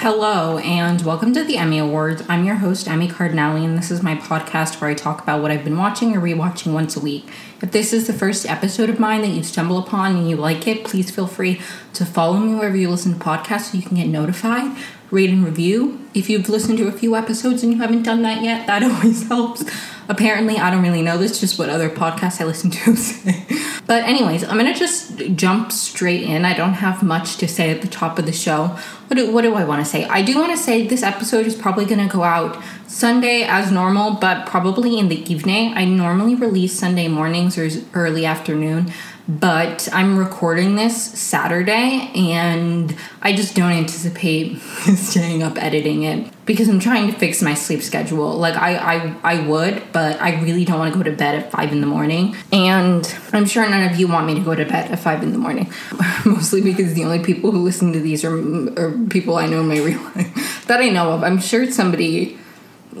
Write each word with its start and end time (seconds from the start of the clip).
Hello, 0.00 0.58
and 0.58 1.02
welcome 1.02 1.34
to 1.34 1.42
the 1.42 1.56
Emmy 1.56 1.76
Awards. 1.76 2.22
I'm 2.28 2.44
your 2.44 2.54
host, 2.54 2.86
Emi 2.86 3.10
Cardinale, 3.10 3.64
and 3.64 3.76
this 3.76 3.90
is 3.90 4.00
my 4.00 4.14
podcast 4.14 4.80
where 4.80 4.88
I 4.88 4.94
talk 4.94 5.20
about 5.20 5.42
what 5.42 5.50
I've 5.50 5.64
been 5.64 5.76
watching 5.76 6.16
or 6.16 6.20
rewatching 6.20 6.72
once 6.72 6.94
a 6.94 7.00
week. 7.00 7.28
If 7.60 7.72
this 7.72 7.92
is 7.92 8.06
the 8.06 8.12
first 8.12 8.46
episode 8.46 8.90
of 8.90 9.00
mine 9.00 9.22
that 9.22 9.30
you 9.30 9.42
stumble 9.42 9.76
upon 9.76 10.14
and 10.14 10.30
you 10.30 10.36
like 10.36 10.68
it, 10.68 10.84
please 10.84 11.10
feel 11.10 11.26
free 11.26 11.60
to 11.94 12.06
follow 12.06 12.38
me 12.38 12.54
wherever 12.54 12.76
you 12.76 12.88
listen 12.88 13.12
to 13.12 13.18
podcasts 13.18 13.72
so 13.72 13.76
you 13.76 13.82
can 13.82 13.96
get 13.96 14.06
notified. 14.06 14.78
Rate 15.10 15.30
and 15.30 15.44
review. 15.44 15.98
If 16.14 16.30
you've 16.30 16.48
listened 16.48 16.78
to 16.78 16.86
a 16.86 16.92
few 16.92 17.16
episodes 17.16 17.64
and 17.64 17.72
you 17.72 17.80
haven't 17.80 18.04
done 18.04 18.22
that 18.22 18.44
yet, 18.44 18.68
that 18.68 18.82
always 18.84 19.26
helps. 19.26 19.64
Apparently, 20.08 20.58
I 20.58 20.70
don't 20.70 20.84
really 20.84 21.02
know 21.02 21.18
this, 21.18 21.40
just 21.40 21.58
what 21.58 21.70
other 21.70 21.90
podcasts 21.90 22.40
I 22.40 22.44
listen 22.44 22.70
to 22.70 22.94
say. 22.96 23.44
But, 23.88 24.04
anyways, 24.04 24.44
I'm 24.44 24.58
gonna 24.58 24.74
just 24.74 25.16
jump 25.34 25.72
straight 25.72 26.22
in. 26.22 26.44
I 26.44 26.54
don't 26.54 26.74
have 26.74 27.02
much 27.02 27.38
to 27.38 27.48
say 27.48 27.70
at 27.70 27.80
the 27.80 27.88
top 27.88 28.18
of 28.18 28.26
the 28.26 28.32
show. 28.32 28.76
What 29.08 29.16
do, 29.16 29.32
what 29.32 29.42
do 29.42 29.54
I 29.54 29.64
wanna 29.64 29.86
say? 29.86 30.04
I 30.04 30.20
do 30.20 30.38
wanna 30.38 30.58
say 30.58 30.86
this 30.86 31.02
episode 31.02 31.46
is 31.46 31.56
probably 31.56 31.86
gonna 31.86 32.06
go 32.06 32.22
out 32.22 32.62
Sunday 32.86 33.44
as 33.44 33.72
normal, 33.72 34.12
but 34.12 34.46
probably 34.46 34.98
in 34.98 35.08
the 35.08 35.20
evening. 35.32 35.72
I 35.74 35.86
normally 35.86 36.34
release 36.34 36.78
Sunday 36.78 37.08
mornings 37.08 37.56
or 37.56 37.68
early 37.94 38.24
afternoon 38.24 38.92
but 39.28 39.90
I'm 39.92 40.16
recording 40.16 40.76
this 40.76 40.96
Saturday 41.20 42.10
and 42.14 42.96
I 43.20 43.34
just 43.34 43.54
don't 43.54 43.72
anticipate 43.72 44.58
staying 44.96 45.42
up 45.42 45.62
editing 45.62 46.04
it 46.04 46.32
because 46.48 46.68
I'm 46.68 46.80
trying 46.80 47.06
to 47.12 47.16
fix 47.16 47.40
my 47.42 47.54
sleep 47.54 47.82
schedule. 47.82 48.36
Like 48.36 48.56
I, 48.56 48.74
I 48.76 49.14
I 49.22 49.46
would, 49.46 49.92
but 49.92 50.20
I 50.20 50.40
really 50.40 50.64
don't 50.64 50.80
want 50.80 50.92
to 50.92 50.98
go 50.98 51.04
to 51.04 51.14
bed 51.14 51.36
at 51.36 51.52
five 51.52 51.70
in 51.70 51.80
the 51.80 51.86
morning. 51.86 52.34
And 52.50 53.06
I'm 53.32 53.46
sure 53.46 53.68
none 53.68 53.88
of 53.88 54.00
you 54.00 54.08
want 54.08 54.26
me 54.26 54.34
to 54.34 54.40
go 54.40 54.56
to 54.56 54.64
bed 54.64 54.90
at 54.90 54.98
five 54.98 55.22
in 55.22 55.30
the 55.30 55.38
morning. 55.38 55.70
Mostly 56.24 56.60
because 56.60 56.94
the 56.94 57.04
only 57.04 57.22
people 57.22 57.52
who 57.52 57.58
listen 57.58 57.92
to 57.92 58.00
these 58.00 58.24
are, 58.24 58.34
are 58.80 58.90
people 59.08 59.36
I 59.36 59.46
know 59.46 59.60
in 59.60 59.68
my 59.68 59.78
real 59.88 60.02
life 60.16 60.64
that 60.66 60.80
I 60.80 60.88
know 60.88 61.12
of. 61.12 61.22
I'm 61.22 61.38
sure 61.38 61.70
somebody 61.70 62.36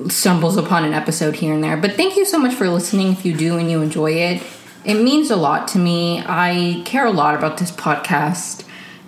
stumbles 0.08 0.56
upon 0.56 0.84
an 0.84 0.92
episode 0.92 1.34
here 1.34 1.52
and 1.52 1.64
there. 1.64 1.76
But 1.76 1.94
thank 1.94 2.16
you 2.16 2.24
so 2.24 2.38
much 2.38 2.54
for 2.54 2.68
listening 2.68 3.08
if 3.12 3.24
you 3.24 3.34
do 3.34 3.56
and 3.56 3.68
you 3.68 3.82
enjoy 3.82 4.12
it 4.12 4.42
it 4.84 5.02
means 5.02 5.30
a 5.30 5.36
lot 5.36 5.68
to 5.68 5.78
me. 5.78 6.22
I 6.24 6.82
care 6.84 7.04
a 7.04 7.10
lot 7.10 7.34
about 7.34 7.58
this 7.58 7.70
podcast, 7.70 8.64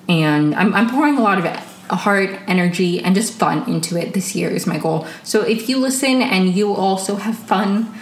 and 0.08 0.54
I'm, 0.54 0.74
I'm 0.74 0.90
pouring 0.90 1.16
a 1.16 1.22
lot 1.22 1.38
of 1.38 1.46
heart, 1.96 2.30
energy, 2.46 3.00
and 3.00 3.14
just 3.14 3.32
fun 3.34 3.68
into 3.68 3.96
it 3.96 4.14
this 4.14 4.34
year 4.34 4.50
is 4.50 4.66
my 4.66 4.78
goal. 4.78 5.06
So 5.22 5.42
if 5.42 5.68
you 5.68 5.78
listen 5.78 6.22
and 6.22 6.54
you 6.54 6.74
also 6.74 7.16
have 7.16 7.36
fun, 7.36 7.92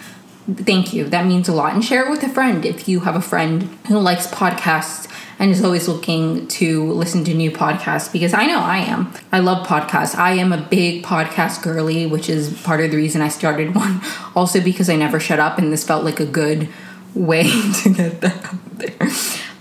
thank 0.47 0.93
you. 0.93 1.05
That 1.05 1.27
means 1.27 1.49
a 1.49 1.53
lot. 1.53 1.75
And 1.75 1.85
share 1.85 2.07
it 2.07 2.11
with 2.11 2.23
a 2.23 2.29
friend 2.29 2.65
if 2.65 2.89
you 2.89 3.01
have 3.01 3.17
a 3.17 3.21
friend 3.21 3.65
who 3.89 3.99
likes 3.99 4.27
podcasts 4.27 5.09
and 5.39 5.51
is 5.51 5.63
always 5.63 5.87
looking 5.87 6.49
to 6.49 6.91
listen 6.93 7.25
to 7.25 7.35
new 7.35 7.51
podcasts 7.51 8.11
because 8.13 8.35
I 8.35 8.47
know 8.47 8.59
I 8.59 8.79
am. 8.79 9.13
I 9.31 9.39
love 9.39 9.67
podcasts. 9.67 10.17
I 10.17 10.33
am 10.33 10.53
a 10.53 10.61
big 10.61 11.05
podcast 11.05 11.63
girly, 11.63 12.07
which 12.07 12.29
is 12.29 12.61
part 12.63 12.81
of 12.81 12.91
the 12.91 12.97
reason 12.97 13.23
I 13.23 13.29
started 13.29 13.75
one. 13.75 14.01
Also 14.35 14.61
because 14.61 14.89
I 14.89 14.95
never 14.95 15.19
shut 15.19 15.41
up 15.41 15.59
and 15.59 15.73
this 15.73 15.85
felt 15.85 16.05
like 16.05 16.21
a 16.21 16.27
good 16.27 16.69
way 17.13 17.43
to 17.83 17.93
get 17.93 18.21
that 18.21 18.45
out 18.45 18.79
there. 18.79 19.09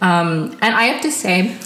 Um, 0.02 0.56
and 0.62 0.76
I 0.76 0.84
have 0.84 1.02
to 1.02 1.12
say, 1.12 1.58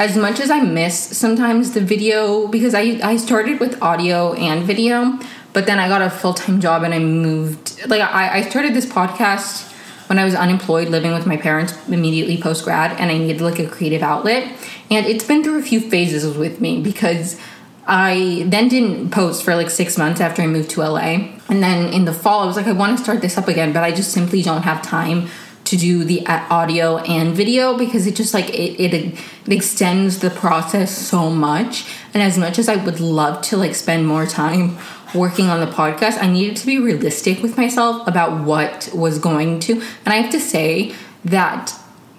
as 0.00 0.16
much 0.16 0.40
as 0.40 0.50
I 0.50 0.60
miss 0.60 0.98
sometimes 0.98 1.72
the 1.72 1.82
video, 1.82 2.48
because 2.48 2.74
I, 2.74 2.98
I 3.02 3.18
started 3.18 3.60
with 3.60 3.80
audio 3.82 4.32
and 4.32 4.64
video, 4.64 5.18
but 5.52 5.66
then 5.66 5.78
I 5.78 5.88
got 5.88 6.00
a 6.00 6.08
full 6.08 6.32
time 6.32 6.58
job 6.58 6.82
and 6.84 6.94
I 6.94 6.98
moved. 6.98 7.86
Like, 7.86 8.00
I, 8.00 8.38
I 8.38 8.42
started 8.42 8.72
this 8.72 8.86
podcast 8.86 9.70
when 10.08 10.18
I 10.18 10.24
was 10.24 10.34
unemployed, 10.34 10.88
living 10.88 11.12
with 11.12 11.26
my 11.26 11.36
parents 11.36 11.74
immediately 11.86 12.40
post 12.40 12.64
grad, 12.64 12.98
and 12.98 13.10
I 13.10 13.18
needed 13.18 13.42
like 13.42 13.58
a 13.58 13.68
creative 13.68 14.02
outlet. 14.02 14.50
And 14.90 15.04
it's 15.04 15.24
been 15.24 15.44
through 15.44 15.58
a 15.58 15.62
few 15.62 15.80
phases 15.80 16.34
with 16.34 16.62
me 16.62 16.80
because 16.80 17.38
I 17.86 18.46
then 18.46 18.68
didn't 18.68 19.10
post 19.10 19.44
for 19.44 19.54
like 19.54 19.68
six 19.68 19.98
months 19.98 20.18
after 20.18 20.40
I 20.40 20.46
moved 20.46 20.70
to 20.70 20.80
LA. 20.80 21.28
And 21.50 21.62
then 21.62 21.92
in 21.92 22.06
the 22.06 22.14
fall, 22.14 22.42
I 22.42 22.46
was 22.46 22.56
like, 22.56 22.66
I 22.66 22.72
want 22.72 22.96
to 22.96 23.04
start 23.04 23.20
this 23.20 23.36
up 23.36 23.48
again, 23.48 23.74
but 23.74 23.84
I 23.84 23.92
just 23.92 24.12
simply 24.12 24.40
don't 24.40 24.62
have 24.62 24.80
time 24.80 25.28
to 25.70 25.76
do 25.76 26.04
the 26.04 26.26
uh, 26.26 26.44
audio 26.50 26.98
and 26.98 27.34
video 27.34 27.78
because 27.78 28.06
it 28.06 28.16
just 28.16 28.34
like 28.34 28.50
it, 28.50 28.80
it, 28.80 28.92
it 28.92 29.18
extends 29.48 30.18
the 30.18 30.30
process 30.30 30.96
so 30.96 31.30
much 31.30 31.86
and 32.12 32.22
as 32.22 32.36
much 32.36 32.58
as 32.58 32.68
i 32.68 32.76
would 32.84 32.98
love 32.98 33.40
to 33.40 33.56
like 33.56 33.74
spend 33.74 34.04
more 34.06 34.26
time 34.26 34.76
working 35.14 35.48
on 35.48 35.60
the 35.60 35.72
podcast 35.72 36.20
i 36.20 36.26
needed 36.26 36.56
to 36.56 36.66
be 36.66 36.78
realistic 36.78 37.40
with 37.40 37.56
myself 37.56 38.06
about 38.08 38.44
what 38.44 38.90
was 38.92 39.20
going 39.20 39.60
to 39.60 39.74
and 39.74 40.08
i 40.08 40.16
have 40.16 40.30
to 40.30 40.40
say 40.40 40.92
that 41.24 41.72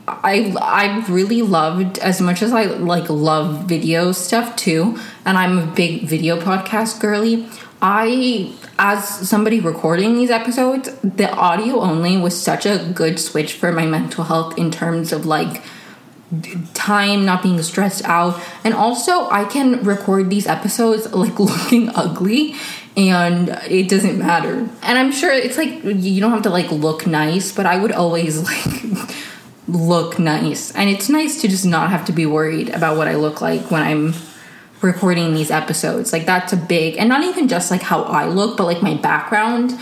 I 0.08 0.54
I 0.60 1.06
really 1.08 1.42
loved 1.42 2.00
as 2.00 2.20
much 2.20 2.42
as 2.42 2.52
I 2.52 2.64
like 2.64 3.10
love 3.10 3.66
video 3.66 4.12
stuff 4.12 4.56
too, 4.56 4.98
and 5.26 5.38
I'm 5.38 5.58
a 5.58 5.66
big 5.66 6.04
video 6.04 6.40
podcast 6.40 7.00
girly. 7.00 7.48
I 7.82 8.54
as 8.78 9.08
somebody 9.28 9.60
recording 9.60 10.16
these 10.16 10.30
episodes, 10.30 10.94
the 11.02 11.32
audio 11.32 11.80
only 11.80 12.18
was 12.18 12.40
such 12.40 12.66
a 12.66 12.92
good 12.94 13.20
switch 13.20 13.54
for 13.54 13.72
my 13.72 13.86
mental 13.86 14.24
health 14.24 14.58
in 14.58 14.70
terms 14.70 15.12
of 15.12 15.26
like 15.26 15.64
time 16.74 17.26
not 17.26 17.44
being 17.44 17.62
stressed 17.62 18.06
out 18.06 18.42
and 18.64 18.74
also 18.74 19.30
I 19.30 19.44
can 19.44 19.84
record 19.84 20.30
these 20.30 20.48
episodes 20.48 21.12
like 21.12 21.38
looking 21.40 21.90
ugly 21.90 22.56
and 22.96 23.50
it 23.70 23.90
doesn't 23.90 24.18
matter. 24.18 24.70
And 24.84 24.98
I'm 24.98 25.12
sure 25.12 25.32
it's 25.32 25.58
like 25.58 25.84
you 25.84 26.22
don't 26.22 26.32
have 26.32 26.44
to 26.44 26.50
like 26.50 26.72
look 26.72 27.08
nice, 27.08 27.52
but 27.52 27.66
I 27.66 27.78
would 27.78 27.92
always 27.92 28.40
like 28.50 29.10
look 29.68 30.20
nice. 30.20 30.72
And 30.76 30.90
it's 30.90 31.10
nice 31.10 31.42
to 31.42 31.48
just 31.48 31.66
not 31.66 31.90
have 31.90 32.06
to 32.06 32.12
be 32.12 32.26
worried 32.26 32.70
about 32.70 32.98
what 32.98 33.08
I 33.08 33.16
look 33.16 33.42
like 33.42 33.72
when 33.72 33.82
I'm 33.82 34.14
recording 34.82 35.34
these 35.34 35.52
episodes. 35.52 36.12
Like 36.14 36.26
that's 36.26 36.54
a 36.54 36.58
big 36.58 36.98
and 36.98 37.10
not 37.10 37.24
even 37.24 37.48
just 37.48 37.72
like 37.72 37.82
how 37.82 38.04
I 38.04 38.26
look, 38.26 38.58
but 38.58 38.66
like 38.66 38.82
my 38.82 38.96
background. 38.96 39.78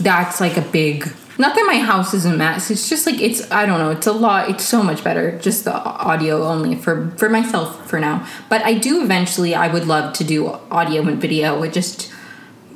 That's 0.00 0.40
like 0.40 0.56
a 0.56 0.62
big 0.62 1.12
not 1.40 1.54
that 1.54 1.64
my 1.68 1.78
house 1.78 2.14
is 2.14 2.24
a 2.24 2.36
mess. 2.36 2.68
It's 2.70 2.88
just 2.88 3.06
like 3.06 3.20
it's 3.20 3.50
I 3.50 3.66
don't 3.66 3.78
know, 3.78 3.90
it's 3.90 4.06
a 4.06 4.12
lot 4.12 4.50
it's 4.50 4.64
so 4.64 4.82
much 4.82 5.04
better 5.04 5.38
just 5.38 5.64
the 5.64 5.74
audio 5.74 6.44
only 6.44 6.76
for 6.76 7.10
for 7.16 7.28
myself 7.28 7.88
for 7.88 8.00
now. 8.00 8.26
But 8.48 8.62
I 8.62 8.74
do 8.74 9.02
eventually 9.02 9.54
I 9.54 9.72
would 9.72 9.86
love 9.86 10.14
to 10.14 10.24
do 10.24 10.48
audio 10.70 11.02
and 11.02 11.20
video. 11.20 11.62
It 11.62 11.72
just 11.72 12.12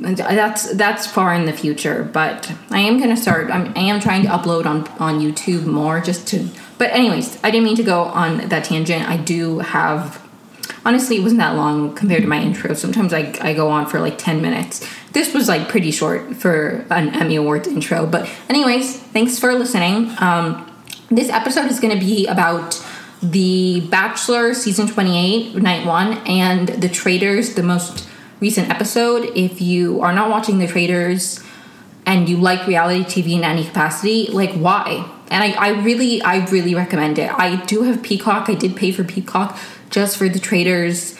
that's 0.02 0.72
that's 0.74 1.06
far 1.06 1.34
in 1.34 1.46
the 1.46 1.52
future, 1.52 2.08
but 2.12 2.52
I 2.70 2.80
am 2.80 2.98
gonna 2.98 3.16
start. 3.16 3.50
I'm, 3.50 3.72
I 3.76 3.80
am 3.80 4.00
trying 4.00 4.22
to 4.22 4.28
upload 4.28 4.66
on 4.66 4.88
on 4.98 5.20
YouTube 5.20 5.64
more, 5.64 6.00
just 6.00 6.26
to. 6.28 6.48
But 6.78 6.90
anyways, 6.90 7.38
I 7.44 7.50
didn't 7.50 7.64
mean 7.64 7.76
to 7.76 7.82
go 7.82 8.02
on 8.02 8.48
that 8.48 8.64
tangent. 8.64 9.08
I 9.08 9.16
do 9.16 9.60
have 9.60 10.21
honestly 10.84 11.16
it 11.16 11.22
wasn't 11.22 11.40
that 11.40 11.56
long 11.56 11.94
compared 11.94 12.22
to 12.22 12.28
my 12.28 12.40
intro. 12.40 12.74
Sometimes 12.74 13.12
I, 13.12 13.34
I 13.40 13.54
go 13.54 13.68
on 13.68 13.86
for 13.86 14.00
like 14.00 14.18
10 14.18 14.40
minutes. 14.40 14.86
This 15.12 15.34
was 15.34 15.48
like 15.48 15.68
pretty 15.68 15.90
short 15.90 16.36
for 16.36 16.84
an 16.90 17.10
emmy 17.10 17.36
awards 17.36 17.68
intro. 17.68 18.06
But 18.06 18.28
anyways 18.48 18.98
thanks 18.98 19.38
for 19.38 19.52
listening. 19.54 20.10
Um, 20.18 20.68
this 21.10 21.28
episode 21.28 21.70
is 21.70 21.80
going 21.80 21.98
to 21.98 22.04
be 22.04 22.26
about 22.26 22.82
the 23.22 23.86
bachelor 23.88 24.52
season 24.54 24.88
28 24.88 25.54
night 25.56 25.86
one 25.86 26.14
and 26.26 26.68
the 26.68 26.88
Traitors, 26.88 27.54
the 27.54 27.62
most 27.62 28.08
recent 28.40 28.68
episode. 28.68 29.30
If 29.36 29.60
you 29.60 30.00
are 30.00 30.12
not 30.12 30.30
watching 30.30 30.58
the 30.58 30.66
Traitors, 30.66 31.42
and 32.06 32.28
you 32.28 32.36
like 32.36 32.66
reality 32.66 33.04
tv 33.04 33.36
in 33.36 33.44
any 33.44 33.64
capacity 33.64 34.26
like 34.28 34.52
why? 34.54 35.08
And 35.30 35.42
I, 35.42 35.52
I 35.52 35.68
really 35.82 36.20
i 36.22 36.44
really 36.46 36.74
recommend 36.74 37.18
it. 37.18 37.30
I 37.32 37.64
do 37.64 37.82
have 37.82 38.02
peacock. 38.02 38.48
I 38.48 38.54
did 38.54 38.76
pay 38.76 38.92
for 38.92 39.04
peacock 39.04 39.58
just 39.92 40.16
for 40.16 40.28
the 40.28 40.40
Traitors. 40.40 41.16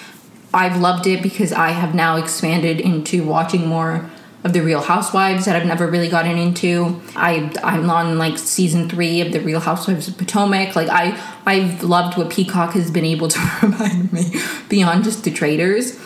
I've 0.52 0.80
loved 0.80 1.06
it 1.06 1.22
because 1.22 1.52
I 1.52 1.70
have 1.70 1.94
now 1.94 2.16
expanded 2.16 2.80
into 2.80 3.24
watching 3.24 3.66
more 3.66 4.10
of 4.44 4.52
the 4.52 4.60
Real 4.60 4.80
Housewives 4.80 5.44
that 5.44 5.54
I've 5.54 5.66
never 5.66 5.86
really 5.86 6.08
gotten 6.08 6.36
into. 6.36 7.00
I 7.14 7.52
I'm 7.62 7.88
on 7.88 8.18
like 8.18 8.38
season 8.38 8.88
three 8.88 9.20
of 9.20 9.32
the 9.32 9.40
Real 9.40 9.60
Housewives 9.60 10.08
of 10.08 10.18
Potomac. 10.18 10.74
Like 10.74 10.88
I 10.88 11.18
I've 11.46 11.84
loved 11.84 12.18
what 12.18 12.30
Peacock 12.30 12.72
has 12.72 12.90
been 12.90 13.04
able 13.04 13.28
to 13.28 13.38
provide 13.58 14.12
me 14.12 14.34
beyond 14.68 15.04
just 15.04 15.22
the 15.24 15.30
Traitors. 15.30 15.98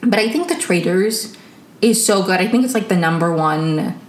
But 0.00 0.18
I 0.18 0.30
think 0.30 0.48
the 0.48 0.56
Traitors 0.56 1.36
is 1.82 2.04
so 2.04 2.22
good. 2.22 2.40
I 2.40 2.48
think 2.48 2.64
it's 2.64 2.74
like 2.74 2.88
the 2.88 2.96
number 2.96 3.34
one 3.34 4.00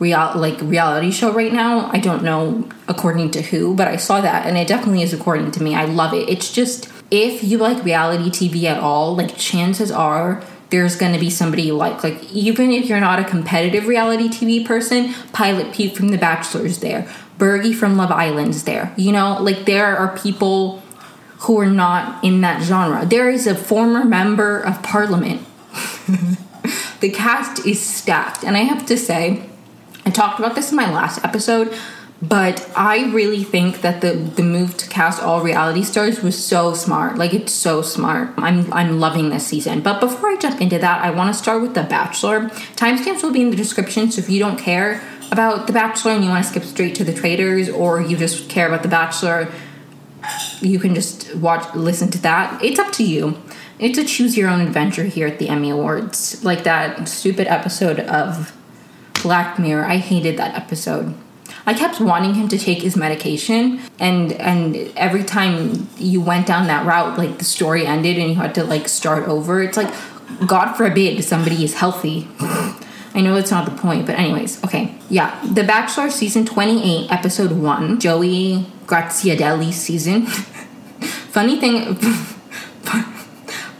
real 0.00 0.32
like 0.34 0.60
reality 0.60 1.12
show 1.12 1.32
right 1.32 1.52
now. 1.52 1.88
I 1.92 1.98
don't 1.98 2.24
know 2.24 2.68
according 2.88 3.30
to 3.32 3.42
who, 3.42 3.74
but 3.74 3.86
I 3.86 3.96
saw 3.96 4.20
that 4.20 4.46
and 4.46 4.58
it 4.58 4.66
definitely 4.66 5.02
is 5.02 5.12
according 5.12 5.52
to 5.52 5.62
me. 5.62 5.74
I 5.74 5.84
love 5.84 6.12
it. 6.12 6.28
It's 6.28 6.52
just 6.52 6.88
if 7.14 7.44
you 7.44 7.58
like 7.58 7.84
reality 7.84 8.30
TV 8.30 8.64
at 8.64 8.80
all, 8.80 9.14
like 9.14 9.36
chances 9.36 9.90
are 9.90 10.42
there's 10.70 10.96
going 10.96 11.12
to 11.12 11.20
be 11.20 11.30
somebody 11.30 11.62
you 11.62 11.74
like. 11.74 12.02
Like 12.02 12.22
even 12.32 12.72
if 12.72 12.86
you're 12.86 13.00
not 13.00 13.20
a 13.20 13.24
competitive 13.24 13.86
reality 13.86 14.28
TV 14.28 14.66
person, 14.66 15.14
Pilot 15.32 15.72
Pete 15.72 15.96
from 15.96 16.08
The 16.08 16.18
Bachelor's 16.18 16.80
there, 16.80 17.08
Bergie 17.38 17.74
from 17.74 17.96
Love 17.96 18.10
Island's 18.10 18.64
there. 18.64 18.92
You 18.96 19.12
know, 19.12 19.40
like 19.40 19.66
there 19.66 19.96
are 19.96 20.16
people 20.18 20.82
who 21.40 21.60
are 21.60 21.70
not 21.70 22.24
in 22.24 22.40
that 22.40 22.62
genre. 22.62 23.06
There 23.06 23.30
is 23.30 23.46
a 23.46 23.54
former 23.54 24.04
member 24.04 24.58
of 24.58 24.82
Parliament. 24.82 25.46
the 27.00 27.10
cast 27.10 27.64
is 27.66 27.80
stacked, 27.80 28.42
and 28.44 28.56
I 28.56 28.60
have 28.60 28.86
to 28.86 28.96
say, 28.96 29.48
I 30.06 30.10
talked 30.10 30.38
about 30.38 30.54
this 30.54 30.70
in 30.70 30.76
my 30.76 30.92
last 30.92 31.24
episode, 31.24 31.76
But 32.28 32.70
I 32.74 33.10
really 33.12 33.44
think 33.44 33.82
that 33.82 34.00
the 34.00 34.12
the 34.12 34.42
move 34.42 34.76
to 34.78 34.88
cast 34.88 35.22
all 35.22 35.42
reality 35.42 35.82
stars 35.82 36.22
was 36.22 36.42
so 36.42 36.72
smart. 36.72 37.18
Like 37.18 37.34
it's 37.34 37.52
so 37.52 37.82
smart. 37.82 38.30
I'm 38.38 38.72
I'm 38.72 38.98
loving 38.98 39.28
this 39.28 39.46
season. 39.46 39.82
But 39.82 40.00
before 40.00 40.30
I 40.30 40.36
jump 40.36 40.60
into 40.60 40.78
that, 40.78 41.04
I 41.04 41.10
want 41.10 41.34
to 41.34 41.38
start 41.38 41.60
with 41.60 41.74
The 41.74 41.82
Bachelor. 41.82 42.48
Timestamps 42.76 43.22
will 43.22 43.32
be 43.32 43.42
in 43.42 43.50
the 43.50 43.56
description, 43.56 44.10
so 44.10 44.20
if 44.20 44.30
you 44.30 44.38
don't 44.38 44.58
care 44.58 45.02
about 45.30 45.66
The 45.66 45.72
Bachelor 45.74 46.12
and 46.12 46.24
you 46.24 46.30
want 46.30 46.44
to 46.44 46.50
skip 46.50 46.62
straight 46.62 46.94
to 46.94 47.04
the 47.04 47.12
Traitors, 47.12 47.68
or 47.68 48.00
you 48.00 48.16
just 48.16 48.48
care 48.48 48.68
about 48.68 48.82
The 48.82 48.88
Bachelor, 48.88 49.52
you 50.60 50.78
can 50.78 50.94
just 50.94 51.34
watch 51.34 51.74
listen 51.74 52.10
to 52.12 52.18
that. 52.22 52.62
It's 52.64 52.78
up 52.78 52.92
to 52.92 53.04
you. 53.04 53.36
It's 53.78 53.98
a 53.98 54.04
choose 54.04 54.36
your 54.36 54.48
own 54.48 54.60
adventure 54.60 55.04
here 55.04 55.26
at 55.26 55.38
the 55.38 55.48
Emmy 55.48 55.68
Awards. 55.68 56.42
Like 56.42 56.62
that 56.64 57.06
stupid 57.08 57.48
episode 57.48 58.00
of 58.00 58.56
Black 59.22 59.58
Mirror. 59.58 59.84
I 59.84 59.96
hated 59.96 60.38
that 60.38 60.54
episode. 60.54 61.14
I 61.66 61.74
kept 61.74 62.00
wanting 62.00 62.34
him 62.34 62.48
to 62.48 62.58
take 62.58 62.82
his 62.82 62.96
medication 62.96 63.80
and 63.98 64.32
and 64.32 64.76
every 64.96 65.24
time 65.24 65.88
you 65.96 66.20
went 66.20 66.46
down 66.46 66.66
that 66.66 66.84
route 66.86 67.16
like 67.16 67.38
the 67.38 67.44
story 67.44 67.86
ended 67.86 68.18
and 68.18 68.28
you 68.28 68.34
had 68.34 68.54
to 68.56 68.64
like 68.64 68.88
start 68.88 69.26
over. 69.28 69.62
It's 69.62 69.76
like 69.76 69.92
god 70.46 70.74
forbid 70.74 71.22
somebody 71.24 71.64
is 71.64 71.74
healthy. 71.74 72.28
I 73.14 73.20
know 73.20 73.36
it's 73.36 73.52
not 73.52 73.64
the 73.64 73.76
point, 73.80 74.06
but 74.06 74.18
anyways, 74.18 74.62
okay. 74.64 74.92
Yeah, 75.08 75.40
The 75.44 75.62
Bachelor 75.62 76.10
season 76.10 76.44
28 76.44 77.12
episode 77.12 77.52
1, 77.52 78.00
Joey 78.00 78.66
Graziadei 78.86 79.72
season. 79.72 80.26
Funny 81.30 81.60
thing 81.60 81.96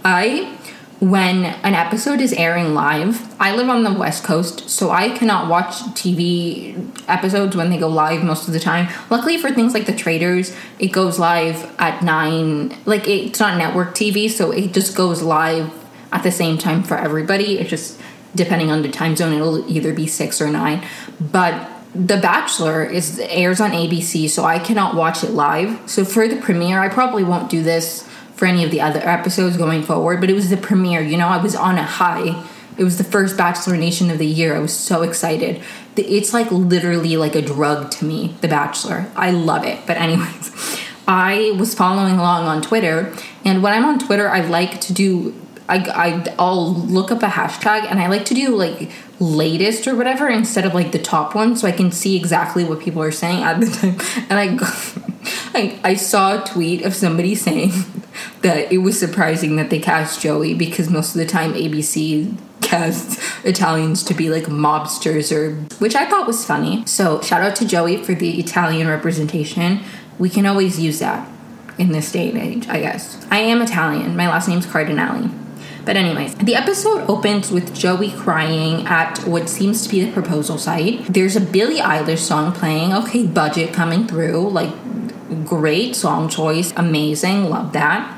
I 0.05 0.57
when 1.01 1.45
an 1.45 1.75
episode 1.75 2.21
is 2.21 2.33
airing 2.33 2.75
live, 2.75 3.35
I 3.41 3.55
live 3.55 3.69
on 3.69 3.83
the 3.83 3.93
West 3.93 4.25
Coast, 4.25 4.71
so 4.71 4.91
I 4.91 5.11
cannot 5.11 5.49
watch 5.49 5.75
TV 5.95 6.91
episodes 7.09 7.57
when 7.57 7.71
they 7.71 7.79
go 7.79 7.89
live 7.89 8.23
most 8.23 8.47
of 8.47 8.55
the 8.55 8.61
time. 8.61 8.89
Luckily 9.11 9.37
for 9.37 9.51
things 9.51 9.75
like 9.75 9.87
The 9.87 9.95
Traitors, 9.95 10.57
it 10.79 10.89
goes 10.89 11.19
live 11.19 11.75
at 11.79 12.03
9. 12.03 12.77
Like, 12.87 13.09
it's 13.09 13.41
not 13.41 13.59
network 13.59 13.95
TV, 13.95 14.31
so 14.31 14.51
it 14.51 14.73
just 14.73 14.97
goes 14.97 15.23
live 15.23 15.73
at 16.13 16.23
the 16.23 16.33
same 16.33 16.59
time 16.59 16.83
for 16.83 16.97
everybody. 16.97 17.59
It 17.59 17.69
just, 17.69 18.01
depending 18.35 18.71
on 18.71 18.83
the 18.83 18.91
time 18.91 19.17
zone, 19.17 19.33
it'll 19.33 19.69
either 19.71 19.93
be 19.93 20.07
6 20.07 20.41
or 20.41 20.49
9. 20.49 20.87
But 21.21 21.71
the 21.95 22.17
Bachelor 22.17 22.85
is 22.85 23.21
airs 23.21 23.61
on 23.61 23.71
ABC, 23.71 24.29
so 24.29 24.45
I 24.45 24.59
cannot 24.59 24.95
watch 24.95 25.23
it 25.23 25.31
live. 25.31 25.89
So 25.89 26.05
for 26.05 26.27
the 26.27 26.37
premiere, 26.37 26.81
I 26.81 26.89
probably 26.89 27.25
won't 27.25 27.51
do 27.51 27.63
this 27.63 28.09
for 28.35 28.47
any 28.47 28.65
of 28.65 28.71
the 28.71 28.81
other 28.81 29.01
episodes 29.01 29.57
going 29.57 29.83
forward, 29.83 30.21
but 30.21 30.31
it 30.31 30.35
was 30.35 30.51
the 30.51 30.57
premiere. 30.57 31.01
You 31.01 31.17
know, 31.17 31.29
I 31.29 31.41
was 31.41 31.55
on 31.55 31.79
a 31.79 31.85
high. 31.85 32.45
It 32.77 32.85
was 32.85 32.99
the 32.99 33.05
first 33.05 33.37
Bachelor 33.37 33.77
Nation 33.77 34.11
of 34.11 34.19
the 34.19 34.27
year. 34.27 34.57
I 34.57 34.59
was 34.59 34.73
so 34.73 35.03
excited. 35.03 35.63
It's 35.97 36.35
like 36.35 36.51
literally 36.51 37.17
like 37.17 37.37
a 37.37 37.43
drug 37.43 37.91
to 37.93 38.05
me, 38.05 38.35
The 38.41 38.49
Bachelor. 38.49 39.07
I 39.15 39.31
love 39.31 39.65
it. 39.65 39.79
But, 39.87 39.97
anyways, 39.97 40.81
I 41.09 41.55
was 41.59 41.75
following 41.75 42.15
along 42.15 42.47
on 42.47 42.63
Twitter, 42.63 43.15
and 43.45 43.63
when 43.63 43.73
I'm 43.73 43.85
on 43.85 43.99
Twitter, 43.99 44.29
I 44.29 44.41
like 44.41 44.81
to 44.83 44.93
do 44.93 45.35
I, 45.69 45.77
I 45.79 46.35
I'll 46.39 46.75
look 46.75 47.11
up 47.11 47.23
a 47.23 47.27
hashtag 47.27 47.85
and 47.85 47.99
I 47.99 48.09
like 48.09 48.27
to 48.27 48.35
do 48.35 48.55
like 48.55 48.91
latest 49.19 49.89
or 49.89 49.95
whatever 49.95 50.29
instead 50.29 50.67
of 50.67 50.75
like 50.75 50.93
the 50.93 50.99
top 50.99 51.35
one 51.35 51.57
so 51.57 51.67
I 51.67 51.73
can 51.73 51.91
see 51.91 52.17
exactly 52.17 52.65
what 52.65 52.81
people 52.81 53.03
are 53.03 53.13
saying 53.13 53.43
at 53.43 53.61
the 53.61 53.67
time. 53.71 54.27
And 54.29 54.39
I 54.39 54.59
I, 55.55 55.81
I 55.83 55.95
saw 55.95 56.43
a 56.43 56.47
tweet 56.47 56.83
of 56.83 56.95
somebody 56.95 57.35
saying 57.35 57.71
that 58.43 58.73
it 58.73 58.79
was 58.79 58.99
surprising 58.99 59.57
that 59.57 59.71
they 59.71 59.79
cast 59.79 60.21
Joey 60.21 60.55
because 60.55 60.91
most 60.91 61.15
of 61.15 61.19
the 61.19 61.27
time 61.27 61.55
ABC 61.55 62.37
casts 62.61 63.23
Italians 63.45 64.03
to 64.05 64.15
be 64.15 64.31
like 64.31 64.45
mobsters 64.45 65.31
or 65.35 65.55
which 65.79 65.95
I 65.95 66.09
thought 66.09 66.27
was 66.27 66.45
funny. 66.45 66.85
So 66.87 67.21
shout 67.21 67.43
out 67.43 67.57
to 67.57 67.67
Joey 67.67 68.03
for 68.03 68.15
the 68.15 68.41
Italian 68.41 68.89
representation. 68.89 69.81
We 70.19 70.31
can 70.31 70.47
always 70.47 70.79
use 70.79 71.01
that 71.01 71.29
in 71.79 71.93
this 71.93 72.11
day 72.13 72.31
and 72.31 72.39
age, 72.39 72.69
I 72.69 72.81
guess. 72.81 73.25
I 73.31 73.39
am 73.39 73.61
Italian. 73.61 74.17
My 74.17 74.29
last 74.29 74.49
name's 74.49 74.67
Cardinale. 74.67 75.31
But, 75.85 75.97
anyways, 75.97 76.35
the 76.37 76.55
episode 76.55 77.05
opens 77.11 77.51
with 77.51 77.75
Joey 77.75 78.11
crying 78.11 78.87
at 78.87 79.19
what 79.27 79.51
seems 79.51 79.83
to 79.83 79.91
be 79.91 80.03
the 80.03 80.13
proposal 80.13 80.57
site. 80.57 81.05
There's 81.13 81.37
a 81.37 81.43
Billie 81.43 81.81
Eilish 81.81 82.21
song 82.21 82.53
playing. 82.53 82.95
Okay, 82.95 83.27
budget 83.27 83.75
coming 83.75 84.07
through. 84.07 84.49
Like, 84.49 84.73
great 85.35 85.97
song 85.97 86.29
choice. 86.29 86.73
Amazing. 86.77 87.45
Love 87.51 87.73
that. 87.73 88.11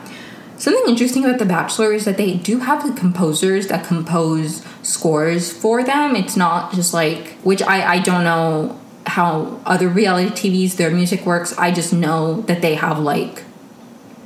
Something 0.58 0.84
interesting 0.86 1.24
about 1.24 1.38
The 1.38 1.44
Bachelor 1.44 1.92
is 1.92 2.06
that 2.06 2.16
they 2.16 2.34
do 2.34 2.60
have 2.60 2.86
the 2.86 2.98
composers 2.98 3.66
that 3.66 3.86
compose 3.86 4.64
scores 4.82 5.52
for 5.52 5.84
them. 5.84 6.16
It's 6.16 6.36
not 6.36 6.72
just 6.72 6.94
like, 6.94 7.34
which 7.42 7.60
I, 7.62 7.94
I 7.94 7.98
don't 8.00 8.24
know 8.24 8.80
how 9.06 9.60
other 9.66 9.88
reality 9.88 10.30
TVs, 10.30 10.76
their 10.76 10.90
music 10.90 11.26
works. 11.26 11.56
I 11.58 11.72
just 11.72 11.92
know 11.92 12.40
that 12.42 12.62
they 12.62 12.74
have 12.74 12.98
like 12.98 13.44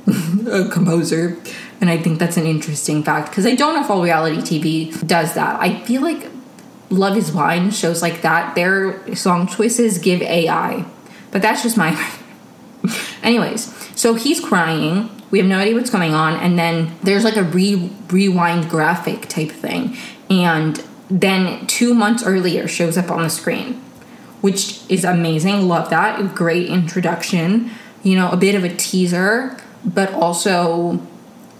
a 0.47 0.69
composer. 0.69 1.37
And 1.81 1.89
I 1.89 1.97
think 1.97 2.19
that's 2.19 2.37
an 2.37 2.45
interesting 2.45 3.03
fact 3.03 3.29
because 3.29 3.45
I 3.45 3.55
don't 3.55 3.75
know 3.75 3.81
if 3.81 3.89
all 3.89 4.01
reality 4.01 4.37
TV 4.37 5.05
does 5.05 5.33
that. 5.33 5.59
I 5.59 5.81
feel 5.83 6.01
like 6.01 6.29
Love 6.89 7.17
is 7.17 7.31
Blind 7.31 7.73
shows 7.73 8.01
like 8.01 8.21
that, 8.21 8.55
their 8.55 9.15
song 9.15 9.47
choices 9.47 9.97
give 9.97 10.21
AI. 10.21 10.85
But 11.31 11.41
that's 11.41 11.63
just 11.63 11.77
my. 11.77 11.91
Anyways, 13.23 13.73
so 13.95 14.15
he's 14.15 14.39
crying 14.39 15.09
we 15.31 15.39
have 15.39 15.47
no 15.47 15.57
idea 15.57 15.73
what's 15.73 15.89
going 15.89 16.13
on, 16.13 16.35
and 16.35 16.59
then 16.59 16.93
there's 17.01 17.23
like 17.23 17.37
a 17.37 17.43
re- 17.43 17.89
rewind 18.09 18.69
graphic 18.69 19.27
type 19.29 19.49
thing, 19.49 19.95
and 20.29 20.83
then 21.09 21.65
two 21.67 21.93
months 21.93 22.23
earlier 22.23 22.67
shows 22.67 22.97
up 22.97 23.09
on 23.09 23.23
the 23.23 23.29
screen, 23.29 23.75
which 24.41 24.81
is 24.89 25.05
amazing. 25.05 25.67
Love 25.67 25.89
that. 25.89 26.35
Great 26.35 26.67
introduction. 26.67 27.71
You 28.03 28.17
know, 28.17 28.29
a 28.29 28.37
bit 28.37 28.55
of 28.55 28.63
a 28.63 28.75
teaser, 28.75 29.57
but 29.85 30.13
also 30.13 31.01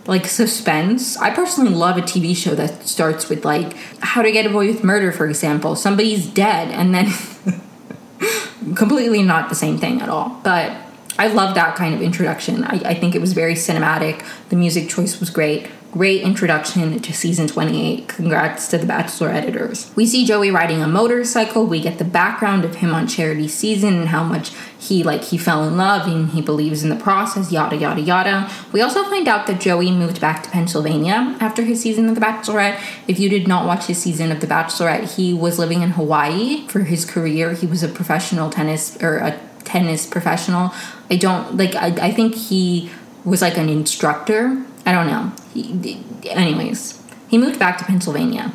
like 0.06 0.26
suspense. 0.26 1.16
I 1.18 1.30
personally 1.30 1.74
love 1.74 1.98
a 1.98 2.02
TV 2.02 2.36
show 2.36 2.56
that 2.56 2.88
starts 2.88 3.30
with 3.30 3.46
like 3.46 3.74
how 4.00 4.22
to 4.22 4.32
get 4.32 4.46
away 4.46 4.68
with 4.68 4.84
murder, 4.84 5.14
for 5.14 5.28
example. 5.28 5.78
Somebody's 5.78 6.28
dead, 6.28 6.70
and 6.72 6.94
then 6.94 7.06
completely 8.76 9.24
not 9.24 9.48
the 9.48 9.56
same 9.56 9.78
thing 9.78 10.02
at 10.02 10.10
all. 10.10 10.42
But 10.44 10.76
I 11.18 11.28
love 11.28 11.56
that 11.56 11.76
kind 11.76 11.94
of 11.94 12.02
introduction. 12.02 12.64
I, 12.64 12.82
I, 12.86 12.94
think 12.94 13.16
it 13.16 13.22
was 13.22 13.34
very 13.34 13.54
cinematic. 13.54 14.26
The 14.50 14.56
music 14.56 14.90
choice 14.90 15.20
was 15.20 15.30
great. 15.30 15.70
Great 15.92 16.22
introduction 16.22 17.00
to 17.00 17.14
season 17.14 17.48
28. 17.48 18.08
Congrats 18.08 18.70
to 18.70 18.78
the 18.78 18.86
Bachelor 18.86 19.28
editors. 19.28 19.92
We 19.94 20.06
see 20.06 20.26
Joey 20.26 20.50
riding 20.50 20.82
a 20.82 20.88
motorcycle. 20.88 21.66
We 21.66 21.82
get 21.82 21.98
the 21.98 22.06
background 22.06 22.64
of 22.64 22.76
him 22.76 22.94
on 22.94 23.08
charity 23.08 23.50
season 23.50 23.96
and 23.96 24.08
how 24.08 24.24
much 24.24 24.52
he 24.80 25.04
like 25.04 25.26
he 25.26 25.38
fell 25.38 25.68
in 25.68 25.76
love 25.76 26.08
and 26.08 26.30
he 26.30 26.42
believes 26.42 26.82
in 26.82 26.90
the 26.90 26.96
process, 26.96 27.52
yada 27.52 27.76
yada 27.76 28.00
yada. 28.00 28.50
We 28.72 28.80
also 28.80 29.04
find 29.04 29.28
out 29.28 29.48
that 29.48 29.60
Joey 29.60 29.92
moved 29.92 30.22
back 30.22 30.44
to 30.44 30.50
Pennsylvania 30.50 31.36
after 31.42 31.64
his 31.64 31.82
season 31.82 32.08
of 32.08 32.16
The 32.16 32.22
Bachelorette. 32.22 32.82
If 33.10 33.20
you 33.20 33.28
did 33.28 33.50
not 33.50 33.66
watch 33.66 33.88
his 33.88 34.02
season 34.02 34.32
of 34.32 34.40
The 34.40 34.48
Bachelorette, 34.48 35.16
he 35.18 35.34
was 35.34 35.60
living 35.60 35.82
in 35.82 35.92
Hawaii 35.92 36.66
for 36.70 36.80
his 36.80 37.04
career. 37.04 37.54
He 37.54 37.68
was 37.68 37.84
a 37.84 37.90
professional 37.90 38.50
tennis 38.50 38.98
or 39.04 39.18
a 39.18 39.38
tennis 39.64 40.06
professional. 40.06 40.72
I 41.10 41.18
don't 41.18 41.58
like. 41.58 41.76
I, 41.76 41.88
I 42.08 42.12
think 42.12 42.36
he 42.36 42.92
was 43.24 43.42
like 43.42 43.58
an 43.58 43.70
instructor. 43.70 44.64
I 44.86 44.92
don't 44.92 45.08
know. 45.08 45.32
He, 45.54 46.04
anyways, 46.26 47.02
he 47.28 47.38
moved 47.38 47.60
back 47.60 47.78
to 47.80 47.86
Pennsylvania. 47.86 48.54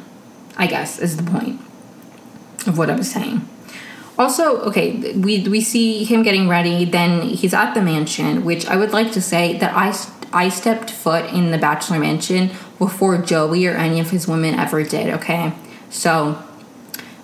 I 0.57 0.67
guess 0.67 0.99
is 0.99 1.17
the 1.17 1.23
point 1.23 1.61
of 2.67 2.79
what 2.79 2.91
I 2.91 2.97
was 2.97 3.11
saying. 3.11 3.47
Also, 4.19 4.61
okay, 4.63 5.13
we 5.13 5.47
we 5.47 5.61
see 5.61 6.05
him 6.05 6.23
getting 6.23 6.49
ready. 6.49 6.85
Then 6.85 7.23
he's 7.23 7.53
at 7.53 7.75
the 7.75 7.83
mansion, 7.83 8.45
which 8.45 8.67
I 8.67 8.77
would 8.77 8.93
like 8.93 9.13
to 9.13 9.21
say 9.21 9.59
that 9.59 9.75
I 9.75 9.95
I 10.33 10.49
stepped 10.49 10.91
foot 10.91 11.33
in 11.33 11.51
the 11.51 11.59
bachelor 11.59 11.99
mansion 11.99 12.51
before 12.79 13.19
Joey 13.19 13.67
or 13.67 13.75
any 13.75 14.01
of 14.01 14.11
his 14.11 14.27
women 14.27 14.55
ever 14.55 14.83
did. 14.83 15.13
Okay, 15.15 15.53
so 15.91 16.43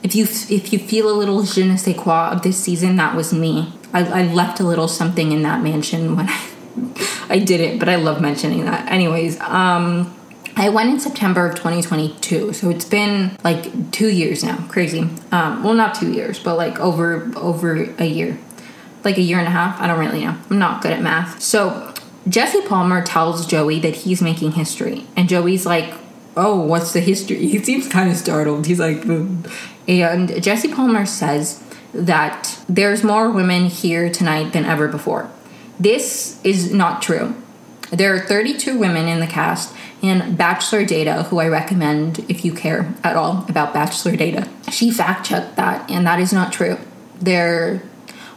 if 0.02 0.14
you 0.14 0.24
if 0.24 0.72
you 0.72 0.78
feel 0.78 1.10
a 1.10 1.16
little 1.16 1.42
je 1.42 1.64
ne 1.64 1.76
sais 1.76 1.96
quoi 1.96 2.30
of 2.30 2.42
this 2.42 2.58
season, 2.58 2.96
that 2.96 3.14
was 3.14 3.32
me. 3.32 3.72
I, 3.92 4.22
I 4.22 4.32
left 4.32 4.60
a 4.60 4.64
little 4.64 4.88
something 4.88 5.32
in 5.32 5.42
that 5.42 5.62
mansion 5.62 6.16
when 6.16 6.28
I 6.28 6.48
I 7.28 7.38
did 7.38 7.60
it, 7.60 7.78
but 7.78 7.88
I 7.88 7.96
love 7.96 8.20
mentioning 8.20 8.64
that. 8.64 8.90
Anyways, 8.90 9.40
um, 9.40 10.14
I 10.56 10.68
went 10.68 10.90
in 10.90 11.00
September 11.00 11.46
of 11.46 11.54
2022, 11.54 12.52
so 12.52 12.68
it's 12.68 12.84
been 12.84 13.36
like 13.42 13.90
two 13.90 14.08
years 14.08 14.44
now. 14.44 14.56
Crazy. 14.68 15.08
Um, 15.30 15.62
well, 15.62 15.74
not 15.74 15.94
two 15.94 16.12
years, 16.12 16.38
but 16.38 16.56
like 16.56 16.78
over 16.80 17.30
over 17.36 17.84
a 17.98 18.04
year, 18.04 18.38
like 19.04 19.18
a 19.18 19.22
year 19.22 19.38
and 19.38 19.46
a 19.46 19.50
half. 19.50 19.80
I 19.80 19.86
don't 19.86 19.98
really 19.98 20.24
know. 20.24 20.36
I'm 20.50 20.58
not 20.58 20.82
good 20.82 20.92
at 20.92 21.00
math. 21.00 21.40
So 21.40 21.94
Jesse 22.28 22.62
Palmer 22.62 23.02
tells 23.02 23.46
Joey 23.46 23.80
that 23.80 23.94
he's 23.94 24.20
making 24.20 24.52
history, 24.52 25.06
and 25.16 25.28
Joey's 25.28 25.64
like, 25.64 25.94
"Oh, 26.36 26.60
what's 26.60 26.92
the 26.92 27.00
history?" 27.00 27.46
He 27.52 27.58
seems 27.62 27.88
kind 27.88 28.10
of 28.10 28.16
startled. 28.16 28.66
He's 28.66 28.80
like, 28.80 29.02
mm. 29.02 29.50
and 29.86 30.42
Jesse 30.42 30.72
Palmer 30.72 31.06
says 31.06 31.62
that 31.94 32.58
there's 32.68 33.04
more 33.04 33.30
women 33.30 33.66
here 33.66 34.10
tonight 34.10 34.52
than 34.52 34.64
ever 34.64 34.88
before. 34.88 35.30
This 35.78 36.40
is 36.44 36.72
not 36.72 37.02
true. 37.02 37.34
There 37.90 38.14
are 38.14 38.20
32 38.20 38.78
women 38.78 39.06
in 39.06 39.20
the 39.20 39.26
cast, 39.26 39.74
and 40.02 40.36
Bachelor 40.38 40.84
Data, 40.84 41.24
who 41.24 41.38
I 41.38 41.48
recommend 41.48 42.24
if 42.30 42.44
you 42.44 42.54
care 42.54 42.94
at 43.04 43.16
all 43.16 43.44
about 43.48 43.74
Bachelor 43.74 44.16
Data, 44.16 44.48
she 44.70 44.90
fact 44.90 45.26
checked 45.26 45.56
that, 45.56 45.90
and 45.90 46.06
that 46.06 46.18
is 46.18 46.32
not 46.32 46.52
true. 46.52 46.78
There, 47.20 47.82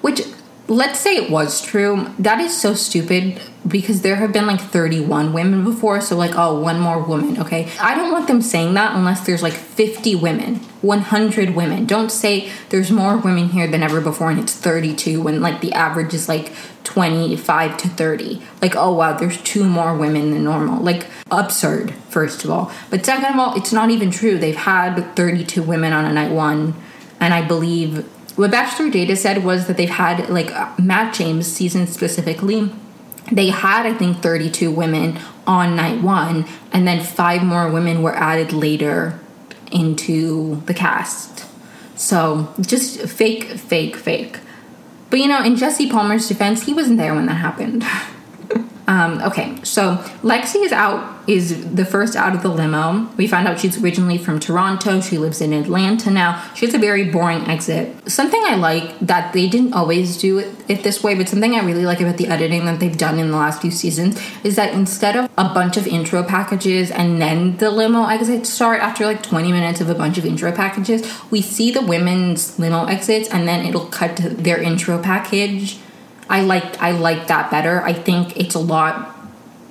which 0.01 0.21
let's 0.67 0.99
say 0.99 1.15
it 1.15 1.29
was 1.29 1.61
true. 1.61 2.13
That 2.17 2.39
is 2.39 2.59
so 2.59 2.73
stupid 2.73 3.39
because 3.67 4.01
there 4.01 4.15
have 4.17 4.31
been 4.31 4.47
like 4.47 4.61
31 4.61 5.33
women 5.33 5.63
before. 5.63 6.01
So, 6.01 6.15
like, 6.15 6.35
oh, 6.35 6.59
one 6.59 6.79
more 6.79 7.01
woman. 7.01 7.39
Okay. 7.39 7.69
I 7.79 7.95
don't 7.95 8.11
want 8.11 8.27
them 8.27 8.41
saying 8.41 8.73
that 8.75 8.95
unless 8.95 9.25
there's 9.25 9.43
like 9.43 9.53
50 9.53 10.15
women, 10.15 10.55
100 10.81 11.55
women. 11.55 11.85
Don't 11.85 12.11
say 12.11 12.51
there's 12.69 12.91
more 12.91 13.17
women 13.17 13.49
here 13.49 13.67
than 13.67 13.83
ever 13.83 14.01
before 14.01 14.31
and 14.31 14.39
it's 14.39 14.53
32 14.53 15.21
when 15.21 15.41
like 15.41 15.61
the 15.61 15.73
average 15.73 16.13
is 16.13 16.27
like 16.27 16.51
25 16.83 17.77
to 17.77 17.87
30. 17.89 18.41
Like, 18.61 18.75
oh, 18.75 18.93
wow, 18.93 19.13
there's 19.17 19.41
two 19.41 19.63
more 19.63 19.95
women 19.95 20.31
than 20.31 20.43
normal. 20.43 20.81
Like, 20.81 21.07
absurd, 21.31 21.93
first 22.09 22.43
of 22.43 22.49
all. 22.49 22.71
But 22.89 23.05
second 23.05 23.33
of 23.33 23.39
all, 23.39 23.55
it's 23.55 23.73
not 23.73 23.89
even 23.89 24.11
true. 24.11 24.37
They've 24.37 24.55
had 24.55 25.15
32 25.15 25.61
women 25.63 25.93
on 25.93 26.05
a 26.05 26.13
night 26.13 26.31
one. 26.31 26.75
And 27.19 27.33
I 27.33 27.47
believe 27.47 28.07
what 28.35 28.51
Bachelor 28.51 28.89
Data 28.89 29.15
said 29.15 29.43
was 29.43 29.67
that 29.67 29.77
they've 29.77 29.89
had 29.89 30.29
like 30.29 30.51
Matt 30.79 31.13
James 31.13 31.47
season 31.47 31.87
specifically. 31.87 32.71
They 33.31 33.49
had 33.49 33.85
I 33.85 33.93
think 33.93 34.21
32 34.21 34.71
women 34.71 35.19
on 35.47 35.75
night 35.75 36.01
1 36.01 36.45
and 36.71 36.87
then 36.87 37.03
five 37.03 37.43
more 37.43 37.71
women 37.71 38.03
were 38.03 38.15
added 38.15 38.53
later 38.53 39.19
into 39.71 40.61
the 40.65 40.73
cast. 40.73 41.45
So, 41.95 42.53
just 42.59 43.01
fake 43.07 43.45
fake 43.45 43.95
fake. 43.95 44.39
But 45.09 45.19
you 45.19 45.27
know, 45.27 45.41
in 45.43 45.55
Jesse 45.55 45.89
Palmer's 45.89 46.27
defense, 46.27 46.63
he 46.63 46.73
wasn't 46.73 46.97
there 46.97 47.15
when 47.15 47.25
that 47.27 47.35
happened. 47.35 47.85
Um, 48.87 49.19
okay, 49.23 49.57
so 49.63 49.95
Lexi 50.21 50.63
is 50.63 50.71
out, 50.71 51.14
is 51.27 51.75
the 51.75 51.85
first 51.85 52.15
out 52.15 52.35
of 52.35 52.41
the 52.41 52.49
limo. 52.49 53.09
We 53.17 53.27
find 53.27 53.47
out 53.47 53.59
she's 53.59 53.81
originally 53.81 54.17
from 54.17 54.39
Toronto. 54.39 55.01
She 55.01 55.17
lives 55.17 55.41
in 55.41 55.53
Atlanta 55.53 56.11
now. 56.11 56.43
She 56.55 56.65
has 56.65 56.75
a 56.75 56.77
very 56.77 57.03
boring 57.05 57.47
exit. 57.47 58.09
Something 58.09 58.41
I 58.45 58.55
like 58.55 58.99
that 58.99 59.33
they 59.33 59.47
didn't 59.47 59.73
always 59.73 60.17
do 60.17 60.39
it, 60.39 60.83
this 60.83 61.03
way, 61.03 61.15
but 61.15 61.29
something 61.29 61.55
I 61.55 61.63
really 61.63 61.85
like 61.85 62.01
about 62.01 62.17
the 62.17 62.27
editing 62.27 62.65
that 62.65 62.79
they've 62.79 62.97
done 62.97 63.19
in 63.19 63.31
the 63.31 63.37
last 63.37 63.61
few 63.61 63.71
seasons 63.71 64.21
is 64.43 64.55
that 64.55 64.73
instead 64.73 65.15
of 65.15 65.29
a 65.37 65.53
bunch 65.53 65.77
of 65.77 65.87
intro 65.87 66.23
packages 66.23 66.91
and 66.91 67.21
then 67.21 67.57
the 67.57 67.69
limo 67.69 68.07
exit 68.07 68.45
start 68.45 68.81
after 68.81 69.05
like 69.05 69.21
20 69.23 69.51
minutes 69.51 69.81
of 69.81 69.89
a 69.89 69.95
bunch 69.95 70.17
of 70.17 70.25
intro 70.25 70.51
packages, 70.51 71.21
we 71.31 71.41
see 71.41 71.71
the 71.71 71.81
women's 71.81 72.57
limo 72.59 72.85
exits 72.85 73.29
and 73.29 73.47
then 73.47 73.65
it'll 73.65 73.87
cut 73.87 74.17
to 74.17 74.29
their 74.29 74.61
intro 74.61 75.01
package 75.01 75.79
I 76.29 76.41
like 76.41 76.81
I 76.81 76.91
like 76.91 77.27
that 77.27 77.51
better. 77.51 77.81
I 77.83 77.93
think 77.93 78.37
it's 78.37 78.55
a 78.55 78.59
lot 78.59 79.14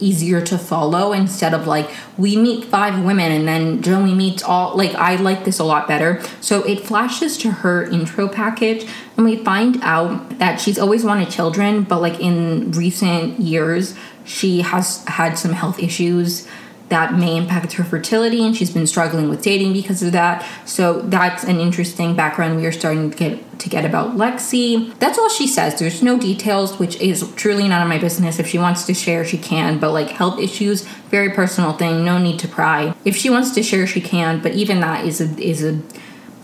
easier 0.04 0.40
to 0.42 0.58
follow 0.58 1.12
instead 1.12 1.54
of 1.54 1.66
like 1.66 1.90
we 2.18 2.36
meet 2.36 2.64
five 2.64 3.02
women 3.02 3.32
and 3.32 3.48
then 3.48 3.82
Joey 3.82 4.14
meets 4.14 4.42
all 4.42 4.76
like 4.76 4.94
I 4.94 5.16
like 5.16 5.44
this 5.44 5.58
a 5.58 5.64
lot 5.64 5.88
better. 5.88 6.22
So 6.40 6.62
it 6.64 6.80
flashes 6.80 7.38
to 7.38 7.50
her 7.50 7.84
intro 7.84 8.28
package 8.28 8.86
and 9.16 9.24
we 9.24 9.42
find 9.42 9.78
out 9.82 10.38
that 10.38 10.60
she's 10.60 10.78
always 10.78 11.04
wanted 11.04 11.30
children, 11.30 11.82
but 11.82 12.00
like 12.00 12.20
in 12.20 12.72
recent 12.72 13.40
years 13.40 13.96
she 14.24 14.60
has 14.62 15.04
had 15.04 15.38
some 15.38 15.52
health 15.52 15.78
issues 15.78 16.46
that 16.94 17.12
may 17.12 17.36
impact 17.36 17.72
her 17.72 17.82
fertility 17.82 18.46
and 18.46 18.56
she's 18.56 18.70
been 18.70 18.86
struggling 18.86 19.28
with 19.28 19.42
dating 19.42 19.72
because 19.72 20.00
of 20.00 20.12
that 20.12 20.46
so 20.64 21.00
that's 21.02 21.42
an 21.42 21.58
interesting 21.58 22.14
background 22.14 22.56
we 22.56 22.64
are 22.64 22.70
starting 22.70 23.10
to 23.10 23.16
get 23.16 23.58
to 23.58 23.68
get 23.68 23.84
about 23.84 24.16
lexi 24.16 24.96
that's 25.00 25.18
all 25.18 25.28
she 25.28 25.44
says 25.44 25.76
there's 25.80 26.04
no 26.04 26.16
details 26.16 26.78
which 26.78 26.94
is 27.00 27.28
truly 27.34 27.66
none 27.66 27.82
of 27.82 27.88
my 27.88 27.98
business 27.98 28.38
if 28.38 28.46
she 28.46 28.58
wants 28.58 28.84
to 28.86 28.94
share 28.94 29.24
she 29.24 29.36
can 29.36 29.80
but 29.80 29.90
like 29.90 30.08
health 30.10 30.38
issues 30.38 30.82
very 31.10 31.30
personal 31.30 31.72
thing 31.72 32.04
no 32.04 32.16
need 32.16 32.38
to 32.38 32.46
pry 32.46 32.94
if 33.04 33.16
she 33.16 33.28
wants 33.28 33.50
to 33.50 33.60
share 33.60 33.88
she 33.88 34.00
can 34.00 34.40
but 34.40 34.52
even 34.52 34.78
that 34.78 35.04
is 35.04 35.20
a 35.20 35.26
is 35.42 35.64
a 35.64 35.82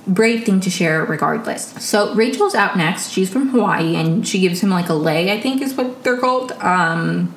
brave 0.06 0.44
thing 0.44 0.58
to 0.60 0.70
share 0.70 1.04
regardless. 1.04 1.72
So 1.84 2.14
Rachel's 2.14 2.54
out 2.54 2.76
next. 2.76 3.10
She's 3.10 3.30
from 3.30 3.50
Hawaii 3.50 3.94
and 3.94 4.26
she 4.26 4.40
gives 4.40 4.60
him 4.60 4.70
like 4.70 4.88
a 4.88 4.94
lei, 4.94 5.30
I 5.30 5.40
think 5.40 5.62
is 5.62 5.74
what 5.74 6.02
they're 6.02 6.16
called. 6.16 6.52
Um 6.52 7.34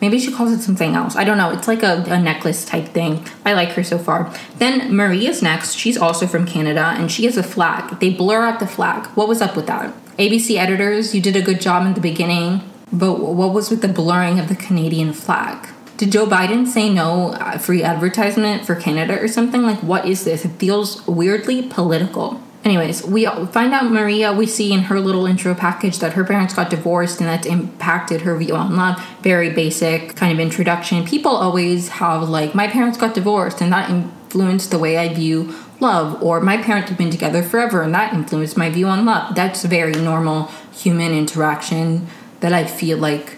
Maybe 0.00 0.18
she 0.18 0.32
calls 0.32 0.52
it 0.52 0.60
something 0.60 0.94
else. 0.94 1.16
I 1.16 1.24
don't 1.24 1.38
know. 1.38 1.50
It's 1.50 1.66
like 1.66 1.82
a, 1.82 2.04
a, 2.08 2.20
necklace 2.20 2.64
type 2.64 2.88
thing. 2.88 3.26
I 3.44 3.52
like 3.54 3.70
her 3.70 3.82
so 3.82 3.98
far. 3.98 4.32
Then 4.58 4.94
Maria's 4.94 5.42
next. 5.42 5.74
She's 5.74 5.96
also 5.96 6.26
from 6.26 6.46
Canada 6.46 6.94
and 6.96 7.10
she 7.10 7.24
has 7.24 7.36
a 7.36 7.42
flag. 7.42 7.98
They 7.98 8.10
blur 8.10 8.44
out 8.44 8.60
the 8.60 8.66
flag. 8.66 9.06
What 9.16 9.28
was 9.28 9.40
up 9.40 9.56
with 9.56 9.66
that? 9.66 9.92
ABC 10.18 10.56
editors, 10.56 11.14
you 11.14 11.20
did 11.20 11.36
a 11.36 11.42
good 11.42 11.60
job 11.60 11.86
in 11.86 11.94
the 11.94 12.00
beginning, 12.00 12.60
but 12.92 13.14
what 13.20 13.52
was 13.52 13.70
with 13.70 13.82
the 13.82 13.88
blurring 13.88 14.38
of 14.38 14.48
the 14.48 14.56
Canadian 14.56 15.12
flag? 15.12 15.68
Did 15.96 16.12
Joe 16.12 16.26
Biden 16.26 16.66
say 16.66 16.88
no 16.88 17.30
uh, 17.30 17.58
free 17.58 17.82
advertisement 17.82 18.64
for 18.64 18.76
Canada 18.76 19.20
or 19.20 19.26
something? 19.26 19.62
Like, 19.62 19.82
what 19.82 20.06
is 20.06 20.24
this? 20.24 20.44
It 20.44 20.50
feels 20.50 21.04
weirdly 21.06 21.62
political. 21.62 22.40
Anyways, 22.68 23.02
we 23.06 23.24
find 23.24 23.72
out 23.72 23.90
Maria, 23.90 24.30
we 24.30 24.46
see 24.46 24.74
in 24.74 24.80
her 24.80 25.00
little 25.00 25.24
intro 25.24 25.54
package 25.54 26.00
that 26.00 26.12
her 26.12 26.22
parents 26.22 26.52
got 26.52 26.68
divorced 26.68 27.18
and 27.18 27.26
that's 27.26 27.46
impacted 27.46 28.20
her 28.20 28.36
view 28.36 28.54
on 28.54 28.76
love. 28.76 29.02
Very 29.22 29.48
basic 29.48 30.14
kind 30.16 30.34
of 30.34 30.38
introduction. 30.38 31.02
People 31.06 31.32
always 31.32 31.88
have, 31.88 32.28
like, 32.28 32.54
my 32.54 32.68
parents 32.68 32.98
got 32.98 33.14
divorced 33.14 33.62
and 33.62 33.72
that 33.72 33.88
influenced 33.88 34.70
the 34.70 34.78
way 34.78 34.98
I 34.98 35.14
view 35.14 35.54
love, 35.80 36.22
or 36.22 36.42
my 36.42 36.58
parents 36.58 36.90
have 36.90 36.98
been 36.98 37.10
together 37.10 37.42
forever 37.42 37.80
and 37.80 37.94
that 37.94 38.12
influenced 38.12 38.58
my 38.58 38.68
view 38.68 38.86
on 38.86 39.06
love. 39.06 39.34
That's 39.34 39.64
very 39.64 39.94
normal 39.94 40.50
human 40.70 41.12
interaction 41.12 42.06
that 42.40 42.52
I 42.52 42.66
feel 42.66 42.98
like 42.98 43.36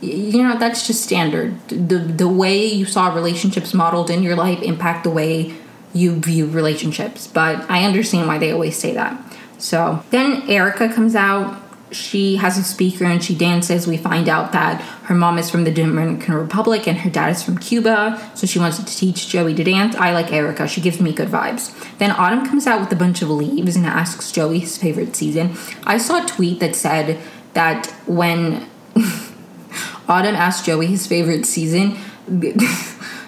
you 0.00 0.42
know 0.42 0.56
that's 0.58 0.86
just 0.86 1.02
standard 1.02 1.60
the 1.68 1.98
the 1.98 2.26
way 2.26 2.64
you 2.64 2.86
saw 2.86 3.12
relationships 3.14 3.74
modeled 3.74 4.08
in 4.08 4.22
your 4.22 4.34
life 4.34 4.62
impact 4.62 5.04
the 5.04 5.10
way 5.10 5.54
you 5.92 6.16
view 6.20 6.46
relationships. 6.46 7.26
But 7.26 7.68
I 7.70 7.84
understand 7.84 8.26
why 8.26 8.38
they 8.38 8.52
always 8.52 8.76
say 8.76 8.94
that. 8.94 9.20
So 9.58 10.02
then 10.10 10.48
Erica 10.48 10.92
comes 10.92 11.14
out. 11.14 11.60
She 11.92 12.36
has 12.36 12.56
a 12.56 12.62
speaker 12.62 13.04
and 13.04 13.22
she 13.22 13.34
dances. 13.34 13.86
We 13.86 13.96
find 13.96 14.28
out 14.28 14.52
that 14.52 14.80
her 15.04 15.14
mom 15.14 15.38
is 15.38 15.50
from 15.50 15.64
the 15.64 15.72
Dominican 15.72 16.34
Republic 16.34 16.86
and 16.86 16.98
her 16.98 17.10
dad 17.10 17.30
is 17.30 17.42
from 17.42 17.58
Cuba. 17.58 18.30
So 18.34 18.46
she 18.46 18.60
wants 18.60 18.78
to 18.78 18.84
teach 18.84 19.28
Joey 19.28 19.54
to 19.54 19.64
dance. 19.64 19.96
I 19.96 20.12
like 20.12 20.32
Erica, 20.32 20.68
She 20.68 20.80
gives 20.80 21.00
me 21.00 21.12
good 21.12 21.28
vibes. 21.28 21.74
Then 21.98 22.12
Autumn 22.12 22.46
comes 22.46 22.68
out 22.68 22.80
with 22.80 22.92
a 22.92 22.96
bunch 22.96 23.22
of 23.22 23.30
leaves 23.30 23.74
and 23.74 23.86
asks 23.86 24.30
Joey 24.30 24.60
his 24.60 24.78
favorite 24.78 25.16
season. 25.16 25.56
I 25.84 25.98
saw 25.98 26.24
a 26.24 26.28
tweet 26.28 26.60
that 26.60 26.76
said 26.76 27.18
that 27.54 27.86
when 28.06 28.68
Autumn 30.08 30.36
asked 30.36 30.66
Joey 30.66 30.86
his 30.86 31.08
favorite 31.08 31.44
season, 31.44 31.98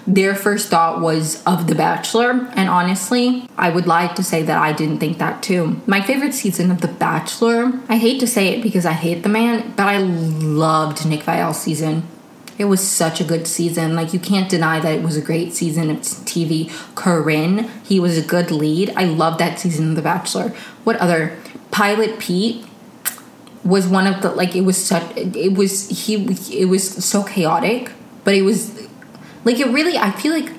their 0.07 0.35
first 0.35 0.69
thought 0.69 1.01
was 1.01 1.43
of 1.45 1.67
The 1.67 1.75
Bachelor. 1.75 2.49
And 2.55 2.69
honestly, 2.69 3.49
I 3.57 3.71
would 3.71 3.87
like 3.87 4.15
to 4.17 4.23
say 4.23 4.43
that 4.43 4.59
I 4.59 4.73
didn't 4.73 4.99
think 4.99 5.19
that 5.19 5.43
too. 5.43 5.81
My 5.87 6.01
favorite 6.01 6.35
season 6.35 6.71
of 6.71 6.81
The 6.81 6.89
Bachelor, 6.89 7.73
I 7.89 7.97
hate 7.97 8.21
to 8.21 8.27
say 8.27 8.49
it 8.49 8.63
because 8.63 8.87
I 8.87 8.93
hate 8.93 9.23
the 9.23 9.29
man, 9.29 9.73
but 9.77 9.87
I 9.87 9.99
loved 9.99 11.07
Nick 11.07 11.23
Viall's 11.23 11.61
season. 11.61 12.05
It 12.59 12.67
was 12.67 12.87
such 12.87 13.21
a 13.21 13.25
good 13.25 13.47
season. 13.47 13.97
Like, 13.97 14.13
you 14.13 14.21
can't 14.21 14.49
deny 14.49 14.79
that 14.79 14.93
it 14.93 15.03
was 15.03 15.17
a 15.17 15.23
great 15.23 15.55
season 15.55 15.91
of 15.91 15.99
TV. 15.99 16.71
Corinne, 16.95 17.71
he 17.83 17.99
was 17.99 18.19
a 18.19 18.23
good 18.23 18.51
lead. 18.51 18.93
I 18.97 19.05
love 19.05 19.39
that 19.39 19.59
season 19.59 19.91
of 19.91 19.97
The 19.97 20.03
Bachelor. 20.03 20.51
What 20.85 20.97
other? 20.97 21.37
Pilot 21.71 22.19
Pete 22.19 22.67
was 23.65 23.87
one 23.87 24.07
of 24.07 24.21
the, 24.21 24.31
like, 24.31 24.55
it 24.55 24.63
was 24.63 24.77
such, 24.77 25.17
it 25.17 25.57
was, 25.57 25.89
he, 25.89 26.15
it 26.61 26.67
was 26.67 26.87
so 27.05 27.23
chaotic, 27.23 27.93
but 28.25 28.35
it 28.35 28.43
was 28.43 28.87
like 29.45 29.59
it 29.59 29.69
really, 29.69 29.97
I 29.99 30.11
feel 30.11 30.33
like 30.33 30.51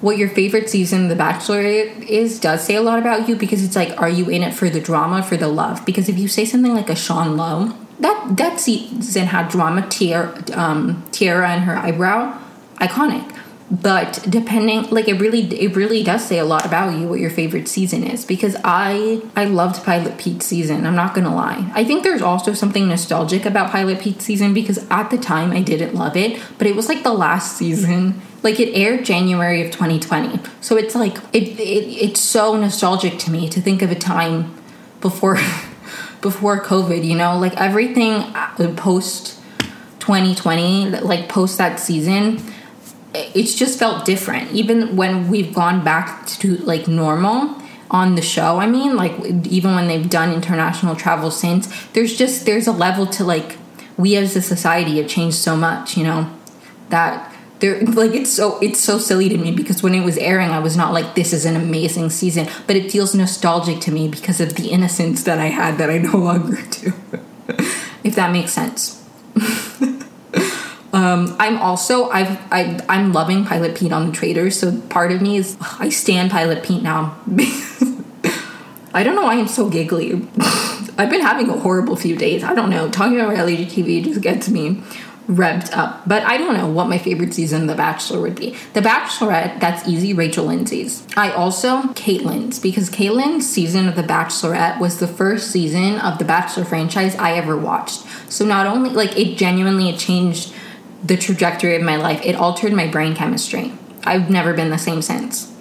what 0.00 0.18
your 0.18 0.28
favorite 0.28 0.68
season 0.68 1.04
of 1.04 1.08
The 1.08 1.16
Bachelor 1.16 1.60
is 1.60 2.38
does 2.38 2.64
say 2.64 2.74
a 2.76 2.82
lot 2.82 2.98
about 2.98 3.28
you 3.28 3.36
because 3.36 3.64
it's 3.64 3.76
like, 3.76 3.98
are 4.00 4.08
you 4.08 4.28
in 4.28 4.42
it 4.42 4.54
for 4.54 4.68
the 4.68 4.80
drama, 4.80 5.22
for 5.22 5.36
the 5.36 5.48
love? 5.48 5.84
Because 5.86 6.08
if 6.08 6.18
you 6.18 6.28
say 6.28 6.44
something 6.44 6.74
like 6.74 6.90
a 6.90 6.96
Sean 6.96 7.36
Lowe, 7.36 7.76
that 8.00 8.36
that 8.36 8.60
season 8.60 9.26
had 9.26 9.48
drama, 9.48 9.88
Tierra, 9.88 10.44
um, 10.52 11.02
Tierra 11.12 11.48
and 11.48 11.62
her 11.64 11.76
eyebrow, 11.76 12.38
iconic 12.76 13.35
but 13.70 14.24
depending 14.28 14.82
like 14.90 15.08
it 15.08 15.14
really 15.14 15.40
it 15.56 15.74
really 15.74 16.02
does 16.02 16.24
say 16.24 16.38
a 16.38 16.44
lot 16.44 16.64
about 16.64 16.96
you 16.96 17.08
what 17.08 17.18
your 17.18 17.30
favorite 17.30 17.66
season 17.66 18.04
is 18.04 18.24
because 18.24 18.56
i 18.62 19.20
i 19.34 19.44
loved 19.44 19.82
pilot 19.84 20.16
pete 20.18 20.40
season 20.40 20.86
i'm 20.86 20.94
not 20.94 21.14
gonna 21.14 21.34
lie. 21.34 21.68
I 21.74 21.84
think 21.84 22.04
there's 22.04 22.22
also 22.22 22.52
something 22.52 22.88
nostalgic 22.88 23.44
about 23.44 23.72
pilot 23.72 24.00
pete 24.00 24.22
season 24.22 24.54
because 24.54 24.86
at 24.88 25.10
the 25.10 25.18
time 25.18 25.50
i 25.50 25.62
didn't 25.62 25.94
love 25.94 26.16
it 26.16 26.40
but 26.58 26.68
it 26.68 26.76
was 26.76 26.88
like 26.88 27.02
the 27.02 27.12
last 27.12 27.56
season. 27.56 28.20
Like 28.42 28.60
it 28.60 28.74
aired 28.74 29.04
january 29.04 29.60
of 29.66 29.72
2020 29.72 30.38
so 30.60 30.76
it's 30.76 30.94
like 30.94 31.16
it, 31.32 31.58
it 31.58 32.04
it's 32.04 32.20
so 32.20 32.56
nostalgic 32.56 33.18
to 33.20 33.32
me 33.32 33.48
to 33.48 33.60
think 33.60 33.82
of 33.82 33.90
a 33.90 33.96
time 33.96 34.54
before 35.00 35.34
before 36.20 36.62
covid 36.62 37.04
you 37.04 37.16
know? 37.16 37.36
Like 37.36 37.56
everything 37.56 38.12
uh, 38.12 38.72
post 38.76 39.40
2020 39.98 40.90
like 41.00 41.28
post 41.28 41.58
that 41.58 41.80
season 41.80 42.40
it's 43.34 43.54
just 43.54 43.78
felt 43.78 44.04
different 44.04 44.50
even 44.52 44.96
when 44.96 45.28
we've 45.28 45.54
gone 45.54 45.84
back 45.84 46.26
to 46.26 46.56
like 46.58 46.86
normal 46.88 47.60
on 47.90 48.14
the 48.14 48.22
show 48.22 48.58
i 48.58 48.66
mean 48.66 48.96
like 48.96 49.12
even 49.46 49.74
when 49.74 49.88
they've 49.88 50.10
done 50.10 50.32
international 50.32 50.96
travel 50.96 51.30
since 51.30 51.68
there's 51.92 52.16
just 52.16 52.46
there's 52.46 52.66
a 52.66 52.72
level 52.72 53.06
to 53.06 53.24
like 53.24 53.56
we 53.96 54.16
as 54.16 54.36
a 54.36 54.42
society 54.42 54.98
have 54.98 55.08
changed 55.08 55.36
so 55.36 55.56
much 55.56 55.96
you 55.96 56.04
know 56.04 56.30
that 56.90 57.32
there 57.60 57.80
like 57.82 58.12
it's 58.12 58.30
so 58.30 58.58
it's 58.60 58.80
so 58.80 58.98
silly 58.98 59.28
to 59.28 59.38
me 59.38 59.50
because 59.50 59.82
when 59.82 59.94
it 59.94 60.04
was 60.04 60.18
airing 60.18 60.50
i 60.50 60.58
was 60.58 60.76
not 60.76 60.92
like 60.92 61.14
this 61.14 61.32
is 61.32 61.44
an 61.44 61.56
amazing 61.56 62.10
season 62.10 62.46
but 62.66 62.76
it 62.76 62.90
feels 62.90 63.14
nostalgic 63.14 63.80
to 63.80 63.90
me 63.90 64.08
because 64.08 64.40
of 64.40 64.54
the 64.56 64.68
innocence 64.68 65.22
that 65.22 65.38
i 65.38 65.46
had 65.46 65.78
that 65.78 65.88
i 65.88 65.96
no 65.96 66.18
longer 66.18 66.58
do 66.70 66.92
If 68.06 68.14
that 68.14 68.30
makes 68.30 68.52
sense. 68.52 69.02
um, 70.96 71.36
I'm 71.38 71.58
also 71.58 72.08
I've 72.10 72.38
I, 72.50 72.82
I'm 72.88 73.12
loving 73.12 73.44
Pilot 73.44 73.76
Pete 73.76 73.92
on 73.92 74.06
the 74.06 74.12
Traitors, 74.12 74.58
so 74.58 74.80
part 74.82 75.12
of 75.12 75.20
me 75.20 75.36
is 75.36 75.56
I 75.78 75.90
stand 75.90 76.30
Pilot 76.30 76.64
Pete 76.64 76.82
now. 76.82 77.18
I 78.94 79.02
don't 79.02 79.14
know 79.14 79.24
why 79.24 79.34
I'm 79.34 79.48
so 79.48 79.68
giggly. 79.68 80.12
I've 80.98 81.10
been 81.10 81.20
having 81.20 81.50
a 81.50 81.58
horrible 81.58 81.96
few 81.96 82.16
days. 82.16 82.42
I 82.42 82.54
don't 82.54 82.70
know. 82.70 82.88
Talking 82.88 83.20
about 83.20 83.28
reality 83.28 83.66
TV 83.66 84.02
just 84.02 84.22
gets 84.22 84.48
me 84.48 84.82
revved 85.28 85.76
up. 85.76 86.08
But 86.08 86.22
I 86.22 86.38
don't 86.38 86.56
know 86.56 86.68
what 86.68 86.88
my 86.88 86.98
favorite 86.98 87.34
season 87.34 87.62
of 87.62 87.68
The 87.68 87.74
Bachelor 87.74 88.20
would 88.20 88.36
be. 88.36 88.56
The 88.74 88.80
Bachelorette, 88.80 89.60
that's 89.60 89.86
easy, 89.86 90.14
Rachel 90.14 90.46
Lindsay's. 90.46 91.06
I 91.16 91.30
also, 91.32 91.82
Kaitlyn's, 91.92 92.58
because 92.58 92.88
Kaitlyn's 92.88 93.48
season 93.48 93.88
of 93.88 93.96
The 93.96 94.02
Bachelorette 94.02 94.80
was 94.80 94.98
the 94.98 95.08
first 95.08 95.50
season 95.50 95.98
of 95.98 96.18
the 96.18 96.24
Bachelor 96.24 96.64
franchise 96.64 97.16
I 97.16 97.32
ever 97.32 97.56
watched. 97.56 98.06
So 98.30 98.44
not 98.44 98.66
only, 98.66 98.90
like, 98.90 99.18
it 99.18 99.36
genuinely 99.36 99.94
changed 99.96 100.54
the 101.04 101.16
trajectory 101.16 101.76
of 101.76 101.82
my 101.82 101.96
life, 101.96 102.20
it 102.24 102.34
altered 102.34 102.72
my 102.72 102.86
brain 102.86 103.14
chemistry. 103.14 103.72
I've 104.04 104.30
never 104.30 104.54
been 104.54 104.70
the 104.70 104.78
same 104.78 105.02
since. 105.02 105.52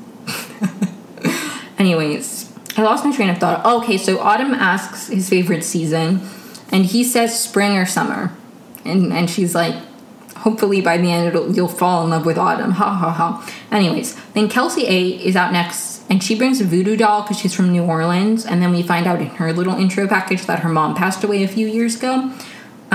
Anyways, 1.77 2.51
I 2.77 2.83
lost 2.83 3.05
my 3.05 3.15
train 3.15 3.29
of 3.29 3.37
thought. 3.37 3.61
Oh, 3.63 3.81
okay, 3.81 3.97
so 3.97 4.19
Autumn 4.19 4.53
asks 4.53 5.07
his 5.07 5.29
favorite 5.29 5.63
season, 5.63 6.21
and 6.71 6.85
he 6.85 7.03
says 7.03 7.39
spring 7.39 7.77
or 7.77 7.85
summer 7.85 8.31
and 8.85 9.11
and 9.11 9.29
she's 9.29 9.55
like 9.55 9.75
hopefully 10.37 10.79
by 10.79 10.97
the 10.97 11.11
end 11.11 11.55
you'll 11.55 11.67
fall 11.67 12.03
in 12.03 12.11
love 12.11 12.25
with 12.25 12.37
autumn 12.37 12.71
ha 12.71 12.93
ha 12.93 13.11
ha 13.11 13.49
anyways 13.71 14.15
then 14.33 14.47
kelsey 14.47 14.85
a 14.87 15.25
is 15.25 15.35
out 15.35 15.51
next 15.51 16.03
and 16.09 16.23
she 16.23 16.35
brings 16.35 16.61
a 16.61 16.63
voodoo 16.63 16.95
doll 16.95 17.23
because 17.23 17.39
she's 17.39 17.53
from 17.53 17.71
new 17.71 17.83
orleans 17.83 18.45
and 18.45 18.61
then 18.61 18.71
we 18.71 18.83
find 18.83 19.07
out 19.07 19.19
in 19.19 19.27
her 19.27 19.51
little 19.51 19.73
intro 19.73 20.07
package 20.07 20.45
that 20.45 20.59
her 20.59 20.69
mom 20.69 20.95
passed 20.95 21.23
away 21.23 21.43
a 21.43 21.47
few 21.47 21.67
years 21.67 21.95
ago 21.95 22.31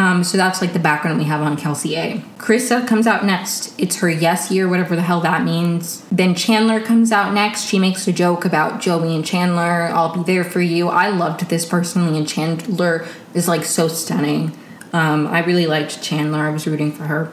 um, 0.00 0.24
so 0.24 0.38
that's 0.38 0.62
like 0.62 0.72
the 0.72 0.78
background 0.78 1.18
we 1.18 1.26
have 1.26 1.42
on 1.42 1.58
Kelsey 1.58 1.94
A. 1.94 2.24
Charissa 2.38 2.88
comes 2.88 3.06
out 3.06 3.22
next. 3.22 3.78
It's 3.78 3.96
her 3.96 4.08
yes 4.08 4.50
year, 4.50 4.66
whatever 4.66 4.96
the 4.96 5.02
hell 5.02 5.20
that 5.20 5.44
means. 5.44 6.06
Then 6.10 6.34
Chandler 6.34 6.80
comes 6.80 7.12
out 7.12 7.34
next. 7.34 7.66
She 7.66 7.78
makes 7.78 8.08
a 8.08 8.12
joke 8.12 8.46
about 8.46 8.80
Joey 8.80 9.14
and 9.14 9.26
Chandler. 9.26 9.90
I'll 9.92 10.16
be 10.16 10.22
there 10.22 10.42
for 10.42 10.62
you. 10.62 10.88
I 10.88 11.10
loved 11.10 11.50
this 11.50 11.66
personally, 11.66 12.16
and 12.16 12.26
Chandler 12.26 13.06
is 13.34 13.46
like 13.46 13.62
so 13.66 13.88
stunning. 13.88 14.56
Um, 14.94 15.26
I 15.26 15.44
really 15.44 15.66
liked 15.66 16.02
Chandler. 16.02 16.46
I 16.46 16.50
was 16.50 16.66
rooting 16.66 16.92
for 16.92 17.02
her. 17.02 17.30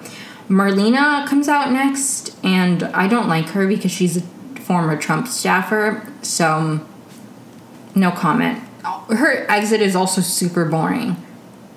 Marlena 0.50 1.26
comes 1.26 1.48
out 1.48 1.72
next, 1.72 2.36
and 2.44 2.84
I 2.84 3.08
don't 3.08 3.30
like 3.30 3.48
her 3.52 3.66
because 3.66 3.92
she's 3.92 4.18
a 4.18 4.22
former 4.60 4.98
Trump 4.98 5.30
staffer, 5.30 6.06
so 6.22 6.86
no 7.96 8.12
comment. 8.12 8.62
Her 9.10 9.50
exit 9.50 9.80
is 9.80 9.96
also 9.96 10.20
super 10.20 10.66
boring. 10.66 11.16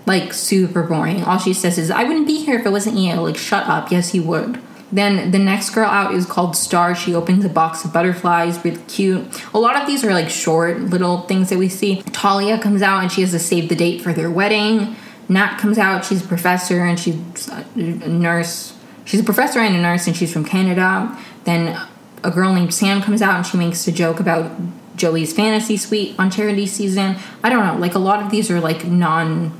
Like, 0.06 0.32
super 0.32 0.82
boring. 0.82 1.22
All 1.24 1.38
she 1.38 1.52
says 1.52 1.78
is, 1.78 1.90
I 1.90 2.04
wouldn't 2.04 2.26
be 2.26 2.44
here 2.44 2.58
if 2.58 2.66
it 2.66 2.70
wasn't 2.70 2.96
you. 2.96 3.14
Like, 3.14 3.36
shut 3.36 3.66
up. 3.66 3.90
Yes, 3.90 4.14
you 4.14 4.22
would. 4.24 4.60
Then 4.92 5.30
the 5.30 5.38
next 5.38 5.70
girl 5.70 5.88
out 5.88 6.14
is 6.14 6.26
called 6.26 6.56
Star. 6.56 6.94
She 6.94 7.14
opens 7.14 7.44
a 7.44 7.48
box 7.48 7.84
of 7.84 7.92
butterflies, 7.92 8.62
really 8.64 8.82
cute. 8.88 9.24
A 9.54 9.58
lot 9.58 9.80
of 9.80 9.86
these 9.86 10.04
are 10.04 10.12
like 10.12 10.28
short 10.28 10.80
little 10.80 11.20
things 11.22 11.48
that 11.50 11.58
we 11.58 11.68
see. 11.68 12.02
Talia 12.02 12.58
comes 12.58 12.82
out 12.82 13.02
and 13.02 13.12
she 13.12 13.20
has 13.20 13.30
to 13.30 13.38
save 13.38 13.68
the 13.68 13.76
date 13.76 14.00
for 14.00 14.12
their 14.12 14.30
wedding. 14.30 14.96
Nat 15.28 15.58
comes 15.58 15.78
out. 15.78 16.04
She's 16.04 16.24
a 16.24 16.26
professor 16.26 16.84
and 16.84 16.98
she's 16.98 17.16
a 17.46 18.08
nurse. 18.08 18.76
She's 19.04 19.20
a 19.20 19.24
professor 19.24 19.60
and 19.60 19.74
a 19.74 19.80
nurse, 19.80 20.06
and 20.06 20.16
she's 20.16 20.32
from 20.32 20.44
Canada. 20.44 21.16
Then 21.44 21.80
a 22.22 22.30
girl 22.30 22.52
named 22.52 22.74
Sam 22.74 23.00
comes 23.00 23.22
out 23.22 23.36
and 23.36 23.46
she 23.46 23.56
makes 23.56 23.86
a 23.86 23.92
joke 23.92 24.20
about 24.20 24.50
Joey's 24.96 25.32
fantasy 25.32 25.76
suite 25.76 26.14
on 26.18 26.30
charity 26.30 26.66
season. 26.66 27.16
I 27.42 27.48
don't 27.48 27.64
know. 27.64 27.76
Like 27.76 27.94
a 27.94 27.98
lot 27.98 28.22
of 28.22 28.30
these 28.30 28.50
are 28.50 28.60
like 28.60 28.84
non 28.84 29.59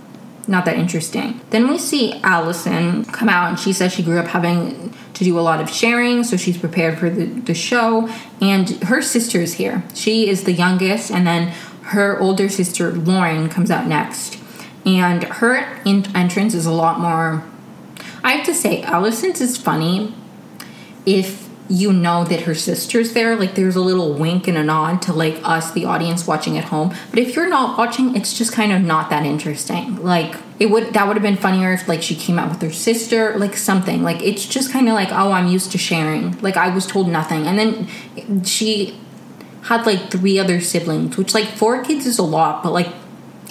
not 0.51 0.65
that 0.67 0.77
interesting. 0.77 1.41
Then 1.51 1.69
we 1.69 1.79
see 1.79 2.21
Allison 2.23 3.05
come 3.07 3.29
out 3.29 3.49
and 3.49 3.59
she 3.59 3.73
says 3.73 3.93
she 3.93 4.03
grew 4.03 4.19
up 4.19 4.27
having 4.27 4.93
to 5.15 5.25
do 5.25 5.39
a 5.39 5.41
lot 5.41 5.61
of 5.61 5.71
sharing, 5.71 6.25
so 6.25 6.37
she's 6.37 6.59
prepared 6.59 6.99
for 6.99 7.09
the, 7.09 7.25
the 7.25 7.55
show. 7.55 8.09
And 8.41 8.69
her 8.85 9.01
sister 9.01 9.41
is 9.41 9.55
here. 9.55 9.85
She 9.95 10.29
is 10.29 10.45
the 10.45 10.53
youngest, 10.53 11.11
and 11.11 11.27
then 11.27 11.49
her 11.83 12.19
older 12.19 12.49
sister 12.49 12.93
Lauren 12.93 13.49
comes 13.49 13.71
out 13.71 13.87
next 13.87 14.41
and 14.85 15.25
her 15.25 15.81
in- 15.85 16.17
entrance 16.17 16.55
is 16.55 16.67
a 16.67 16.73
lot 16.73 17.01
more. 17.01 17.45
I 18.23 18.33
have 18.33 18.47
to 18.47 18.55
say, 18.55 18.83
Allison's 18.83 19.41
is 19.41 19.57
funny 19.57 20.15
if 21.07 21.50
you 21.71 21.93
know 21.93 22.25
that 22.25 22.43
her 22.43 22.55
sister's 22.55 23.13
there. 23.13 23.37
Like, 23.37 23.55
there's 23.55 23.77
a 23.77 23.81
little 23.81 24.13
wink 24.13 24.49
and 24.49 24.59
a 24.59 24.65
nod 24.65 25.01
to 25.03 25.13
like 25.13 25.41
us, 25.45 25.71
the 25.71 25.85
audience 25.85 26.27
watching 26.27 26.59
at 26.59 26.65
home. 26.65 26.93
But 27.11 27.21
if 27.21 27.37
you're 27.37 27.49
not 27.49 27.79
watching, 27.79 28.17
it's 28.17 28.37
just 28.37 28.53
kind 28.53 28.73
of 28.73 28.83
not 28.83 29.09
that 29.11 29.25
interesting. 29.25 30.03
Like, 30.03 30.35
it 30.59 30.67
would 30.67 30.93
that 30.95 31.07
would 31.07 31.17
have 31.17 31.23
been 31.23 31.37
funnier 31.37 31.73
if 31.73 31.89
like 31.89 32.03
she 32.03 32.17
came 32.17 32.39
out 32.39 32.51
with 32.51 32.61
her 32.61 32.73
sister, 32.73 33.39
like 33.39 33.57
something. 33.57 34.03
Like, 34.03 34.21
it's 34.21 34.45
just 34.47 34.73
kind 34.73 34.89
of 34.89 34.95
like, 34.95 35.11
oh, 35.13 35.31
I'm 35.31 35.47
used 35.47 35.71
to 35.73 35.79
sharing. 35.79 36.37
Like, 36.41 36.57
I 36.57 36.75
was 36.75 36.87
told 36.87 37.09
nothing, 37.09 37.47
and 37.47 37.57
then 37.57 38.45
she 38.45 38.99
had 39.63 39.87
like 39.87 40.11
three 40.11 40.39
other 40.39 40.61
siblings, 40.61 41.17
which 41.17 41.35
like 41.35 41.47
four 41.47 41.85
kids 41.85 42.05
is 42.05 42.19
a 42.19 42.25
lot, 42.25 42.63
but 42.65 42.73
like 42.73 42.89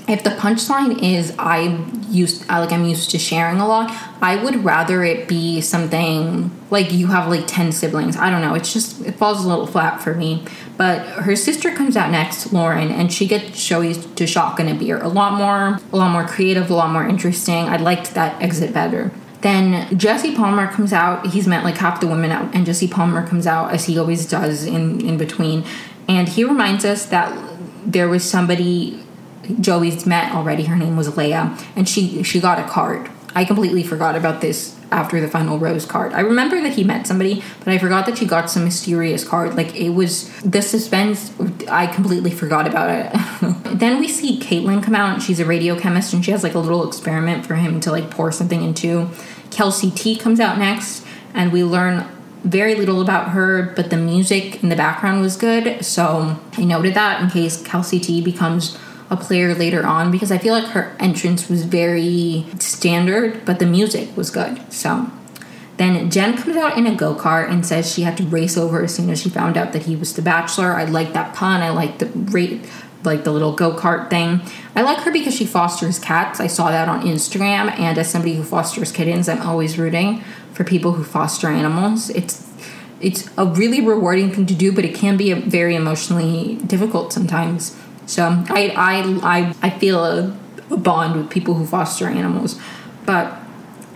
if 0.10 0.24
the 0.24 0.32
punchline 0.32 1.02
is 1.04 1.34
I 1.38 1.86
used 2.10 2.48
like 2.50 2.72
I'm 2.72 2.86
used 2.86 3.12
to 3.12 3.20
sharing 3.20 3.60
a 3.60 3.68
lot, 3.68 3.92
I 4.22 4.44
would 4.44 4.66
rather 4.66 5.04
it 5.04 5.28
be 5.28 5.62
something 5.62 6.50
like 6.72 6.92
you 6.92 7.08
have 7.08 7.30
like 7.30 7.46
10 7.46 7.72
siblings. 7.72 8.18
I 8.18 8.32
don't 8.32 8.42
know. 8.42 8.56
It's 8.56 8.74
just 8.74 9.02
it 9.06 9.14
falls 9.14 9.46
a 9.46 9.48
little 9.48 9.68
flat 9.68 10.02
for 10.02 10.16
me. 10.16 10.44
But 10.78 11.06
her 11.24 11.36
sister 11.36 11.76
comes 11.76 11.96
out 11.96 12.10
next, 12.10 12.52
Lauren, 12.52 12.90
and 12.90 13.14
she 13.14 13.28
gets 13.28 13.64
Joey 13.66 13.94
to 13.94 14.26
shotgun 14.26 14.68
a 14.68 14.74
beer. 14.74 15.00
A 15.02 15.08
lot 15.08 15.34
more 15.34 15.80
a 15.94 15.96
lot 15.96 16.12
more 16.12 16.26
creative, 16.26 16.72
a 16.72 16.74
lot 16.74 16.92
more 16.92 17.08
interesting. 17.08 17.66
I 17.66 17.78
liked 17.78 18.16
that 18.16 18.42
exit 18.42 18.74
better. 18.74 19.12
Then 19.42 19.98
Jesse 19.98 20.36
Palmer 20.36 20.68
comes 20.68 20.92
out. 20.92 21.28
He's 21.28 21.48
met 21.48 21.64
like 21.64 21.78
half 21.78 22.02
the 22.02 22.08
women 22.08 22.32
out, 22.32 22.54
and 22.56 22.66
Jesse 22.66 22.88
Palmer 22.88 23.26
comes 23.28 23.46
out 23.46 23.74
as 23.74 23.86
he 23.86 23.98
always 24.00 24.28
does 24.28 24.66
in 24.66 25.06
in 25.06 25.18
between, 25.18 25.64
and 26.08 26.28
he 26.28 26.44
reminds 26.44 26.84
us 26.84 27.06
that 27.06 27.32
there 27.86 28.10
was 28.10 28.30
somebody 28.30 29.04
Joey's 29.60 30.06
met 30.06 30.34
already. 30.34 30.64
Her 30.64 30.76
name 30.76 30.96
was 30.98 31.16
Leah, 31.18 31.58
and 31.76 31.88
she 31.88 32.24
she 32.24 32.40
got 32.40 32.60
a 32.60 32.68
card. 32.68 33.10
I 33.36 33.46
completely 33.46 33.84
forgot 33.84 34.16
about 34.16 34.42
this 34.42 34.76
after 34.92 35.22
the 35.22 35.28
final 35.28 35.60
rose 35.60 35.86
card. 35.86 36.14
I 36.14 36.22
remember 36.22 36.60
that 36.62 36.74
he 36.74 36.84
met 36.84 37.06
somebody, 37.06 37.44
but 37.60 37.68
I 37.68 37.78
forgot 37.78 38.06
that 38.08 38.18
she 38.18 38.26
got 38.26 38.50
some 38.50 38.64
mysterious 38.64 39.28
card. 39.28 39.56
Like 39.56 39.76
it 39.76 39.90
was 39.90 40.32
the 40.42 40.62
suspense. 40.62 41.32
I 41.70 41.88
completely 41.88 42.32
forgot 42.32 42.68
about 42.68 42.90
it. 42.90 43.14
then 43.80 44.00
we 44.00 44.08
see 44.08 44.40
Caitlin 44.40 44.84
come 44.84 44.96
out. 44.96 45.22
She's 45.22 45.40
a 45.40 45.46
radio 45.46 45.80
chemist, 45.80 46.14
and 46.14 46.26
she 46.26 46.32
has 46.32 46.44
like 46.44 46.56
a 46.56 46.60
little 46.60 46.88
experiment 46.88 47.46
for 47.46 47.56
him 47.56 47.80
to 47.82 47.92
like 47.92 48.10
pour 48.10 48.32
something 48.32 48.64
into. 48.64 49.10
Kelsey 49.52 49.92
T 49.92 50.16
comes 50.16 50.40
out 50.40 50.58
next, 50.58 51.06
and 51.34 51.52
we 51.52 51.64
learn 51.64 52.08
very 52.44 52.76
little 52.76 53.02
about 53.02 53.30
her, 53.30 53.74
but 53.76 53.90
the 53.90 53.98
music 53.98 54.64
in 54.64 54.70
the 54.70 54.76
background 54.76 55.22
was 55.22 55.36
good. 55.36 55.84
So 55.84 56.40
I 56.54 56.64
noted 56.64 56.94
that 56.94 57.22
in 57.22 57.30
case 57.30 57.62
Kelsey 57.62 58.00
T 58.00 58.22
becomes 58.22 58.78
a 59.10 59.18
player 59.18 59.56
later 59.56 59.86
on 59.86 60.12
because 60.12 60.32
I 60.32 60.38
feel 60.38 60.54
like 60.54 60.68
her 60.70 60.96
entrance 61.00 61.50
was 61.50 61.64
very 61.66 62.46
standard, 62.60 63.44
but 63.46 63.60
the 63.60 63.66
music 63.66 64.16
was 64.16 64.30
good. 64.30 64.72
So 64.72 65.10
then 65.78 66.12
Jen 66.12 66.38
comes 66.38 66.58
out 66.58 66.78
in 66.78 66.86
a 66.86 66.94
go 66.94 67.16
kart 67.16 67.50
and 67.50 67.66
says 67.66 67.92
she 67.92 68.02
had 68.02 68.18
to 68.18 68.24
race 68.24 68.58
over 68.58 68.84
as 68.84 68.94
soon 68.94 69.10
as 69.10 69.22
she 69.22 69.30
found 69.30 69.58
out 69.58 69.74
that 69.74 69.84
he 69.84 69.96
was 69.96 70.14
the 70.14 70.22
bachelor. 70.22 70.74
I 70.74 70.84
like 70.84 71.14
that 71.14 71.34
pun. 71.34 71.62
I 71.62 71.70
like 71.70 72.00
the 72.00 72.08
rate 72.08 72.66
like 73.04 73.24
the 73.24 73.32
little 73.32 73.54
go 73.54 73.72
kart 73.74 74.10
thing. 74.10 74.42
I 74.76 74.82
like 74.82 75.00
her 75.00 75.12
because 75.12 75.34
she 75.34 75.46
fosters 75.46 76.00
cats. 76.00 76.40
I 76.40 76.48
saw 76.48 76.70
that 76.70 76.90
on 76.90 77.04
Instagram, 77.04 77.72
and 77.80 77.98
as 77.98 78.10
somebody 78.10 78.36
who 78.36 78.44
fosters 78.44 78.92
kittens, 78.92 79.30
I'm 79.30 79.42
always 79.42 79.78
rooting 79.78 80.22
for 80.54 80.64
people 80.64 80.94
who 80.94 81.04
foster 81.04 81.48
animals. 81.48 82.10
It's 82.10 82.46
it's 83.00 83.30
a 83.38 83.46
really 83.46 83.80
rewarding 83.80 84.34
thing 84.34 84.46
to 84.48 84.54
do, 84.54 84.74
but 84.74 84.84
it 84.84 84.94
can 84.94 85.16
be 85.16 85.32
very 85.32 85.76
emotionally 85.76 86.56
difficult 86.68 87.14
sometimes. 87.14 87.78
So 88.10 88.44
I 88.50 88.74
I 88.76 89.20
I, 89.22 89.56
I 89.62 89.70
feel 89.70 90.04
a, 90.04 90.36
a 90.72 90.78
bond 90.78 91.16
with 91.16 91.30
people 91.30 91.54
who 91.54 91.66
foster 91.66 92.08
animals. 92.08 92.60
But 93.06 93.38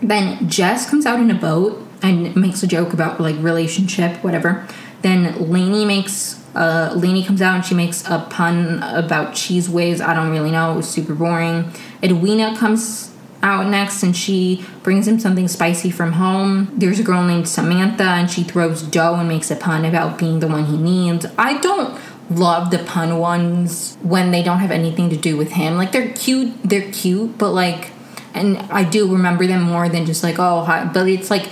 then 0.01 0.47
Jess 0.47 0.89
comes 0.89 1.05
out 1.05 1.19
in 1.19 1.31
a 1.31 1.35
boat 1.35 1.85
and 2.01 2.35
makes 2.35 2.61
a 2.61 2.67
joke 2.67 2.93
about 2.93 3.19
like 3.19 3.35
relationship, 3.39 4.23
whatever. 4.23 4.67
Then 5.01 5.51
Lainey 5.51 5.85
makes 5.85 6.39
uh 6.55 6.93
Lainey 6.95 7.23
comes 7.23 7.41
out 7.41 7.55
and 7.55 7.65
she 7.65 7.73
makes 7.73 8.05
a 8.07 8.27
pun 8.29 8.83
about 8.83 9.33
Cheez 9.33 9.67
Whiz. 9.67 9.99
I 9.99 10.13
don't 10.13 10.29
really 10.29 10.51
know. 10.51 10.73
It 10.73 10.75
was 10.75 10.89
super 10.89 11.15
boring. 11.15 11.71
Edwina 12.03 12.55
comes 12.55 13.09
out 13.41 13.67
next 13.67 14.03
and 14.03 14.15
she 14.15 14.65
brings 14.83 15.07
him 15.07 15.19
something 15.19 15.47
spicy 15.47 15.91
from 15.91 16.13
home. 16.13 16.71
There's 16.75 16.99
a 16.99 17.03
girl 17.03 17.23
named 17.23 17.49
Samantha 17.49 18.03
and 18.03 18.29
she 18.31 18.43
throws 18.43 18.81
dough 18.83 19.15
and 19.15 19.27
makes 19.27 19.51
a 19.51 19.55
pun 19.55 19.83
about 19.83 20.17
being 20.17 20.39
the 20.39 20.47
one 20.47 20.65
he 20.65 20.77
needs. 20.77 21.25
I 21.37 21.57
don't 21.57 21.99
love 22.29 22.71
the 22.71 22.79
pun 22.79 23.19
ones 23.19 23.97
when 24.01 24.31
they 24.31 24.43
don't 24.43 24.59
have 24.59 24.71
anything 24.71 25.09
to 25.09 25.17
do 25.17 25.37
with 25.37 25.51
him. 25.51 25.75
Like 25.75 25.91
they're 25.91 26.11
cute, 26.13 26.53
they're 26.63 26.91
cute, 26.91 27.37
but 27.37 27.51
like, 27.51 27.91
and 28.33 28.57
I 28.57 28.83
do 28.83 29.11
remember 29.11 29.45
them 29.45 29.61
more 29.61 29.89
than 29.89 30.05
just 30.05 30.23
like 30.23 30.39
oh, 30.39 30.63
hi. 30.63 30.85
but 30.85 31.07
it's 31.07 31.29
like. 31.29 31.49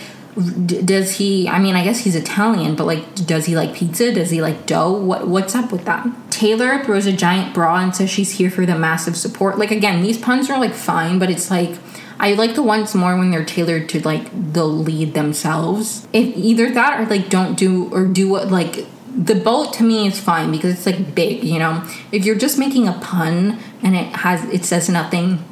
does 0.85 1.17
he? 1.17 1.49
I 1.49 1.59
mean, 1.59 1.75
I 1.75 1.83
guess 1.83 1.99
he's 1.99 2.15
Italian, 2.15 2.75
but 2.75 2.87
like, 2.87 3.03
does 3.15 3.47
he 3.47 3.55
like 3.55 3.73
pizza? 3.73 4.13
Does 4.13 4.29
he 4.29 4.41
like 4.41 4.65
dough? 4.65 4.93
What 4.93 5.27
What's 5.27 5.55
up 5.55 5.73
with 5.73 5.83
that? 5.85 6.07
Taylor 6.29 6.83
throws 6.85 7.05
a 7.05 7.11
giant 7.11 7.53
bra 7.53 7.79
and 7.79 7.93
says 7.93 8.09
she's 8.09 8.31
here 8.37 8.49
for 8.49 8.65
the 8.65 8.77
massive 8.77 9.17
support. 9.17 9.57
Like 9.57 9.71
again, 9.71 10.01
these 10.01 10.17
puns 10.17 10.49
are 10.49 10.57
like 10.57 10.73
fine, 10.73 11.19
but 11.19 11.29
it's 11.29 11.51
like 11.51 11.77
I 12.21 12.33
like 12.33 12.53
the 12.53 12.61
ones 12.61 12.93
more 12.93 13.17
when 13.17 13.31
they're 13.31 13.43
tailored 13.43 13.89
to 13.89 13.99
like 14.05 14.29
the 14.53 14.63
lead 14.63 15.15
themselves. 15.15 16.07
If 16.13 16.37
either 16.37 16.69
that 16.71 16.99
or 16.99 17.05
like 17.07 17.29
don't 17.29 17.57
do 17.57 17.89
or 17.91 18.05
do 18.05 18.29
what 18.29 18.49
like 18.49 18.85
the 19.15 19.35
boat 19.35 19.73
to 19.73 19.83
me 19.83 20.07
is 20.07 20.19
fine 20.19 20.51
because 20.51 20.73
it's 20.75 20.85
like 20.85 21.13
big, 21.15 21.43
you 21.43 21.59
know. 21.59 21.83
If 22.11 22.25
you're 22.25 22.37
just 22.37 22.57
making 22.57 22.87
a 22.87 22.93
pun 22.93 23.59
and 23.83 23.95
it 23.95 24.15
has 24.17 24.43
it 24.45 24.65
says 24.65 24.89
nothing 24.89 25.43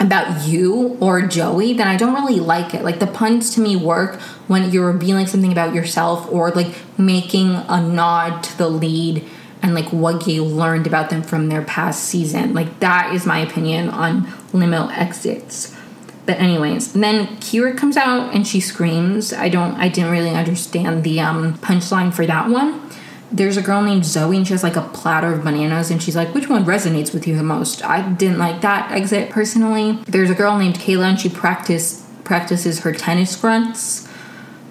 about 0.00 0.46
you 0.46 0.96
or 1.00 1.22
Joey, 1.22 1.74
then 1.74 1.86
I 1.86 1.96
don't 1.96 2.14
really 2.14 2.40
like 2.40 2.74
it. 2.74 2.82
Like 2.82 2.98
the 2.98 3.06
puns 3.06 3.54
to 3.54 3.60
me 3.60 3.76
work 3.76 4.20
when 4.48 4.70
you're 4.70 4.90
revealing 4.90 5.26
something 5.26 5.52
about 5.52 5.74
yourself 5.74 6.30
or 6.30 6.50
like 6.50 6.74
making 6.98 7.54
a 7.54 7.80
nod 7.80 8.42
to 8.44 8.58
the 8.58 8.68
lead 8.68 9.24
and 9.62 9.74
like 9.74 9.92
what 9.92 10.26
you 10.26 10.44
learned 10.44 10.86
about 10.86 11.10
them 11.10 11.22
from 11.22 11.48
their 11.48 11.62
past 11.62 12.04
season. 12.04 12.54
Like 12.54 12.80
that 12.80 13.14
is 13.14 13.26
my 13.26 13.38
opinion 13.38 13.90
on 13.90 14.32
limo 14.52 14.88
exits. 14.88 15.76
But 16.24 16.38
anyways, 16.38 16.92
then 16.92 17.26
Kyra 17.38 17.76
comes 17.76 17.96
out 17.96 18.34
and 18.34 18.46
she 18.46 18.60
screams. 18.60 19.32
I 19.32 19.48
don't 19.48 19.74
I 19.74 19.88
didn't 19.88 20.10
really 20.10 20.30
understand 20.30 21.04
the 21.04 21.20
um 21.20 21.54
punchline 21.58 22.12
for 22.12 22.26
that 22.26 22.48
one 22.48 22.81
there's 23.32 23.56
a 23.56 23.62
girl 23.62 23.82
named 23.82 24.04
Zoe 24.04 24.36
and 24.36 24.46
she 24.46 24.52
has 24.52 24.62
like 24.62 24.76
a 24.76 24.82
platter 24.82 25.32
of 25.32 25.42
bananas 25.42 25.90
and 25.90 26.02
she's 26.02 26.14
like, 26.14 26.34
which 26.34 26.48
one 26.48 26.64
resonates 26.64 27.14
with 27.14 27.26
you 27.26 27.36
the 27.36 27.42
most? 27.42 27.82
I 27.82 28.12
didn't 28.12 28.38
like 28.38 28.60
that 28.60 28.92
exit 28.92 29.30
personally. 29.30 29.92
There's 30.06 30.30
a 30.30 30.34
girl 30.34 30.58
named 30.58 30.76
Kayla 30.76 31.04
and 31.04 31.20
she 31.20 31.28
practice 31.28 32.06
practices 32.24 32.80
her 32.80 32.92
tennis 32.92 33.34
grunts. 33.34 34.08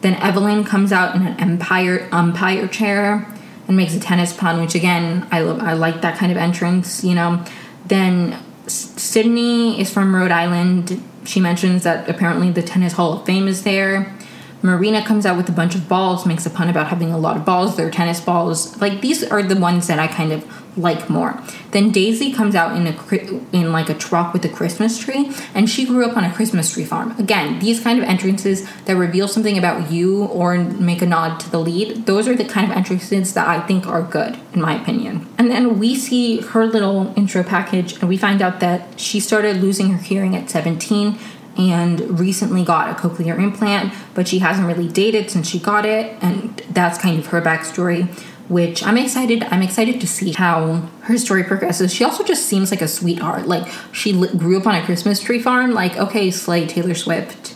Then 0.01 0.15
Evelyn 0.15 0.63
comes 0.63 0.91
out 0.91 1.15
in 1.15 1.25
an 1.25 1.39
empire 1.39 2.07
umpire 2.11 2.67
chair 2.67 3.27
and 3.67 3.75
makes 3.75 3.95
a 3.95 3.99
tennis 3.99 4.33
pun, 4.33 4.61
which 4.61 4.75
again 4.75 5.27
I 5.31 5.41
love. 5.41 5.59
I 5.59 5.73
like 5.73 6.01
that 6.01 6.17
kind 6.17 6.31
of 6.31 6.37
entrance, 6.37 7.03
you 7.03 7.15
know. 7.15 7.43
Then 7.85 8.41
Sydney 8.67 9.79
is 9.81 9.91
from 9.91 10.15
Rhode 10.15 10.31
Island. 10.31 11.01
She 11.25 11.39
mentions 11.39 11.83
that 11.83 12.09
apparently 12.09 12.51
the 12.51 12.63
Tennis 12.63 12.93
Hall 12.93 13.13
of 13.13 13.25
Fame 13.25 13.47
is 13.47 13.63
there. 13.63 14.15
Marina 14.61 15.03
comes 15.03 15.25
out 15.25 15.37
with 15.37 15.49
a 15.49 15.51
bunch 15.51 15.75
of 15.75 15.87
balls, 15.89 16.25
makes 16.25 16.45
a 16.45 16.49
pun 16.49 16.69
about 16.69 16.87
having 16.87 17.11
a 17.11 17.17
lot 17.17 17.35
of 17.35 17.45
balls. 17.45 17.75
They're 17.75 17.91
tennis 17.91 18.21
balls. 18.21 18.79
Like 18.79 19.01
these 19.01 19.23
are 19.23 19.41
the 19.41 19.59
ones 19.59 19.87
that 19.87 19.99
I 19.99 20.07
kind 20.07 20.31
of 20.31 20.45
like 20.77 21.09
more. 21.09 21.41
Then 21.71 21.91
Daisy 21.91 22.31
comes 22.31 22.55
out 22.55 22.75
in 22.75 22.87
a 22.87 23.55
in 23.55 23.71
like 23.71 23.89
a 23.89 23.93
truck 23.93 24.33
with 24.33 24.45
a 24.45 24.49
Christmas 24.49 24.97
tree, 24.97 25.31
and 25.53 25.69
she 25.69 25.85
grew 25.85 26.05
up 26.05 26.15
on 26.15 26.23
a 26.23 26.33
Christmas 26.33 26.71
tree 26.73 26.85
farm. 26.85 27.17
Again, 27.19 27.59
these 27.59 27.81
kind 27.81 27.99
of 27.99 28.05
entrances 28.05 28.67
that 28.85 28.95
reveal 28.95 29.27
something 29.27 29.57
about 29.57 29.91
you 29.91 30.25
or 30.25 30.57
make 30.57 31.01
a 31.01 31.05
nod 31.05 31.39
to 31.41 31.49
the 31.49 31.59
lead. 31.59 32.05
Those 32.05 32.27
are 32.27 32.35
the 32.35 32.45
kind 32.45 32.69
of 32.69 32.77
entrances 32.77 33.33
that 33.33 33.47
I 33.47 33.65
think 33.65 33.87
are 33.87 34.01
good, 34.01 34.39
in 34.53 34.61
my 34.61 34.79
opinion. 34.79 35.27
And 35.37 35.49
then 35.49 35.79
we 35.79 35.95
see 35.95 36.41
her 36.41 36.65
little 36.65 37.13
intro 37.17 37.43
package, 37.43 37.93
and 37.99 38.07
we 38.07 38.17
find 38.17 38.41
out 38.41 38.59
that 38.59 38.99
she 38.99 39.19
started 39.19 39.57
losing 39.57 39.91
her 39.91 40.01
hearing 40.01 40.35
at 40.35 40.49
17 40.49 41.17
and 41.57 42.19
recently 42.19 42.63
got 42.63 42.89
a 42.89 42.93
cochlear 42.93 43.37
implant, 43.37 43.93
but 44.13 44.27
she 44.27 44.39
hasn't 44.39 44.67
really 44.67 44.87
dated 44.87 45.29
since 45.29 45.47
she 45.47 45.59
got 45.59 45.85
it, 45.85 46.17
and 46.21 46.57
that's 46.69 46.97
kind 46.97 47.19
of 47.19 47.27
her 47.27 47.41
backstory. 47.41 48.07
Which 48.47 48.83
I'm 48.83 48.97
excited. 48.97 49.43
I'm 49.43 49.61
excited 49.61 50.01
to 50.01 50.07
see 50.07 50.33
how 50.33 50.89
her 51.03 51.17
story 51.17 51.43
progresses. 51.43 51.93
She 51.93 52.03
also 52.03 52.21
just 52.21 52.47
seems 52.47 52.69
like 52.69 52.81
a 52.81 52.87
sweetheart. 52.87 53.47
Like 53.47 53.71
she 53.93 54.11
li- 54.11 54.37
grew 54.37 54.59
up 54.59 54.67
on 54.67 54.75
a 54.75 54.83
Christmas 54.83 55.21
tree 55.21 55.39
farm. 55.39 55.71
Like 55.71 55.95
okay, 55.95 56.31
slay 56.31 56.67
Taylor 56.67 56.93
Swift. 56.93 57.55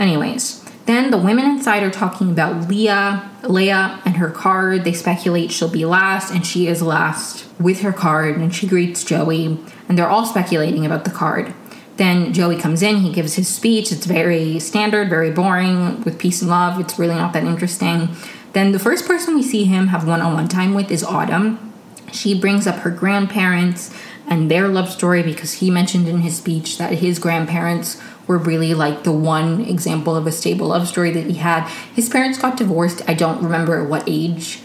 Anyways, 0.00 0.64
then 0.86 1.10
the 1.10 1.18
women 1.18 1.44
inside 1.44 1.82
are 1.84 1.90
talking 1.90 2.30
about 2.30 2.68
Leah, 2.68 3.30
Leah, 3.44 4.00
and 4.04 4.16
her 4.16 4.30
card. 4.30 4.84
They 4.84 4.92
speculate 4.92 5.52
she'll 5.52 5.68
be 5.68 5.84
last, 5.84 6.32
and 6.32 6.44
she 6.44 6.66
is 6.66 6.82
last 6.82 7.46
with 7.60 7.82
her 7.82 7.92
card, 7.92 8.38
and 8.38 8.52
she 8.52 8.66
greets 8.66 9.04
Joey, 9.04 9.60
and 9.88 9.96
they're 9.96 10.08
all 10.08 10.24
speculating 10.24 10.84
about 10.84 11.04
the 11.04 11.10
card. 11.10 11.54
Then 11.98 12.32
Joey 12.32 12.56
comes 12.56 12.82
in, 12.82 12.98
he 12.98 13.12
gives 13.12 13.34
his 13.34 13.48
speech. 13.48 13.92
It's 13.92 14.06
very 14.06 14.58
standard, 14.60 15.10
very 15.10 15.30
boring 15.30 16.00
with 16.02 16.18
peace 16.18 16.40
and 16.40 16.50
love. 16.50 16.80
It's 16.80 16.98
really 16.98 17.16
not 17.16 17.32
that 17.32 17.44
interesting. 17.44 18.08
Then 18.52 18.72
the 18.72 18.78
first 18.78 19.06
person 19.06 19.34
we 19.34 19.42
see 19.42 19.64
him 19.64 19.88
have 19.88 20.06
one 20.06 20.22
on 20.22 20.32
one 20.32 20.48
time 20.48 20.74
with 20.74 20.90
is 20.90 21.04
Autumn. 21.04 21.72
She 22.12 22.38
brings 22.38 22.66
up 22.66 22.76
her 22.76 22.90
grandparents 22.90 23.94
and 24.28 24.50
their 24.50 24.68
love 24.68 24.90
story 24.90 25.22
because 25.22 25.54
he 25.54 25.70
mentioned 25.70 26.08
in 26.08 26.20
his 26.20 26.36
speech 26.36 26.78
that 26.78 26.92
his 26.94 27.18
grandparents 27.18 28.00
were 28.26 28.38
really 28.38 28.74
like 28.74 29.02
the 29.02 29.12
one 29.12 29.62
example 29.62 30.14
of 30.14 30.26
a 30.26 30.32
stable 30.32 30.68
love 30.68 30.86
story 30.86 31.10
that 31.10 31.26
he 31.26 31.34
had. 31.34 31.66
His 31.94 32.08
parents 32.08 32.38
got 32.38 32.56
divorced, 32.56 33.02
I 33.08 33.14
don't 33.14 33.42
remember 33.42 33.82
at 33.82 33.88
what 33.88 34.04
age 34.06 34.60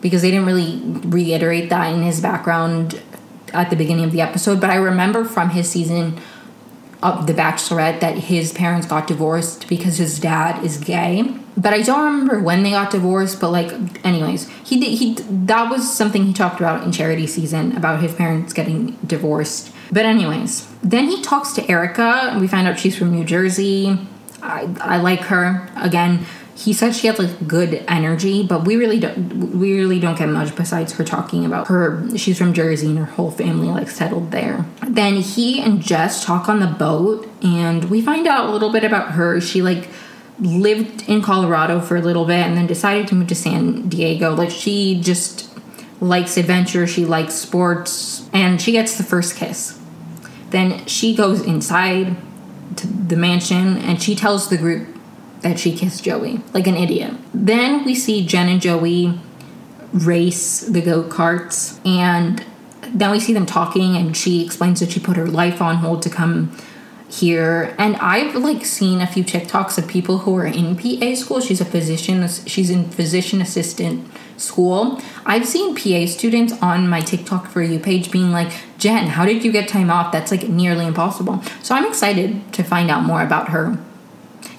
because 0.00 0.22
they 0.22 0.30
didn't 0.30 0.46
really 0.46 0.80
reiterate 1.08 1.68
that 1.70 1.92
in 1.92 2.02
his 2.02 2.20
background 2.20 3.02
at 3.52 3.70
the 3.70 3.76
beginning 3.76 4.04
of 4.04 4.12
the 4.12 4.20
episode, 4.20 4.60
but 4.60 4.70
I 4.70 4.76
remember 4.76 5.24
from 5.24 5.50
his 5.50 5.68
season 5.68 6.20
of 7.06 7.26
The 7.26 7.32
Bachelorette 7.32 8.00
that 8.00 8.18
his 8.18 8.52
parents 8.52 8.86
got 8.86 9.06
divorced 9.06 9.68
because 9.68 9.98
his 9.98 10.18
dad 10.18 10.64
is 10.64 10.78
gay. 10.78 11.34
But 11.56 11.72
I 11.72 11.82
don't 11.82 12.04
remember 12.04 12.40
when 12.40 12.62
they 12.62 12.70
got 12.70 12.90
divorced. 12.90 13.40
But 13.40 13.50
like, 13.50 13.72
anyways, 14.04 14.48
he 14.64 14.80
did, 14.80 14.98
he 14.98 15.14
that 15.14 15.70
was 15.70 15.90
something 15.90 16.24
he 16.24 16.32
talked 16.32 16.60
about 16.60 16.82
in 16.84 16.92
charity 16.92 17.26
season 17.26 17.76
about 17.76 18.00
his 18.00 18.14
parents 18.14 18.52
getting 18.52 18.98
divorced. 19.06 19.72
But 19.90 20.04
anyways, 20.04 20.66
then 20.82 21.08
he 21.08 21.22
talks 21.22 21.52
to 21.52 21.70
Erica. 21.70 22.36
we 22.40 22.48
find 22.48 22.66
out 22.66 22.78
she's 22.78 22.96
from 22.96 23.12
New 23.12 23.24
Jersey. 23.24 23.98
I, 24.42 24.68
I 24.80 24.98
like 24.98 25.20
her 25.20 25.68
again 25.76 26.26
he 26.56 26.72
said 26.72 26.94
she 26.94 27.06
had 27.06 27.18
like 27.18 27.46
good 27.46 27.84
energy, 27.86 28.42
but 28.42 28.64
we 28.64 28.76
really 28.76 28.98
don't 28.98 29.54
we 29.58 29.76
really 29.76 30.00
don't 30.00 30.16
get 30.16 30.28
much 30.30 30.56
besides 30.56 30.94
her 30.94 31.04
talking 31.04 31.44
about 31.44 31.68
her 31.68 32.16
she's 32.16 32.38
from 32.38 32.54
Jersey 32.54 32.86
and 32.86 32.98
her 32.98 33.04
whole 33.04 33.30
family 33.30 33.68
like 33.68 33.90
settled 33.90 34.30
there. 34.30 34.64
Then 34.86 35.16
he 35.16 35.60
and 35.60 35.82
Jess 35.82 36.24
talk 36.24 36.48
on 36.48 36.60
the 36.60 36.66
boat 36.66 37.30
and 37.42 37.84
we 37.90 38.00
find 38.00 38.26
out 38.26 38.48
a 38.48 38.52
little 38.52 38.72
bit 38.72 38.84
about 38.84 39.12
her. 39.12 39.38
She 39.38 39.60
like 39.60 39.88
lived 40.40 41.06
in 41.06 41.20
Colorado 41.20 41.78
for 41.80 41.96
a 41.96 42.00
little 42.00 42.24
bit 42.24 42.46
and 42.46 42.56
then 42.56 42.66
decided 42.66 43.06
to 43.08 43.14
move 43.14 43.28
to 43.28 43.34
San 43.34 43.90
Diego. 43.90 44.34
Like 44.34 44.50
she 44.50 44.98
just 44.98 45.50
likes 46.00 46.38
adventure, 46.38 46.86
she 46.86 47.04
likes 47.04 47.34
sports, 47.34 48.28
and 48.32 48.62
she 48.62 48.72
gets 48.72 48.96
the 48.96 49.04
first 49.04 49.36
kiss. 49.36 49.78
Then 50.50 50.86
she 50.86 51.14
goes 51.14 51.42
inside 51.42 52.16
to 52.76 52.86
the 52.86 53.16
mansion 53.16 53.76
and 53.76 54.02
she 54.02 54.14
tells 54.14 54.48
the 54.48 54.56
group 54.56 54.95
that 55.40 55.58
she 55.58 55.76
kissed 55.76 56.04
Joey, 56.04 56.40
like 56.52 56.66
an 56.66 56.76
idiot. 56.76 57.14
Then 57.32 57.84
we 57.84 57.94
see 57.94 58.26
Jen 58.26 58.48
and 58.48 58.60
Joey 58.60 59.18
race 59.92 60.60
the 60.60 60.80
go 60.80 61.02
karts, 61.04 61.84
and 61.86 62.44
then 62.88 63.10
we 63.10 63.20
see 63.20 63.32
them 63.32 63.46
talking, 63.46 63.96
and 63.96 64.16
she 64.16 64.44
explains 64.44 64.80
that 64.80 64.90
she 64.92 65.00
put 65.00 65.16
her 65.16 65.26
life 65.26 65.60
on 65.60 65.76
hold 65.76 66.02
to 66.02 66.10
come 66.10 66.56
here. 67.08 67.74
And 67.78 67.96
i've 67.96 68.34
like 68.34 68.64
seen 68.64 69.00
a 69.00 69.06
few 69.06 69.24
tiktoks 69.24 69.78
of 69.78 69.86
people 69.86 70.18
who 70.18 70.36
are 70.36 70.46
in 70.46 70.76
pa 70.76 71.14
school. 71.14 71.40
She's 71.40 71.60
a 71.60 71.64
physician 71.64 72.26
she's 72.46 72.70
in 72.70 72.90
physician 72.90 73.40
assistant 73.40 74.08
school. 74.36 75.00
I've 75.24 75.46
seen 75.46 75.74
pa 75.74 76.06
students 76.10 76.52
on 76.60 76.88
my 76.88 77.00
tiktok 77.00 77.46
for 77.46 77.62
you 77.62 77.78
page 77.78 78.10
being 78.10 78.32
like 78.32 78.52
jen 78.78 79.08
how 79.08 79.24
did 79.24 79.44
you 79.44 79.52
get 79.52 79.68
time 79.68 79.90
off? 79.90 80.12
That's 80.12 80.30
like 80.30 80.48
nearly 80.48 80.86
impossible. 80.86 81.42
So 81.62 81.74
i'm 81.74 81.86
excited 81.86 82.52
to 82.54 82.62
find 82.62 82.90
out 82.90 83.04
more 83.04 83.22
about 83.22 83.50
her 83.50 83.78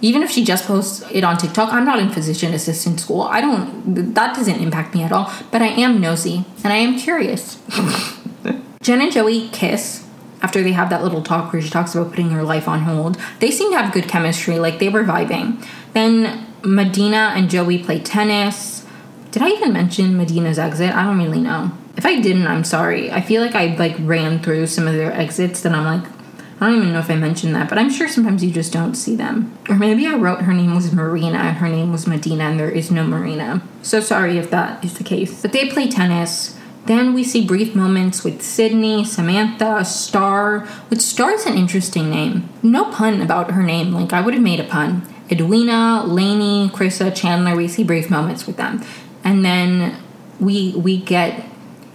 even 0.01 0.21
if 0.21 0.29
she 0.29 0.43
just 0.43 0.65
posts 0.65 1.03
it 1.11 1.23
on 1.23 1.37
TikTok, 1.37 1.73
I'm 1.73 1.85
not 1.85 1.99
in 1.99 2.09
physician 2.09 2.53
assistant 2.53 2.99
school. 2.99 3.23
I 3.23 3.41
don't, 3.41 4.13
that 4.13 4.35
doesn't 4.35 4.59
impact 4.59 4.93
me 4.93 5.03
at 5.03 5.11
all. 5.11 5.31
But 5.51 5.61
I 5.61 5.67
am 5.67 5.99
nosy 5.99 6.45
and 6.63 6.71
I 6.71 6.77
am 6.77 6.97
curious. 6.97 7.59
Jen 8.81 9.01
and 9.01 9.11
Joey 9.11 9.49
kiss 9.49 10.07
after 10.41 10.61
they 10.61 10.71
have 10.71 10.89
that 10.89 11.03
little 11.03 11.23
talk 11.23 11.51
where 11.51 11.61
she 11.61 11.69
talks 11.69 11.95
about 11.95 12.11
putting 12.11 12.29
her 12.29 12.43
life 12.43 12.67
on 12.67 12.81
hold. 12.81 13.17
They 13.39 13.51
seem 13.51 13.71
to 13.71 13.77
have 13.77 13.93
good 13.93 14.07
chemistry, 14.07 14.59
like 14.59 14.79
they 14.79 14.89
were 14.89 15.03
vibing. 15.03 15.65
Then 15.93 16.45
Madina 16.61 17.35
and 17.35 17.49
Joey 17.49 17.79
play 17.79 17.99
tennis. 17.99 18.85
Did 19.31 19.41
I 19.41 19.49
even 19.49 19.73
mention 19.73 20.15
Madina's 20.15 20.59
exit? 20.59 20.93
I 20.93 21.03
don't 21.03 21.17
really 21.17 21.41
know. 21.41 21.71
If 21.95 22.05
I 22.05 22.19
didn't, 22.21 22.45
I'm 22.45 22.63
sorry. 22.63 23.11
I 23.11 23.21
feel 23.21 23.41
like 23.41 23.55
I 23.55 23.75
like 23.75 23.95
ran 23.99 24.39
through 24.39 24.67
some 24.67 24.87
of 24.87 24.93
their 24.93 25.11
exits 25.11 25.65
and 25.65 25.75
I'm 25.75 26.01
like, 26.01 26.16
I 26.59 26.67
don't 26.67 26.77
even 26.77 26.93
know 26.93 26.99
if 26.99 27.11
I 27.11 27.15
mentioned 27.15 27.53
that, 27.55 27.69
but 27.69 27.77
I'm 27.77 27.91
sure 27.91 28.07
sometimes 28.07 28.43
you 28.43 28.49
just 28.49 28.73
don't 28.73 28.95
see 28.95 29.15
them. 29.15 29.55
Or 29.69 29.75
maybe 29.75 30.07
I 30.07 30.15
wrote 30.15 30.41
her 30.41 30.53
name 30.53 30.73
was 30.73 30.91
Marina 30.91 31.37
and 31.37 31.57
her 31.57 31.69
name 31.69 31.91
was 31.91 32.05
Madina 32.05 32.41
and 32.41 32.59
there 32.59 32.69
is 32.69 32.89
no 32.89 33.05
Marina. 33.05 33.61
So 33.83 33.99
sorry 33.99 34.39
if 34.39 34.49
that 34.49 34.83
is 34.83 34.97
the 34.97 35.03
case. 35.03 35.41
But 35.41 35.53
they 35.53 35.69
play 35.69 35.87
tennis. 35.87 36.57
Then 36.87 37.13
we 37.13 37.23
see 37.23 37.45
brief 37.45 37.75
moments 37.75 38.23
with 38.23 38.41
Sydney, 38.41 39.03
Samantha, 39.03 39.83
Star, 39.85 40.61
which 40.87 41.01
Star 41.01 41.31
is 41.31 41.45
an 41.45 41.57
interesting 41.57 42.09
name. 42.09 42.49
No 42.63 42.85
pun 42.85 43.21
about 43.21 43.51
her 43.51 43.61
name, 43.61 43.91
like 43.91 44.13
I 44.13 44.21
would 44.21 44.33
have 44.33 44.41
made 44.41 44.59
a 44.59 44.63
pun. 44.63 45.05
Edwina, 45.29 46.03
Lainey, 46.05 46.69
Krista, 46.69 47.13
Chandler, 47.13 47.55
we 47.55 47.67
see 47.67 47.83
brief 47.83 48.09
moments 48.09 48.47
with 48.47 48.57
them. 48.57 48.83
And 49.23 49.43
then 49.43 50.01
we 50.39 50.73
we 50.75 50.97
get 50.97 51.43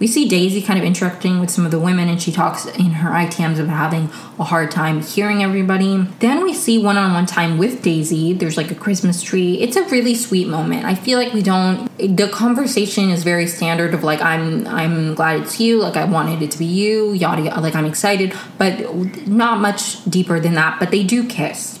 We 0.03 0.07
see 0.07 0.27
Daisy 0.27 0.61
kind 0.61 0.77
of 0.77 0.83
interacting 0.83 1.39
with 1.39 1.49
some 1.49 1.63
of 1.63 1.71
the 1.71 1.79
women, 1.79 2.09
and 2.09 2.21
she 2.21 2.33
talks 2.33 2.65
in 2.65 2.91
her 2.91 3.11
ITMs 3.11 3.57
about 3.57 3.77
having 3.77 4.09
a 4.37 4.43
hard 4.43 4.69
time 4.69 5.01
hearing 5.01 5.41
everybody. 5.41 5.95
Then 6.19 6.43
we 6.43 6.53
see 6.53 6.77
one 6.77 6.97
on 6.97 7.13
one 7.13 7.25
time 7.25 7.57
with 7.57 7.81
Daisy. 7.81 8.33
There's 8.33 8.57
like 8.57 8.69
a 8.69 8.75
Christmas 8.75 9.21
tree. 9.21 9.61
It's 9.61 9.77
a 9.77 9.85
really 9.85 10.13
sweet 10.13 10.49
moment. 10.49 10.83
I 10.83 10.93
feel 10.93 11.17
like 11.17 11.31
we 11.31 11.41
don't. 11.41 11.89
The 11.97 12.27
conversation 12.27 13.11
is 13.11 13.23
very 13.23 13.47
standard 13.47 13.93
of 13.93 14.03
like 14.03 14.21
I'm 14.21 14.67
I'm 14.67 15.15
glad 15.15 15.39
it's 15.39 15.61
you. 15.61 15.79
Like 15.79 15.95
I 15.95 16.03
wanted 16.03 16.41
it 16.41 16.51
to 16.51 16.59
be 16.59 16.65
you. 16.65 17.13
Yada 17.13 17.43
yada. 17.43 17.61
Like 17.61 17.73
I'm 17.73 17.85
excited, 17.85 18.33
but 18.57 19.25
not 19.25 19.61
much 19.61 20.03
deeper 20.03 20.37
than 20.37 20.55
that. 20.55 20.81
But 20.81 20.91
they 20.91 21.05
do 21.05 21.25
kiss 21.25 21.79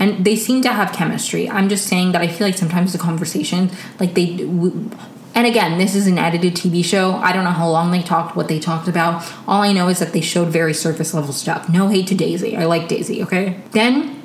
and 0.00 0.24
they 0.24 0.34
seem 0.34 0.60
to 0.62 0.72
have 0.72 0.92
chemistry. 0.92 1.48
I'm 1.48 1.68
just 1.68 1.86
saying 1.86 2.10
that 2.12 2.20
I 2.20 2.26
feel 2.26 2.48
like 2.48 2.58
sometimes 2.58 2.92
the 2.92 2.98
conversation, 2.98 3.70
like 4.00 4.14
they, 4.14 4.44
and 5.34 5.46
again, 5.46 5.78
this 5.78 5.94
is 5.94 6.06
an 6.06 6.18
edited 6.18 6.54
TV 6.54 6.84
show. 6.84 7.14
I 7.14 7.32
don't 7.32 7.44
know 7.44 7.50
how 7.50 7.68
long 7.68 7.90
they 7.90 8.02
talked, 8.02 8.36
what 8.36 8.48
they 8.48 8.58
talked 8.58 8.88
about. 8.88 9.24
All 9.46 9.62
I 9.62 9.72
know 9.72 9.88
is 9.88 9.98
that 10.00 10.12
they 10.12 10.20
showed 10.20 10.48
very 10.48 10.74
surface 10.74 11.14
level 11.14 11.32
stuff. 11.32 11.68
No 11.68 11.88
hate 11.88 12.08
to 12.08 12.14
Daisy. 12.14 12.56
I 12.56 12.64
like 12.64 12.88
Daisy, 12.88 13.22
okay? 13.22 13.60
Then 13.72 14.22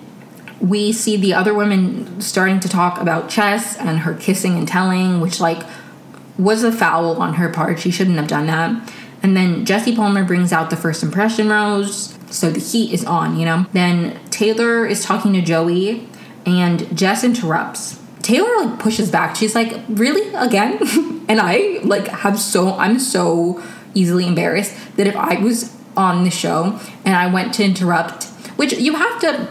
we 0.59 0.91
see 0.91 1.17
the 1.17 1.33
other 1.33 1.53
women 1.53 2.19
starting 2.21 2.59
to 2.61 2.69
talk 2.69 2.99
about 2.99 3.29
Jess 3.29 3.77
and 3.77 3.99
her 3.99 4.13
kissing 4.15 4.57
and 4.57 4.67
telling, 4.67 5.19
which, 5.21 5.39
like, 5.39 5.63
was 6.37 6.63
a 6.63 6.71
foul 6.71 7.21
on 7.21 7.35
her 7.35 7.49
part. 7.49 7.79
She 7.79 7.91
shouldn't 7.91 8.17
have 8.17 8.27
done 8.27 8.47
that. 8.47 8.93
And 9.21 9.35
then 9.35 9.65
Jesse 9.65 9.95
Palmer 9.95 10.23
brings 10.23 10.51
out 10.51 10.69
the 10.69 10.75
first 10.75 11.03
impression 11.03 11.49
rose. 11.49 12.17
So 12.29 12.49
the 12.49 12.59
heat 12.59 12.93
is 12.93 13.05
on, 13.05 13.39
you 13.39 13.45
know? 13.45 13.65
Then 13.73 14.19
Taylor 14.29 14.85
is 14.85 15.03
talking 15.03 15.33
to 15.33 15.41
Joey, 15.41 16.07
and 16.45 16.95
Jess 16.97 17.23
interrupts. 17.23 17.99
Taylor 18.25 18.65
like 18.65 18.79
pushes 18.79 19.11
back. 19.11 19.35
She's 19.35 19.53
like, 19.53 19.79
"Really 19.87 20.33
again?" 20.33 20.79
and 21.29 21.39
I 21.39 21.79
like 21.83 22.07
have 22.07 22.39
so 22.39 22.73
I'm 22.73 22.97
so 22.99 23.61
easily 23.93 24.25
embarrassed 24.25 24.73
that 24.97 25.05
if 25.05 25.15
I 25.15 25.35
was 25.35 25.75
on 25.95 26.23
the 26.23 26.31
show 26.31 26.79
and 27.05 27.15
I 27.15 27.31
went 27.31 27.53
to 27.55 27.63
interrupt, 27.63 28.23
which 28.57 28.73
you 28.73 28.95
have 28.95 29.21
to 29.21 29.47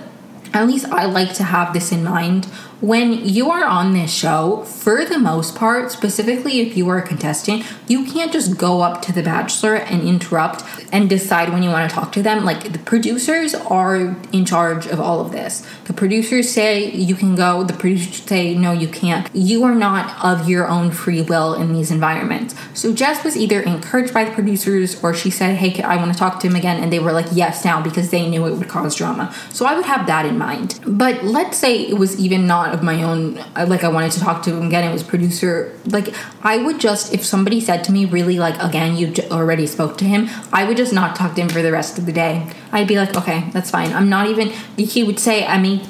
at 0.52 0.66
least 0.66 0.86
I 0.86 1.04
like 1.04 1.34
to 1.34 1.44
have 1.44 1.72
this 1.72 1.92
in 1.92 2.02
mind 2.02 2.48
when 2.84 3.26
you 3.26 3.50
are 3.50 3.64
on 3.64 3.94
this 3.94 4.12
show, 4.12 4.62
for 4.64 5.06
the 5.06 5.18
most 5.18 5.54
part, 5.54 5.90
specifically 5.90 6.60
if 6.60 6.76
you 6.76 6.86
are 6.90 6.98
a 6.98 7.06
contestant, 7.06 7.64
you 7.88 8.04
can't 8.04 8.30
just 8.30 8.58
go 8.58 8.82
up 8.82 9.00
to 9.00 9.12
the 9.12 9.22
bachelor 9.22 9.74
and 9.74 10.06
interrupt 10.06 10.62
and 10.92 11.08
decide 11.08 11.50
when 11.50 11.62
you 11.62 11.70
want 11.70 11.88
to 11.88 11.94
talk 11.94 12.12
to 12.12 12.22
them. 12.22 12.44
Like 12.44 12.72
the 12.74 12.78
producers 12.78 13.54
are 13.54 14.14
in 14.32 14.44
charge 14.44 14.86
of 14.86 15.00
all 15.00 15.20
of 15.20 15.32
this. 15.32 15.66
The 15.84 15.94
producers 15.94 16.50
say 16.50 16.90
you 16.90 17.14
can 17.14 17.34
go, 17.34 17.64
the 17.64 17.72
producers 17.72 18.22
say 18.22 18.54
no, 18.54 18.72
you 18.72 18.88
can't. 18.88 19.34
You 19.34 19.64
are 19.64 19.74
not 19.74 20.22
of 20.22 20.46
your 20.46 20.68
own 20.68 20.90
free 20.90 21.22
will 21.22 21.54
in 21.54 21.72
these 21.72 21.90
environments. 21.90 22.54
So 22.74 22.92
Jess 22.92 23.24
was 23.24 23.34
either 23.34 23.62
encouraged 23.62 24.12
by 24.12 24.24
the 24.24 24.32
producers 24.32 25.02
or 25.02 25.14
she 25.14 25.30
said, 25.30 25.56
Hey, 25.56 25.82
I 25.82 25.96
want 25.96 26.12
to 26.12 26.18
talk 26.18 26.40
to 26.40 26.48
him 26.48 26.56
again. 26.56 26.82
And 26.82 26.92
they 26.92 26.98
were 26.98 27.12
like, 27.12 27.26
Yes, 27.32 27.64
now 27.64 27.80
because 27.80 28.10
they 28.10 28.28
knew 28.28 28.46
it 28.46 28.56
would 28.56 28.68
cause 28.68 28.94
drama. 28.94 29.34
So 29.50 29.64
I 29.64 29.74
would 29.74 29.86
have 29.86 30.06
that 30.06 30.26
in 30.26 30.36
mind. 30.36 30.80
But 30.86 31.24
let's 31.24 31.56
say 31.56 31.80
it 31.80 31.98
was 31.98 32.20
even 32.20 32.46
not 32.46 32.73
of 32.74 32.82
my 32.82 33.02
own 33.02 33.38
uh, 33.56 33.64
like 33.66 33.84
I 33.84 33.88
wanted 33.88 34.12
to 34.12 34.20
talk 34.20 34.42
to 34.42 34.54
him 34.54 34.66
again. 34.66 34.84
It 34.88 34.92
was 34.92 35.02
producer 35.02 35.72
like 35.86 36.14
I 36.42 36.58
would 36.58 36.78
just 36.80 37.14
if 37.14 37.24
somebody 37.24 37.60
said 37.60 37.84
to 37.84 37.92
me 37.92 38.04
really 38.04 38.38
like 38.38 38.60
again 38.62 38.96
you 38.96 39.14
already 39.30 39.66
spoke 39.66 39.96
to 39.98 40.04
him, 40.04 40.28
I 40.52 40.64
would 40.64 40.76
just 40.76 40.92
not 40.92 41.16
talk 41.16 41.34
to 41.36 41.40
him 41.40 41.48
for 41.48 41.62
the 41.62 41.72
rest 41.72 41.98
of 41.98 42.04
the 42.04 42.12
day. 42.12 42.46
I'd 42.72 42.88
be 42.88 42.96
like 42.96 43.16
okay 43.16 43.48
that's 43.52 43.70
fine. 43.70 43.92
I'm 43.92 44.10
not 44.10 44.28
even. 44.28 44.48
He 44.76 45.02
would 45.02 45.18
say 45.18 45.46
I 45.46 45.58
mean 45.58 45.80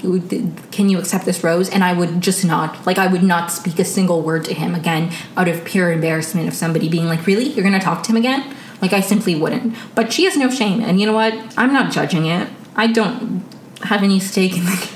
can 0.70 0.88
you 0.88 0.98
accept 0.98 1.24
this 1.24 1.42
rose 1.42 1.68
and 1.68 1.82
I 1.82 1.92
would 1.92 2.20
just 2.20 2.44
not 2.44 2.86
like 2.86 2.98
I 2.98 3.08
would 3.08 3.24
not 3.24 3.50
speak 3.50 3.78
a 3.80 3.84
single 3.84 4.22
word 4.22 4.44
to 4.44 4.54
him 4.54 4.74
again 4.74 5.10
out 5.36 5.48
of 5.48 5.64
pure 5.64 5.90
embarrassment 5.90 6.46
of 6.46 6.54
somebody 6.54 6.88
being 6.88 7.06
like 7.06 7.26
really 7.26 7.44
you're 7.44 7.64
gonna 7.64 7.80
talk 7.80 8.04
to 8.04 8.10
him 8.10 8.16
again. 8.16 8.54
Like 8.80 8.92
I 8.92 9.00
simply 9.00 9.34
wouldn't. 9.34 9.74
But 9.94 10.12
she 10.12 10.24
has 10.24 10.36
no 10.36 10.50
shame, 10.50 10.80
and 10.80 11.00
you 11.00 11.06
know 11.06 11.14
what? 11.14 11.32
I'm 11.56 11.72
not 11.72 11.90
judging 11.90 12.26
it. 12.26 12.48
I 12.76 12.88
don't 12.88 13.42
have 13.84 14.02
any 14.02 14.20
stake 14.20 14.56
in 14.56 14.64
the 14.64 14.93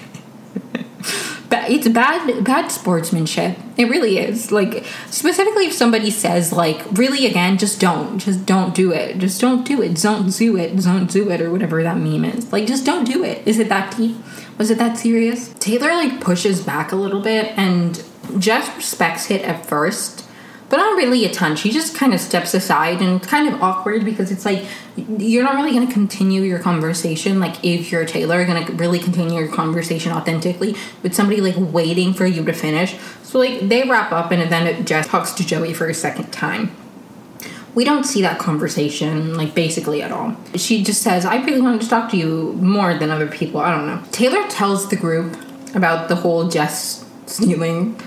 it's 1.51 1.89
bad 1.89 2.45
bad 2.45 2.71
sportsmanship. 2.71 3.59
It 3.77 3.89
really 3.89 4.19
is. 4.19 4.53
Like 4.53 4.85
specifically 5.11 5.67
if 5.67 5.73
somebody 5.73 6.11
says 6.11 6.53
like 6.53 6.85
really 6.93 7.27
again 7.27 7.59
just 7.59 7.81
don't 7.81 8.19
just 8.19 8.47
don't 8.47 8.75
do 8.75 8.93
it. 8.93 9.19
Just 9.19 9.41
don't 9.41 9.67
do 9.67 9.83
it. 9.83 10.01
Don't 10.01 10.31
do 10.37 10.57
it. 10.57 10.77
Don't 10.83 11.11
do 11.11 11.31
it 11.31 11.41
or 11.41 11.51
whatever 11.51 11.83
that 11.83 11.97
meme 11.97 12.25
is. 12.25 12.53
Like 12.53 12.67
just 12.67 12.85
don't 12.85 13.05
do 13.05 13.25
it. 13.25 13.47
Is 13.47 13.59
it 13.59 13.69
that 13.69 13.97
deep? 13.97 14.17
Was 14.59 14.71
it 14.71 14.79
that 14.79 14.99
serious? 14.99 15.55
Taylor 15.61 15.89
like 15.89 16.21
pushes 16.21 16.61
back 16.61 16.93
a 16.93 16.97
little 16.97 17.21
bit 17.21 17.57
and 17.57 18.03
jess 18.39 18.75
respects 18.77 19.31
it 19.31 19.43
at 19.43 19.65
first 19.65 20.28
but 20.69 20.77
not 20.77 20.97
really 20.97 21.25
a 21.25 21.33
ton. 21.33 21.57
She 21.57 21.71
just 21.71 21.95
kind 21.95 22.13
of 22.13 22.21
steps 22.21 22.53
aside 22.53 23.01
and 23.01 23.21
it's 23.21 23.27
kind 23.27 23.49
of 23.49 23.63
awkward 23.63 24.05
because 24.05 24.31
it's 24.31 24.45
like 24.45 24.65
you're 24.97 25.45
not 25.45 25.55
really 25.55 25.73
going 25.73 25.87
to 25.87 25.93
continue 25.93 26.43
your 26.43 26.59
conversation. 26.59 27.41
Like 27.41 27.65
if 27.65 27.91
you're 27.91 28.03
a 28.03 28.07
Taylor, 28.07 28.45
going 28.45 28.67
to 28.67 28.73
really 28.75 28.99
continue 28.99 29.41
your 29.41 29.49
conversation 29.49 30.13
authentically 30.13 30.77
with 31.03 31.15
somebody 31.15 31.41
like 31.41 31.55
waiting 31.57 32.13
for 32.13 32.27
you 32.27 32.45
to 32.45 32.53
finish. 32.53 32.97
So 33.23 33.39
like 33.39 33.69
they 33.69 33.89
wrap 33.89 34.13
up 34.13 34.31
and 34.31 34.51
then 34.53 34.85
Jess 34.85 35.07
talks 35.07 35.33
to 35.33 35.47
Joey 35.47 35.73
for 35.73 35.89
a 35.89 35.95
second 35.95 36.33
time. 36.33 36.75
We 37.75 37.85
don't 37.85 38.05
see 38.05 38.23
that 38.23 38.39
conversation 38.39 39.37
like 39.37 39.55
basically 39.55 40.03
at 40.03 40.11
all. 40.11 40.37
She 40.57 40.83
just 40.83 41.01
says, 41.01 41.25
"I 41.25 41.37
really 41.45 41.61
wanted 41.61 41.83
to 41.83 41.89
talk 41.89 42.11
to 42.11 42.17
you 42.17 42.55
more 42.61 42.95
than 42.95 43.11
other 43.11 43.29
people." 43.29 43.61
I 43.61 43.71
don't 43.71 43.87
know. 43.87 44.03
Taylor 44.11 44.49
tells 44.49 44.89
the 44.89 44.97
group 44.97 45.37
about 45.75 46.09
the 46.09 46.17
whole 46.17 46.49
Jess 46.49 47.05
stealing 47.27 48.01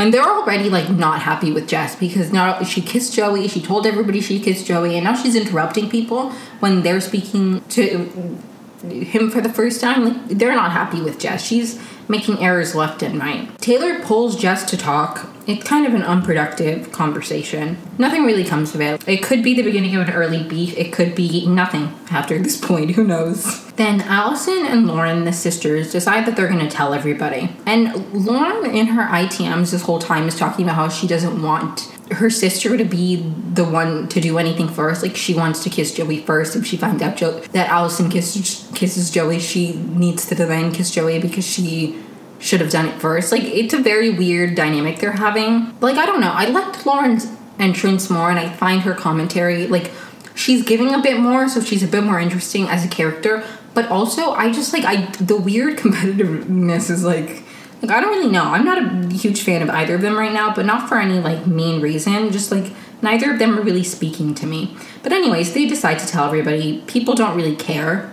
and 0.00 0.14
they're 0.14 0.22
already 0.24 0.70
like 0.70 0.88
not 0.88 1.20
happy 1.20 1.52
with 1.52 1.68
Jess 1.68 1.94
because 1.94 2.32
now 2.32 2.62
she 2.62 2.80
kissed 2.80 3.12
Joey, 3.12 3.48
she 3.48 3.60
told 3.60 3.86
everybody 3.86 4.20
she 4.20 4.40
kissed 4.40 4.66
Joey, 4.66 4.94
and 4.96 5.04
now 5.04 5.14
she's 5.14 5.36
interrupting 5.36 5.90
people 5.90 6.30
when 6.60 6.82
they're 6.82 7.02
speaking 7.02 7.62
to 7.68 8.38
him 8.82 9.30
for 9.30 9.40
the 9.40 9.48
first 9.48 9.80
time. 9.80 10.04
Like 10.04 10.28
they're 10.28 10.54
not 10.54 10.72
happy 10.72 11.00
with 11.00 11.18
Jess. 11.18 11.44
She's 11.44 11.80
making 12.08 12.38
errors 12.42 12.74
left 12.74 13.02
and 13.02 13.18
right. 13.18 13.56
Taylor 13.58 14.00
pulls 14.00 14.36
Jess 14.36 14.68
to 14.70 14.76
talk. 14.76 15.28
It's 15.46 15.64
kind 15.64 15.86
of 15.86 15.94
an 15.94 16.02
unproductive 16.02 16.92
conversation. 16.92 17.78
Nothing 17.98 18.24
really 18.24 18.44
comes 18.44 18.74
of 18.74 18.80
it. 18.80 19.06
It 19.08 19.22
could 19.22 19.42
be 19.42 19.54
the 19.54 19.62
beginning 19.62 19.96
of 19.96 20.08
an 20.08 20.14
early 20.14 20.42
beef. 20.42 20.76
It 20.76 20.92
could 20.92 21.14
be 21.14 21.46
nothing 21.46 21.94
after 22.10 22.38
this 22.38 22.56
point. 22.56 22.92
Who 22.92 23.04
knows? 23.04 23.64
Then 23.72 24.00
Allison 24.02 24.66
and 24.66 24.86
Lauren, 24.86 25.24
the 25.24 25.32
sisters, 25.32 25.92
decide 25.92 26.26
that 26.26 26.36
they're 26.36 26.48
going 26.48 26.60
to 26.60 26.68
tell 26.68 26.92
everybody. 26.92 27.50
And 27.64 28.12
Lauren, 28.12 28.70
in 28.70 28.88
her 28.88 29.06
ITMs 29.06 29.70
this 29.70 29.82
whole 29.82 29.98
time, 29.98 30.28
is 30.28 30.36
talking 30.36 30.64
about 30.64 30.76
how 30.76 30.88
she 30.88 31.06
doesn't 31.06 31.40
want 31.40 31.88
her 32.12 32.30
sister 32.30 32.76
to 32.76 32.84
be 32.84 33.16
the 33.16 33.64
one 33.64 34.08
to 34.08 34.20
do 34.20 34.38
anything 34.38 34.68
first. 34.68 35.02
Like 35.02 35.16
she 35.16 35.34
wants 35.34 35.62
to 35.64 35.70
kiss 35.70 35.94
Joey 35.94 36.20
first. 36.20 36.56
If 36.56 36.66
she 36.66 36.76
finds 36.76 37.02
out 37.02 37.16
jo- 37.16 37.40
that 37.52 37.68
Allison 37.68 38.10
kisses 38.10 38.68
kisses 38.74 39.10
Joey, 39.10 39.38
she 39.38 39.74
needs 39.74 40.26
to 40.26 40.34
then 40.34 40.72
kiss 40.72 40.90
Joey 40.90 41.20
because 41.20 41.46
she 41.46 42.00
should 42.38 42.60
have 42.60 42.70
done 42.70 42.86
it 42.86 43.00
first. 43.00 43.30
Like 43.30 43.44
it's 43.44 43.74
a 43.74 43.78
very 43.78 44.10
weird 44.10 44.54
dynamic 44.54 44.98
they're 44.98 45.12
having. 45.12 45.76
Like 45.80 45.96
I 45.96 46.06
don't 46.06 46.20
know. 46.20 46.32
I 46.32 46.46
liked 46.46 46.84
Lauren's 46.84 47.26
entrance 47.58 48.10
more, 48.10 48.30
and 48.30 48.38
I 48.38 48.48
find 48.48 48.82
her 48.82 48.94
commentary 48.94 49.66
like 49.66 49.92
she's 50.34 50.64
giving 50.64 50.94
a 50.94 51.00
bit 51.00 51.20
more, 51.20 51.48
so 51.48 51.60
she's 51.60 51.82
a 51.82 51.88
bit 51.88 52.02
more 52.02 52.18
interesting 52.18 52.66
as 52.68 52.84
a 52.84 52.88
character. 52.88 53.44
But 53.72 53.88
also, 53.88 54.32
I 54.32 54.50
just 54.50 54.72
like 54.72 54.84
I 54.84 55.06
the 55.12 55.36
weird 55.36 55.78
competitiveness 55.82 56.90
is 56.90 57.04
like 57.04 57.44
like 57.82 57.90
I 57.90 58.00
don't 58.00 58.10
really 58.10 58.30
know. 58.30 58.44
I'm 58.44 58.64
not 58.64 58.78
a 58.78 59.14
huge 59.14 59.42
fan 59.42 59.62
of 59.62 59.70
either 59.70 59.94
of 59.94 60.02
them 60.02 60.16
right 60.16 60.32
now, 60.32 60.54
but 60.54 60.66
not 60.66 60.88
for 60.88 60.98
any 60.98 61.18
like 61.20 61.46
mean 61.46 61.80
reason. 61.80 62.30
Just 62.30 62.50
like 62.50 62.72
neither 63.02 63.32
of 63.32 63.38
them 63.38 63.58
are 63.58 63.62
really 63.62 63.84
speaking 63.84 64.34
to 64.36 64.46
me. 64.46 64.76
But 65.02 65.12
anyways, 65.12 65.54
they 65.54 65.66
decide 65.66 65.98
to 66.00 66.06
tell 66.06 66.26
everybody. 66.26 66.82
People 66.86 67.14
don't 67.14 67.36
really 67.36 67.56
care. 67.56 68.12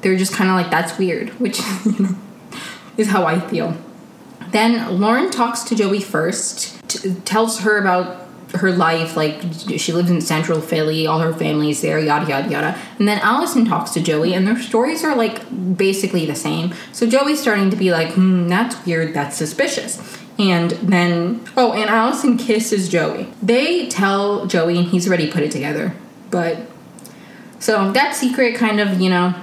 They're 0.00 0.16
just 0.16 0.32
kind 0.32 0.50
of 0.50 0.56
like 0.56 0.70
that's 0.70 0.98
weird, 0.98 1.30
which 1.40 1.60
is 2.96 3.08
how 3.08 3.24
I 3.24 3.40
feel. 3.40 3.76
Then 4.50 5.00
Lauren 5.00 5.30
talks 5.30 5.62
to 5.64 5.74
Joey 5.74 6.00
first, 6.00 6.80
t- 6.88 7.14
tells 7.24 7.60
her 7.60 7.78
about 7.78 8.23
her 8.56 8.72
life, 8.72 9.16
like 9.16 9.42
she 9.76 9.92
lives 9.92 10.10
in 10.10 10.20
central 10.20 10.60
Philly, 10.60 11.06
all 11.06 11.20
her 11.20 11.32
family's 11.32 11.80
there, 11.80 11.98
yada 11.98 12.28
yada 12.28 12.48
yada. 12.48 12.78
And 12.98 13.08
then 13.08 13.18
Allison 13.18 13.64
talks 13.64 13.90
to 13.92 14.00
Joey, 14.00 14.34
and 14.34 14.46
their 14.46 14.58
stories 14.58 15.04
are 15.04 15.16
like 15.16 15.76
basically 15.76 16.26
the 16.26 16.34
same. 16.34 16.74
So 16.92 17.06
Joey's 17.06 17.40
starting 17.40 17.70
to 17.70 17.76
be 17.76 17.90
like, 17.90 18.12
hmm, 18.12 18.48
that's 18.48 18.84
weird, 18.86 19.14
that's 19.14 19.36
suspicious. 19.36 20.18
And 20.38 20.72
then, 20.72 21.44
oh, 21.56 21.72
and 21.72 21.88
Allison 21.88 22.36
kisses 22.36 22.88
Joey. 22.88 23.28
They 23.42 23.88
tell 23.88 24.46
Joey, 24.46 24.78
and 24.78 24.88
he's 24.88 25.06
already 25.06 25.30
put 25.30 25.42
it 25.42 25.52
together. 25.52 25.94
But 26.30 26.68
so 27.60 27.92
that 27.92 28.14
secret 28.14 28.56
kind 28.56 28.80
of, 28.80 29.00
you 29.00 29.10
know, 29.10 29.34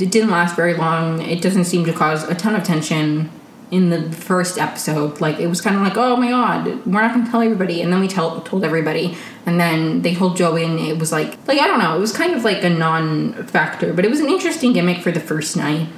it 0.00 0.10
didn't 0.10 0.30
last 0.30 0.56
very 0.56 0.74
long. 0.74 1.20
It 1.22 1.42
doesn't 1.42 1.66
seem 1.66 1.84
to 1.84 1.92
cause 1.92 2.24
a 2.24 2.34
ton 2.34 2.56
of 2.56 2.64
tension 2.64 3.30
in 3.70 3.90
the 3.90 4.10
first 4.12 4.58
episode. 4.58 5.20
Like 5.20 5.38
it 5.40 5.46
was 5.48 5.60
kind 5.60 5.76
of 5.76 5.82
like, 5.82 5.96
oh 5.96 6.16
my 6.16 6.28
god, 6.28 6.66
we're 6.86 7.00
not 7.02 7.14
gonna 7.14 7.30
tell 7.30 7.42
everybody, 7.42 7.80
and 7.82 7.92
then 7.92 8.00
we 8.00 8.08
tell 8.08 8.40
told 8.42 8.64
everybody, 8.64 9.16
and 9.46 9.58
then 9.58 10.02
they 10.02 10.14
told 10.14 10.36
Joey, 10.36 10.64
and 10.64 10.78
it 10.78 10.98
was 10.98 11.10
like, 11.12 11.36
like 11.48 11.58
I 11.58 11.66
don't 11.66 11.78
know, 11.78 11.96
it 11.96 12.00
was 12.00 12.12
kind 12.16 12.34
of 12.34 12.44
like 12.44 12.62
a 12.62 12.70
non-factor, 12.70 13.92
but 13.92 14.04
it 14.04 14.10
was 14.10 14.20
an 14.20 14.28
interesting 14.28 14.72
gimmick 14.72 15.02
for 15.02 15.10
the 15.10 15.20
first 15.20 15.56
night. 15.56 15.88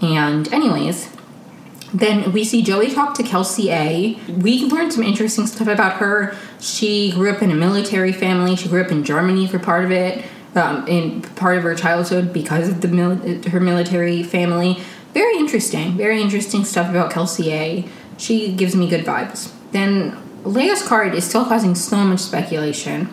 And 0.00 0.52
anyways, 0.52 1.08
Then 1.92 2.32
we 2.32 2.44
see 2.44 2.62
Joey 2.62 2.92
talk 2.92 3.14
to 3.14 3.22
Kelsey 3.22 3.70
A. 3.70 4.18
We 4.28 4.66
learned 4.66 4.92
some 4.92 5.02
interesting 5.02 5.46
stuff 5.46 5.68
about 5.68 5.94
her. 5.98 6.36
She 6.60 7.12
grew 7.12 7.30
up 7.30 7.40
in 7.42 7.50
a 7.50 7.54
military 7.54 8.12
family. 8.12 8.56
She 8.56 8.68
grew 8.68 8.82
up 8.82 8.90
in 8.90 9.04
Germany 9.04 9.46
for 9.46 9.58
part 9.58 9.84
of 9.84 9.90
it, 9.90 10.24
um, 10.54 10.86
in 10.86 11.22
part 11.22 11.56
of 11.56 11.64
her 11.64 11.74
childhood 11.74 12.32
because 12.32 12.68
of 12.68 12.82
the 12.82 12.88
mil- 12.88 13.42
her 13.50 13.60
military 13.60 14.22
family. 14.22 14.82
Very 15.14 15.36
interesting. 15.36 15.96
Very 15.96 16.20
interesting 16.20 16.64
stuff 16.64 16.90
about 16.90 17.10
Kelsey 17.10 17.52
A. 17.52 17.88
She 18.16 18.52
gives 18.52 18.74
me 18.74 18.88
good 18.88 19.04
vibes. 19.04 19.52
Then 19.72 20.16
Leia's 20.44 20.86
card 20.86 21.14
is 21.14 21.24
still 21.24 21.44
causing 21.44 21.74
so 21.74 21.98
much 21.98 22.20
speculation. 22.20 23.08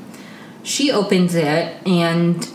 She 0.64 0.92
opens 0.92 1.36
it 1.36 1.86
and 1.88 2.48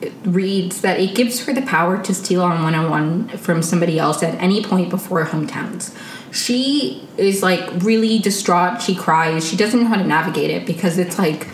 it 0.00 0.12
reads 0.24 0.80
that 0.80 0.98
it 0.98 1.14
gives 1.14 1.44
her 1.46 1.52
the 1.52 1.62
power 1.62 2.02
to 2.02 2.12
steal 2.12 2.42
on 2.42 2.62
one 2.62 2.74
on 2.74 2.90
one 2.90 3.28
from 3.28 3.62
somebody 3.62 3.98
else 3.98 4.22
at 4.22 4.34
any 4.42 4.64
point 4.64 4.90
before 4.90 5.24
hometowns. 5.24 5.96
She 6.32 7.08
is 7.16 7.42
like 7.42 7.82
really 7.82 8.18
distraught. 8.18 8.82
She 8.82 8.94
cries. 8.94 9.46
She 9.48 9.56
doesn't 9.56 9.80
know 9.80 9.88
how 9.88 9.96
to 9.96 10.04
navigate 10.04 10.50
it 10.50 10.66
because 10.66 10.98
it's 10.98 11.18
like, 11.18 11.46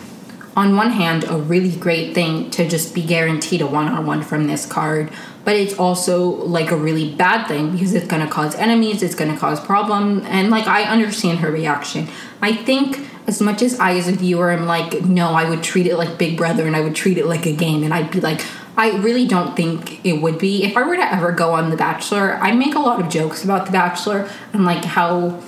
on 0.55 0.75
one 0.75 0.91
hand, 0.91 1.25
a 1.25 1.37
really 1.37 1.75
great 1.75 2.15
thing 2.15 2.49
to 2.51 2.67
just 2.67 2.95
be 2.95 3.03
guaranteed 3.03 3.61
a 3.61 3.67
one 3.67 3.87
on 3.87 4.05
one 4.05 4.23
from 4.23 4.47
this 4.47 4.65
card, 4.65 5.11
but 5.45 5.55
it's 5.55 5.77
also 5.77 6.29
like 6.45 6.71
a 6.71 6.75
really 6.75 7.13
bad 7.15 7.47
thing 7.47 7.71
because 7.71 7.93
it's 7.93 8.07
going 8.07 8.25
to 8.25 8.31
cause 8.31 8.55
enemies, 8.55 9.01
it's 9.01 9.15
going 9.15 9.31
to 9.31 9.37
cause 9.37 9.59
problem, 9.59 10.25
and 10.25 10.49
like 10.49 10.67
I 10.67 10.83
understand 10.83 11.39
her 11.39 11.51
reaction. 11.51 12.07
I 12.41 12.53
think 12.53 13.07
as 13.27 13.41
much 13.41 13.61
as 13.61 13.79
I, 13.79 13.95
as 13.95 14.07
a 14.07 14.11
viewer, 14.11 14.51
am 14.51 14.65
like, 14.65 15.01
no, 15.03 15.29
I 15.29 15.47
would 15.47 15.61
treat 15.61 15.85
it 15.85 15.97
like 15.97 16.17
Big 16.17 16.35
Brother 16.35 16.65
and 16.65 16.75
I 16.75 16.81
would 16.81 16.95
treat 16.95 17.17
it 17.17 17.25
like 17.25 17.45
a 17.45 17.53
game, 17.53 17.83
and 17.83 17.93
I'd 17.93 18.11
be 18.11 18.19
like, 18.21 18.41
I 18.77 18.97
really 18.97 19.27
don't 19.27 19.55
think 19.55 20.03
it 20.05 20.21
would 20.21 20.39
be. 20.39 20.63
If 20.63 20.77
I 20.77 20.83
were 20.83 20.95
to 20.95 21.13
ever 21.13 21.31
go 21.31 21.53
on 21.53 21.69
The 21.69 21.77
Bachelor, 21.77 22.35
I 22.35 22.53
make 22.53 22.75
a 22.75 22.79
lot 22.79 23.01
of 23.01 23.09
jokes 23.09 23.43
about 23.43 23.65
The 23.65 23.71
Bachelor 23.71 24.29
and 24.53 24.65
like 24.65 24.85
how 24.85 25.41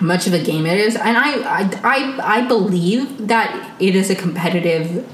much 0.00 0.26
of 0.26 0.32
a 0.32 0.42
game 0.42 0.66
it 0.66 0.78
is, 0.78 0.96
and 0.96 1.16
I 1.16 1.32
I 1.40 1.80
I, 1.82 2.38
I 2.38 2.48
believe 2.48 3.28
that 3.28 3.74
it 3.80 3.94
is 3.94 4.10
a 4.10 4.14
competitive 4.14 5.06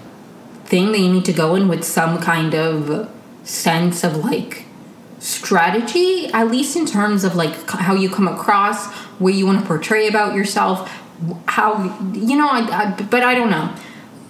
thing 0.65 0.93
that 0.93 0.99
you 0.99 1.13
need 1.13 1.25
to 1.27 1.33
go 1.33 1.55
in 1.55 1.69
with 1.69 1.85
some 1.85 2.21
kind 2.21 2.55
of 2.55 3.09
sense 3.45 4.05
of 4.05 4.17
like 4.17 4.65
strategy, 5.19 6.27
at 6.33 6.51
least 6.51 6.77
in 6.77 6.85
terms 6.85 7.25
of 7.25 7.37
like 7.37 7.55
how 7.69 7.95
you 7.95 8.11
come 8.11 8.29
across, 8.29 8.93
what 9.19 9.35
you 9.35 9.47
want 9.47 9.61
to 9.61 9.67
portray 9.67 10.09
about 10.09 10.35
yourself, 10.35 10.91
how 11.47 11.85
you 12.13 12.37
know. 12.37 12.49
I, 12.49 12.61
I, 12.61 13.03
but 13.03 13.23
I 13.23 13.35
don't 13.35 13.51
know. 13.51 13.75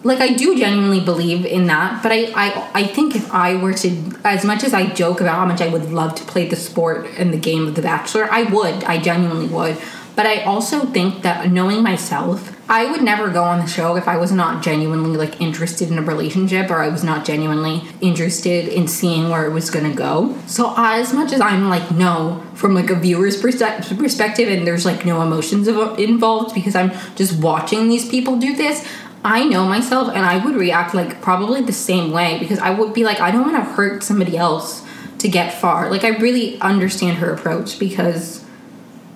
Like 0.05 0.21
I 0.21 0.35
do 0.35 0.59
genuinely 0.59 1.01
believe 1.01 1.47
in 1.47 1.67
that, 1.69 2.03
but 2.03 2.13
I, 2.13 2.33
I 2.35 2.71
I 2.75 2.87
think 2.87 3.15
if 3.15 3.33
I 3.33 3.57
were 3.57 3.73
to, 3.75 4.13
as 4.25 4.45
much 4.45 4.65
as 4.65 4.75
I 4.75 4.87
joke 4.87 5.21
about 5.21 5.37
how 5.37 5.47
much 5.47 5.61
I 5.61 5.69
would 5.69 5.93
love 5.93 6.15
to 6.17 6.25
play 6.25 6.49
the 6.49 6.57
sport 6.57 7.07
and 7.17 7.33
the 7.33 7.39
game 7.39 7.67
of 7.69 7.77
The 7.77 7.83
Bachelor, 7.83 8.29
I 8.31 8.43
would. 8.43 8.85
I 8.85 8.99
genuinely 8.99 9.47
would. 9.47 9.79
But 10.15 10.27
I 10.27 10.43
also 10.43 10.87
think 10.87 11.23
that 11.23 11.51
knowing 11.51 11.83
myself, 11.83 12.52
I 12.69 12.91
would 12.91 13.03
never 13.03 13.29
go 13.29 13.45
on 13.45 13.61
the 13.61 13.67
show 13.67 13.97
if 13.97 14.09
I 14.09 14.17
was 14.17 14.33
not 14.33 14.63
genuinely 14.63 15.17
like 15.17 15.41
interested 15.41 15.91
in 15.91 15.99
a 15.99 16.03
relationship 16.03 16.71
or 16.71 16.81
I 16.81 16.89
was 16.89 17.05
not 17.05 17.25
genuinely 17.25 17.83
interested 18.01 18.69
in 18.69 18.89
seeing 18.89 19.29
where 19.29 19.45
it 19.45 19.53
was 19.53 19.69
going 19.69 19.91
to 19.91 19.97
go. 19.97 20.39
So 20.47 20.73
as 20.77 21.13
much 21.13 21.33
as 21.33 21.41
I'm 21.41 21.69
like 21.69 21.91
no 21.91 22.43
from 22.55 22.75
like 22.75 22.89
a 22.89 22.95
viewer's 22.95 23.41
perspective 23.41 24.49
and 24.49 24.67
there's 24.67 24.87
like 24.87 25.05
no 25.05 25.21
emotions 25.21 25.69
involved 25.69 26.55
because 26.55 26.75
I'm 26.75 26.93
just 27.17 27.39
watching 27.43 27.89
these 27.89 28.09
people 28.09 28.39
do 28.39 28.57
this, 28.57 28.89
I 29.25 29.45
know 29.45 29.67
myself 29.67 30.09
and 30.09 30.25
I 30.25 30.43
would 30.43 30.55
react 30.55 30.95
like 30.95 31.21
probably 31.21 31.63
the 31.63 31.73
same 31.73 32.11
way 32.11 32.39
because 32.39 32.59
I 32.59 32.71
would 32.71 32.95
be 32.95 33.05
like 33.05 33.21
I 33.21 33.31
don't 33.31 33.43
want 33.43 33.57
to 33.57 33.71
hurt 33.73 34.03
somebody 34.03 34.37
else 34.37 34.83
to 35.19 35.29
get 35.29 35.53
far. 35.53 35.91
Like 35.91 36.05
I 36.05 36.17
really 36.19 36.61
understand 36.61 37.19
her 37.19 37.33
approach 37.33 37.79
because 37.79 38.42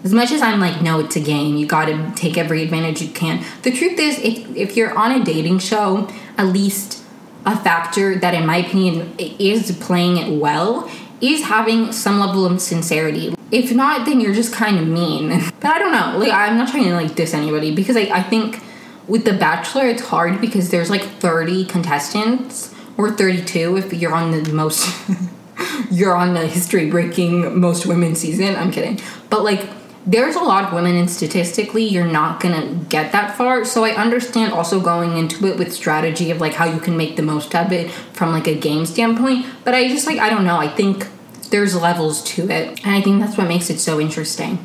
as 0.07 0.15
much 0.15 0.31
as 0.31 0.41
I'm 0.41 0.61
like, 0.61 0.83
no, 0.83 1.01
it's 1.01 1.17
a 1.17 1.21
game, 1.21 1.57
you 1.57 1.67
gotta 1.67 2.13
take 2.15 2.39
every 2.39 2.63
advantage 2.63 3.03
you 3.03 3.09
can. 3.09 3.45
The 3.63 3.73
truth 3.73 3.99
is, 3.99 4.21
if, 4.21 4.55
if 4.55 4.77
you're 4.77 4.97
on 4.97 5.11
a 5.11 5.25
dating 5.25 5.59
show, 5.59 6.09
at 6.39 6.47
least 6.47 7.03
a 7.45 7.57
factor 7.57 8.17
that, 8.17 8.33
in 8.33 8.47
my 8.47 8.59
opinion, 8.59 9.17
is 9.19 9.77
playing 9.81 10.17
it 10.19 10.41
well 10.41 10.89
is 11.21 11.45
having 11.47 11.91
some 11.91 12.21
level 12.21 12.47
of 12.47 12.61
sincerity. 12.61 13.35
If 13.51 13.73
not, 13.73 14.07
then 14.07 14.21
you're 14.21 14.35
just 14.35 14.53
kind 14.53 14.79
of 14.79 14.87
mean. 14.87 15.31
but 15.61 15.71
I 15.73 15.79
don't 15.81 15.91
know. 15.91 16.19
Like, 16.19 16.33
I'm 16.33 16.57
not 16.57 16.69
trying 16.69 16.85
to 16.85 16.95
like 16.95 17.17
diss 17.17 17.35
anybody 17.35 17.75
because 17.75 17.97
I, 17.97 18.03
I 18.03 18.23
think 18.23 18.63
with 19.09 19.25
The 19.25 19.33
Bachelor, 19.33 19.89
it's 19.89 20.03
hard 20.03 20.41
because 20.41 20.71
there's 20.71 20.89
like 20.89 21.03
30 21.03 21.65
contestants 21.65 22.73
or 22.97 23.11
32 23.11 23.77
if 23.77 23.93
you're 23.93 24.15
on 24.15 24.31
the 24.31 24.53
most. 24.53 24.89
you're 25.91 26.15
on 26.15 26.35
the 26.35 26.47
history 26.47 26.91
breaking 26.91 27.59
most 27.59 27.87
women 27.87 28.15
season. 28.15 28.55
I'm 28.55 28.71
kidding. 28.71 29.01
But 29.31 29.43
like 29.43 29.69
there's 30.07 30.37
a 30.37 30.41
lot 30.41 30.65
of 30.65 30.73
women 30.73 30.95
and 30.95 31.11
statistically 31.11 31.85
you're 31.85 32.07
not 32.07 32.39
gonna 32.41 32.73
get 32.89 33.13
that 33.13 33.37
far. 33.37 33.65
So 33.65 33.85
i 33.85 33.91
understand 33.91 34.53
also 34.53 34.81
going 34.81 35.17
into 35.17 35.47
it 35.47 35.59
with 35.59 35.73
strategy 35.73 36.31
of 36.31 36.41
like 36.41 36.55
how 36.55 36.65
you 36.65 36.81
can 36.81 36.97
make 36.97 37.17
the 37.17 37.23
most 37.23 37.55
of 37.55 37.73
it 37.73 37.91
from 37.91 38.33
like 38.33 38.47
a 38.47 38.55
game 38.55 38.87
standpoint 38.87 39.47
but 39.65 39.75
i 39.75 39.89
just 39.89 40.07
like 40.07 40.19
i 40.19 40.31
don't 40.31 40.45
know. 40.45 40.59
I 40.59 40.69
think 40.69 41.09
there's 41.51 41.75
levels 41.77 42.23
to 42.25 42.51
it 42.51 42.85
and 42.85 42.95
i 42.95 43.01
think 43.01 43.21
that's 43.21 43.37
what 43.37 43.49
makes 43.49 43.69
it 43.71 43.79
so 43.79 44.01
interesting. 44.01 44.65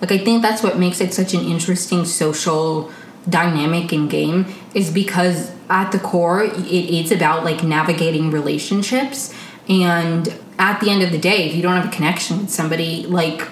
Like 0.00 0.12
i 0.12 0.18
think 0.18 0.42
that's 0.42 0.62
what 0.62 0.78
makes 0.78 1.00
it 1.00 1.12
such 1.12 1.34
an 1.34 1.40
interesting 1.40 2.04
social 2.04 2.92
dynamic 3.28 3.92
in 3.92 4.06
game 4.06 4.46
is 4.72 4.92
because 4.92 5.50
at 5.68 5.90
the 5.90 5.98
core 5.98 6.44
it 6.44 6.54
is 6.64 7.10
about 7.10 7.44
like 7.44 7.64
navigating 7.64 8.30
relationships 8.30 9.34
and 9.68 10.32
at 10.60 10.80
the 10.80 10.90
end 10.90 11.02
of 11.02 11.10
the 11.10 11.18
day 11.18 11.48
if 11.48 11.56
you 11.56 11.60
don't 11.60 11.74
have 11.74 11.86
a 11.86 11.96
connection 11.96 12.38
with 12.38 12.50
somebody 12.50 13.04
like 13.06 13.48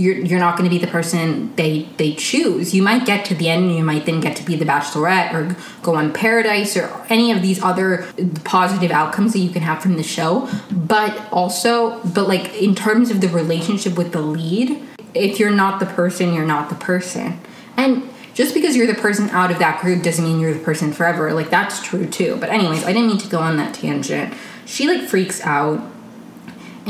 you're 0.00 0.16
you're 0.16 0.40
not 0.40 0.56
going 0.56 0.68
to 0.68 0.74
be 0.74 0.82
the 0.84 0.90
person 0.90 1.54
they 1.56 1.82
they 1.98 2.14
choose. 2.14 2.74
You 2.74 2.82
might 2.82 3.04
get 3.04 3.24
to 3.26 3.34
the 3.34 3.48
end 3.48 3.64
and 3.64 3.76
you 3.76 3.84
might 3.84 4.06
then 4.06 4.20
get 4.20 4.34
to 4.36 4.44
be 4.44 4.56
the 4.56 4.64
bachelorette 4.64 5.34
or 5.34 5.56
go 5.82 5.94
on 5.94 6.12
paradise 6.12 6.76
or 6.76 6.90
any 7.10 7.30
of 7.30 7.42
these 7.42 7.62
other 7.62 8.06
positive 8.44 8.90
outcomes 8.90 9.34
that 9.34 9.40
you 9.40 9.50
can 9.50 9.62
have 9.62 9.82
from 9.82 9.96
the 9.96 10.02
show. 10.02 10.48
But 10.70 11.30
also, 11.30 12.00
but 12.04 12.26
like 12.26 12.54
in 12.54 12.74
terms 12.74 13.10
of 13.10 13.20
the 13.20 13.28
relationship 13.28 13.96
with 13.98 14.12
the 14.12 14.22
lead, 14.22 14.82
if 15.14 15.38
you're 15.38 15.50
not 15.50 15.80
the 15.80 15.86
person, 15.86 16.32
you're 16.32 16.46
not 16.46 16.70
the 16.70 16.76
person. 16.76 17.38
And 17.76 18.08
just 18.32 18.54
because 18.54 18.76
you're 18.76 18.86
the 18.86 18.94
person 18.94 19.28
out 19.30 19.50
of 19.50 19.58
that 19.58 19.82
group 19.82 20.02
doesn't 20.02 20.24
mean 20.24 20.40
you're 20.40 20.54
the 20.54 20.64
person 20.64 20.92
forever. 20.92 21.32
Like 21.34 21.50
that's 21.50 21.82
true 21.82 22.06
too. 22.06 22.36
But 22.40 22.48
anyways, 22.48 22.84
I 22.84 22.92
didn't 22.94 23.08
mean 23.08 23.18
to 23.18 23.28
go 23.28 23.38
on 23.38 23.58
that 23.58 23.74
tangent. 23.74 24.32
She 24.64 24.86
like 24.86 25.08
freaks 25.08 25.40
out 25.42 25.82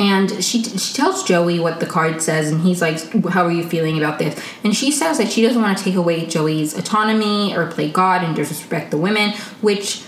and 0.01 0.43
she 0.43 0.63
she 0.63 0.95
tells 0.95 1.23
Joey 1.23 1.61
what 1.61 1.79
the 1.79 1.85
card 1.85 2.23
says, 2.23 2.51
and 2.51 2.63
he's 2.63 2.81
like, 2.81 2.99
"How 3.27 3.45
are 3.45 3.53
you 3.53 3.63
feeling 3.63 3.99
about 3.99 4.19
this?" 4.19 4.43
And 4.65 4.75
she 4.75 4.91
says 4.91 5.19
that 5.19 5.31
she 5.31 5.43
doesn't 5.43 5.61
want 5.61 5.77
to 5.77 5.85
take 5.85 5.95
away 5.95 6.25
Joey's 6.25 6.77
autonomy 6.77 7.55
or 7.55 7.67
play 7.67 7.91
God 7.91 8.25
and 8.25 8.35
disrespect 8.35 8.91
the 8.91 8.97
women, 8.97 9.35
which, 9.61 10.03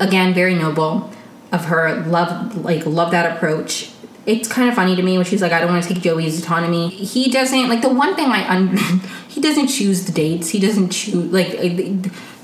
again, 0.00 0.34
very 0.34 0.56
noble 0.56 1.12
of 1.52 1.66
her. 1.66 2.04
Love 2.06 2.64
like 2.64 2.84
love 2.84 3.12
that 3.12 3.36
approach. 3.36 3.92
It's 4.26 4.48
kind 4.48 4.68
of 4.68 4.74
funny 4.74 4.96
to 4.96 5.02
me 5.02 5.16
when 5.16 5.24
she's 5.24 5.40
like, 5.40 5.52
"I 5.52 5.60
don't 5.60 5.70
want 5.70 5.84
to 5.84 5.94
take 5.94 6.02
Joey's 6.02 6.42
autonomy." 6.42 6.88
He 6.88 7.30
doesn't 7.30 7.68
like 7.68 7.82
the 7.82 7.88
one 7.88 8.16
thing 8.16 8.26
I 8.26 8.56
un- 8.56 8.76
he 9.28 9.40
doesn't 9.40 9.68
choose 9.68 10.04
the 10.06 10.12
dates. 10.12 10.48
He 10.48 10.58
doesn't 10.58 10.90
choose 10.90 11.32
like. 11.32 11.54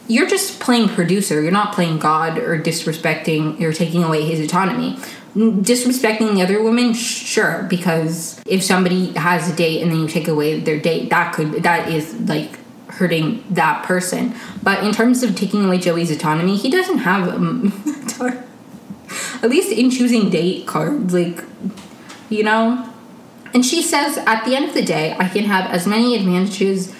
You're 0.08 0.28
just 0.28 0.60
playing 0.60 0.88
producer. 0.88 1.40
You're 1.40 1.52
not 1.52 1.74
playing 1.74 1.98
God 1.98 2.38
or 2.38 2.60
disrespecting 2.60 3.60
or 3.60 3.72
taking 3.72 4.02
away 4.02 4.24
his 4.24 4.40
autonomy. 4.40 4.96
Disrespecting 5.34 6.34
the 6.34 6.42
other 6.42 6.62
woman 6.62 6.92
sure 6.92 7.66
because 7.70 8.42
if 8.46 8.62
somebody 8.62 9.12
has 9.12 9.50
a 9.50 9.56
date 9.56 9.80
and 9.80 9.90
then 9.90 10.00
you 10.00 10.08
take 10.08 10.28
away 10.28 10.60
their 10.60 10.78
date 10.78 11.08
that 11.08 11.32
could 11.32 11.62
that 11.62 11.88
is 11.88 12.14
like 12.28 12.58
hurting 12.88 13.42
that 13.48 13.82
person. 13.84 14.34
But 14.62 14.84
in 14.84 14.92
terms 14.92 15.22
of 15.22 15.34
taking 15.34 15.64
away 15.64 15.78
joey's 15.78 16.10
autonomy 16.10 16.56
he 16.56 16.68
doesn't 16.68 16.98
have 16.98 17.28
um, 17.28 17.72
at 19.42 19.48
least 19.48 19.72
in 19.72 19.90
choosing 19.90 20.28
date 20.28 20.66
cards 20.66 21.14
like 21.14 21.42
you 22.28 22.42
know? 22.44 22.90
And 23.54 23.64
she 23.64 23.82
says 23.82 24.18
at 24.18 24.44
the 24.44 24.54
end 24.54 24.66
of 24.66 24.74
the 24.74 24.82
day 24.82 25.16
i 25.18 25.28
can 25.28 25.44
have 25.44 25.70
as 25.70 25.86
many 25.86 26.14
advantages 26.14 26.94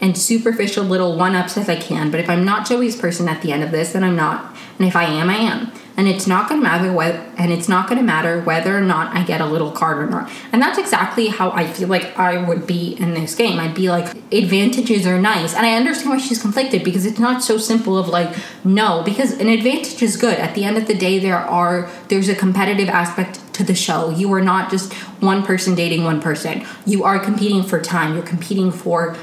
and 0.00 0.16
superficial 0.16 0.84
little 0.84 1.16
one-ups 1.16 1.56
as 1.56 1.68
i 1.68 1.76
can 1.76 2.10
but 2.10 2.20
if 2.20 2.28
i'm 2.28 2.44
not 2.44 2.66
joey's 2.66 2.96
person 2.96 3.28
at 3.28 3.42
the 3.42 3.52
end 3.52 3.62
of 3.62 3.70
this 3.70 3.92
then 3.92 4.04
i'm 4.04 4.16
not 4.16 4.54
and 4.78 4.86
if 4.86 4.96
i 4.96 5.04
am 5.04 5.28
i 5.30 5.36
am 5.36 5.72
and 5.96 6.08
it's 6.08 6.26
not 6.26 6.48
going 6.48 6.60
to 6.60 6.64
matter 6.64 6.92
what 6.92 7.14
and 7.38 7.50
it's 7.50 7.68
not 7.68 7.88
going 7.88 7.98
to 7.98 8.04
matter 8.04 8.40
whether 8.42 8.76
or 8.76 8.82
not 8.82 9.16
I 9.16 9.24
get 9.24 9.40
a 9.40 9.46
little 9.46 9.70
card 9.70 9.98
or 9.98 10.06
not. 10.06 10.30
And 10.52 10.60
that's 10.60 10.78
exactly 10.78 11.28
how 11.28 11.50
I 11.52 11.66
feel 11.66 11.88
like 11.88 12.16
I 12.18 12.46
would 12.46 12.66
be 12.66 12.94
in 13.00 13.14
this 13.14 13.34
game. 13.34 13.58
I'd 13.58 13.74
be 13.74 13.88
like 13.88 14.14
advantages 14.30 15.06
are 15.06 15.18
nice. 15.18 15.54
And 15.54 15.64
I 15.64 15.74
understand 15.74 16.10
why 16.10 16.18
she's 16.18 16.40
conflicted 16.40 16.84
because 16.84 17.06
it's 17.06 17.18
not 17.18 17.42
so 17.42 17.56
simple 17.56 17.96
of 17.96 18.08
like 18.08 18.36
no 18.62 19.02
because 19.04 19.32
an 19.32 19.48
advantage 19.48 20.02
is 20.02 20.16
good. 20.16 20.38
At 20.38 20.54
the 20.54 20.64
end 20.64 20.76
of 20.76 20.86
the 20.86 20.94
day 20.94 21.18
there 21.18 21.38
are 21.38 21.90
there's 22.08 22.28
a 22.28 22.34
competitive 22.34 22.90
aspect 22.90 23.40
to 23.54 23.64
the 23.64 23.74
show. 23.74 24.10
You 24.10 24.30
are 24.34 24.42
not 24.42 24.70
just 24.70 24.92
one 25.22 25.42
person 25.42 25.74
dating 25.74 26.04
one 26.04 26.20
person. 26.20 26.66
You 26.84 27.04
are 27.04 27.18
competing 27.18 27.62
for 27.62 27.80
time. 27.80 28.14
You're 28.14 28.22
competing 28.22 28.70
for 28.70 29.16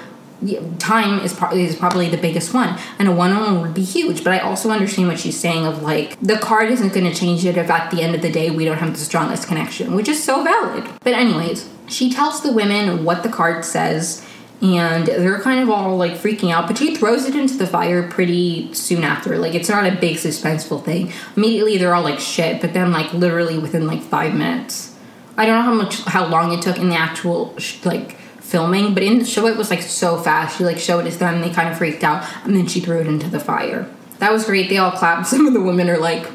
time 0.80 1.20
is 1.20 1.34
probably 1.34 1.64
is 1.64 1.76
probably 1.76 2.10
the 2.10 2.18
biggest 2.18 2.54
one, 2.54 2.78
and 3.00 3.08
a 3.08 3.12
one 3.12 3.32
on 3.32 3.42
one 3.42 3.62
would 3.62 3.74
be 3.74 3.84
huge. 3.84 4.24
But 4.24 4.34
I 4.34 4.40
also 4.40 4.70
understand 4.70 5.08
what 5.08 5.20
she's 5.20 5.40
saying 5.40 5.66
of 5.66 5.82
like 5.82 6.20
the 6.20 6.38
card 6.38 6.72
isn't 6.72 6.94
going 6.94 7.10
to 7.12 7.14
change 7.14 7.46
it 7.46 7.58
if 7.58 7.70
at 7.70 7.92
the 7.92 8.02
end 8.02 8.16
of 8.16 8.22
the 8.22 8.32
day 8.32 8.50
we 8.52 8.66
don't 8.66 8.78
have 8.78 8.94
the 8.94 9.00
strongest 9.00 9.48
connection, 9.48 9.96
which 9.96 10.08
is 10.08 10.24
so 10.24 10.44
valid. 10.44 10.84
But 11.04 11.14
anyways, 11.14 11.70
She 11.88 12.12
tells 12.12 12.42
the 12.42 12.52
women 12.52 13.04
what 13.04 13.24
the 13.24 13.30
card 13.30 13.66
says, 13.66 14.26
and 14.62 15.06
they're 15.06 15.42
kind 15.42 15.62
of 15.62 15.70
all 15.70 15.98
like 15.98 16.14
freaking 16.14 16.52
out, 16.52 16.68
but 16.68 16.78
she 16.78 16.96
throws 16.96 17.26
it 17.26 17.36
into 17.36 17.58
the 17.58 17.68
fire 17.68 18.08
pretty 18.10 18.74
soon 18.74 19.04
after. 19.04 19.38
Like, 19.38 19.54
it's 19.54 19.70
not 19.70 19.86
a 19.86 19.96
big 19.96 20.18
suspenseful 20.18 20.84
thing. 20.84 21.12
Immediately, 21.36 21.78
they're 21.78 21.94
all 21.94 22.04
like 22.04 22.20
shit, 22.20 22.62
but 22.62 22.74
then, 22.74 22.92
like, 22.92 23.14
literally 23.14 23.58
within 23.60 23.86
like 23.86 24.02
five 24.02 24.34
minutes. 24.34 24.96
I 25.36 25.46
don't 25.46 25.56
know 25.56 25.64
how 25.64 25.74
much, 25.74 26.04
how 26.04 26.26
long 26.28 26.54
it 26.54 26.62
took 26.62 26.78
in 26.78 26.90
the 26.90 26.96
actual, 26.96 27.56
like, 27.84 28.18
filming, 28.54 28.94
but 28.94 29.02
in 29.02 29.18
the 29.18 29.26
show, 29.26 29.48
it 29.48 29.58
was 29.58 29.72
like 29.72 29.82
so 29.82 30.16
fast. 30.16 30.60
She 30.60 30.64
like 30.64 30.78
showed 30.78 31.08
it 31.08 31.12
to 31.14 31.18
them, 31.18 31.42
they 31.42 31.50
kind 31.50 31.70
of 31.70 31.76
freaked 31.76 32.04
out, 32.04 32.24
and 32.46 32.56
then 32.56 32.68
she 32.68 32.80
threw 32.80 33.02
it 33.02 33.08
into 33.08 33.28
the 33.28 33.40
fire. 33.40 33.90
That 34.20 34.32
was 34.32 34.46
great. 34.46 34.70
They 34.70 34.78
all 34.78 34.92
clapped. 34.92 35.26
Some 35.34 35.48
of 35.48 35.54
the 35.54 35.62
women 35.62 35.90
are 35.90 35.98
like, 35.98 36.30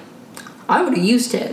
I 0.69 0.83
would 0.83 0.97
have 0.97 1.05
used 1.05 1.33
it. 1.33 1.53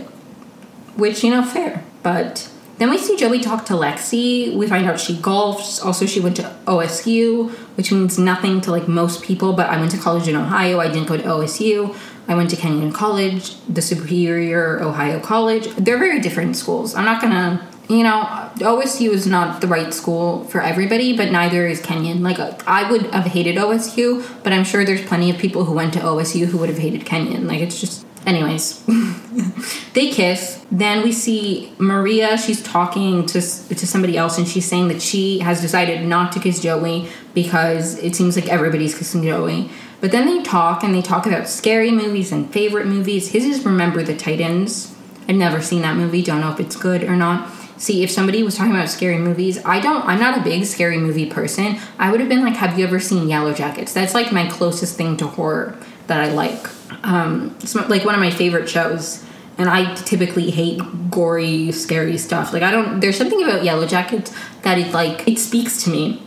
Which, 0.96 1.22
you 1.22 1.30
know, 1.30 1.44
fair. 1.44 1.84
But 2.02 2.50
then 2.78 2.90
we 2.90 2.98
see 2.98 3.16
Joey 3.16 3.38
talk 3.38 3.64
to 3.66 3.74
Lexi. 3.74 4.56
We 4.56 4.66
find 4.66 4.86
out 4.86 4.98
she 4.98 5.14
golfs. 5.14 5.84
Also, 5.84 6.04
she 6.04 6.18
went 6.18 6.34
to 6.36 6.56
OSU, 6.66 7.50
which 7.76 7.92
means 7.92 8.18
nothing 8.18 8.60
to 8.62 8.72
like 8.72 8.88
most 8.88 9.22
people, 9.22 9.52
but 9.52 9.70
I 9.70 9.78
went 9.78 9.92
to 9.92 9.98
college 9.98 10.26
in 10.26 10.34
Ohio. 10.34 10.80
I 10.80 10.88
didn't 10.88 11.06
go 11.06 11.16
to 11.16 11.22
OSU. 11.22 11.96
I 12.26 12.34
went 12.34 12.50
to 12.50 12.56
Kenyon 12.56 12.92
College, 12.92 13.54
the 13.68 13.80
Superior 13.80 14.82
Ohio 14.82 15.20
College. 15.20 15.68
They're 15.76 15.98
very 15.98 16.18
different 16.18 16.56
schools. 16.56 16.96
I'm 16.96 17.04
not 17.04 17.22
gonna, 17.22 17.64
you 17.88 18.02
know, 18.02 18.50
OSU 18.56 19.10
is 19.10 19.26
not 19.26 19.60
the 19.60 19.66
right 19.66 19.94
school 19.94 20.44
for 20.44 20.60
everybody, 20.60 21.16
but 21.16 21.30
neither 21.30 21.66
is 21.66 21.80
Kenyon. 21.80 22.22
Like, 22.22 22.38
I 22.66 22.90
would 22.90 23.02
have 23.14 23.26
hated 23.26 23.56
OSU, 23.56 24.26
but 24.42 24.52
I'm 24.52 24.64
sure 24.64 24.84
there's 24.84 25.04
plenty 25.04 25.30
of 25.30 25.38
people 25.38 25.64
who 25.64 25.72
went 25.72 25.92
to 25.94 26.00
OSU 26.00 26.46
who 26.46 26.58
would 26.58 26.68
have 26.68 26.78
hated 26.78 27.06
Kenyon. 27.06 27.46
Like, 27.46 27.60
it's 27.60 27.80
just 27.80 28.06
Anyways, 28.26 28.84
they 29.92 30.10
kiss. 30.10 30.64
Then 30.72 31.04
we 31.04 31.12
see 31.12 31.72
Maria. 31.78 32.36
She's 32.36 32.60
talking 32.60 33.24
to 33.26 33.40
to 33.40 33.86
somebody 33.86 34.16
else, 34.18 34.36
and 34.36 34.48
she's 34.48 34.66
saying 34.66 34.88
that 34.88 35.00
she 35.00 35.38
has 35.38 35.60
decided 35.60 36.04
not 36.04 36.32
to 36.32 36.40
kiss 36.40 36.60
Joey 36.60 37.08
because 37.34 37.98
it 38.00 38.16
seems 38.16 38.34
like 38.34 38.48
everybody's 38.48 38.98
kissing 38.98 39.22
Joey. 39.22 39.70
But 40.00 40.10
then 40.10 40.26
they 40.26 40.42
talk, 40.42 40.82
and 40.82 40.92
they 40.92 41.02
talk 41.02 41.24
about 41.24 41.48
scary 41.48 41.92
movies 41.92 42.32
and 42.32 42.52
favorite 42.52 42.86
movies. 42.86 43.30
His 43.30 43.44
is 43.44 43.64
Remember 43.64 44.02
the 44.02 44.16
Titans. 44.16 44.92
I've 45.28 45.36
never 45.36 45.62
seen 45.62 45.82
that 45.82 45.96
movie. 45.96 46.20
Don't 46.20 46.40
know 46.40 46.50
if 46.50 46.58
it's 46.58 46.76
good 46.76 47.04
or 47.04 47.14
not. 47.14 47.48
See, 47.78 48.02
if 48.02 48.10
somebody 48.10 48.42
was 48.42 48.56
talking 48.56 48.72
about 48.72 48.88
scary 48.88 49.18
movies, 49.18 49.62
I 49.64 49.80
don't. 49.80 50.04
I'm 50.06 50.18
not 50.18 50.38
a 50.38 50.42
big 50.42 50.64
scary 50.64 50.98
movie 50.98 51.26
person. 51.26 51.78
I 51.98 52.10
would 52.10 52.20
have 52.20 52.28
been 52.28 52.42
like, 52.42 52.56
"Have 52.56 52.78
you 52.78 52.84
ever 52.86 53.00
seen 53.00 53.28
Yellow 53.28 53.52
Jackets?" 53.52 53.92
That's 53.92 54.14
like 54.14 54.32
my 54.32 54.46
closest 54.46 54.96
thing 54.96 55.16
to 55.18 55.26
horror 55.26 55.78
that 56.06 56.20
I 56.20 56.32
like 56.32 56.68
um, 57.02 57.56
it's 57.60 57.74
like 57.74 58.04
one 58.04 58.14
of 58.14 58.20
my 58.20 58.30
favorite 58.30 58.68
shows. 58.68 59.24
And 59.58 59.70
I 59.70 59.94
typically 59.94 60.50
hate 60.50 60.82
gory, 61.10 61.72
scary 61.72 62.18
stuff. 62.18 62.52
Like 62.52 62.62
I 62.62 62.70
don't. 62.70 63.00
There's 63.00 63.16
something 63.16 63.42
about 63.42 63.64
Yellow 63.64 63.86
Jackets 63.86 64.30
that 64.62 64.78
it 64.78 64.92
like 64.92 65.26
it 65.26 65.38
speaks 65.38 65.82
to 65.84 65.90
me. 65.90 66.22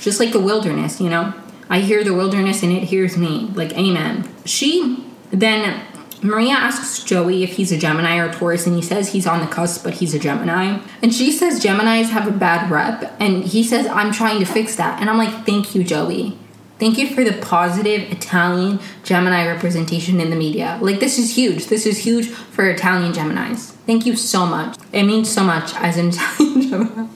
Just 0.00 0.18
like 0.18 0.32
the 0.32 0.40
wilderness, 0.40 1.00
you 1.00 1.08
know. 1.08 1.32
I 1.70 1.78
hear 1.78 2.02
the 2.02 2.12
wilderness 2.12 2.62
and 2.62 2.72
it 2.72 2.84
hears 2.84 3.16
me. 3.16 3.52
Like 3.54 3.72
amen. 3.74 4.28
She 4.44 5.06
then 5.30 5.80
Maria 6.24 6.54
asks 6.54 7.04
Joey 7.04 7.42
if 7.42 7.56
he's 7.56 7.70
a 7.70 7.76
Gemini 7.76 8.16
or 8.16 8.32
Taurus, 8.32 8.66
and 8.66 8.74
he 8.74 8.80
says 8.80 9.12
he's 9.12 9.26
on 9.26 9.40
the 9.40 9.46
cusp, 9.46 9.84
but 9.84 9.92
he's 9.94 10.14
a 10.14 10.18
Gemini. 10.18 10.80
And 11.02 11.12
she 11.12 11.30
says 11.30 11.62
Geminis 11.62 12.08
have 12.08 12.26
a 12.26 12.30
bad 12.30 12.70
rep, 12.70 13.14
and 13.20 13.44
he 13.44 13.62
says, 13.62 13.86
I'm 13.86 14.10
trying 14.10 14.38
to 14.38 14.46
fix 14.46 14.74
that. 14.76 15.00
And 15.00 15.10
I'm 15.10 15.18
like, 15.18 15.44
thank 15.44 15.74
you, 15.74 15.84
Joey. 15.84 16.38
Thank 16.78 16.96
you 16.96 17.14
for 17.14 17.24
the 17.24 17.34
positive 17.34 18.10
Italian 18.10 18.80
Gemini 19.04 19.46
representation 19.46 20.18
in 20.18 20.30
the 20.30 20.36
media. 20.36 20.78
Like, 20.80 20.98
this 20.98 21.18
is 21.18 21.36
huge. 21.36 21.66
This 21.66 21.84
is 21.84 21.98
huge 21.98 22.28
for 22.28 22.68
Italian 22.70 23.12
Geminis. 23.12 23.72
Thank 23.86 24.06
you 24.06 24.16
so 24.16 24.46
much. 24.46 24.78
It 24.92 25.02
means 25.02 25.30
so 25.30 25.44
much 25.44 25.74
as 25.74 25.98
an 25.98 26.08
Italian 26.14 26.62
Gemini. 26.62 27.06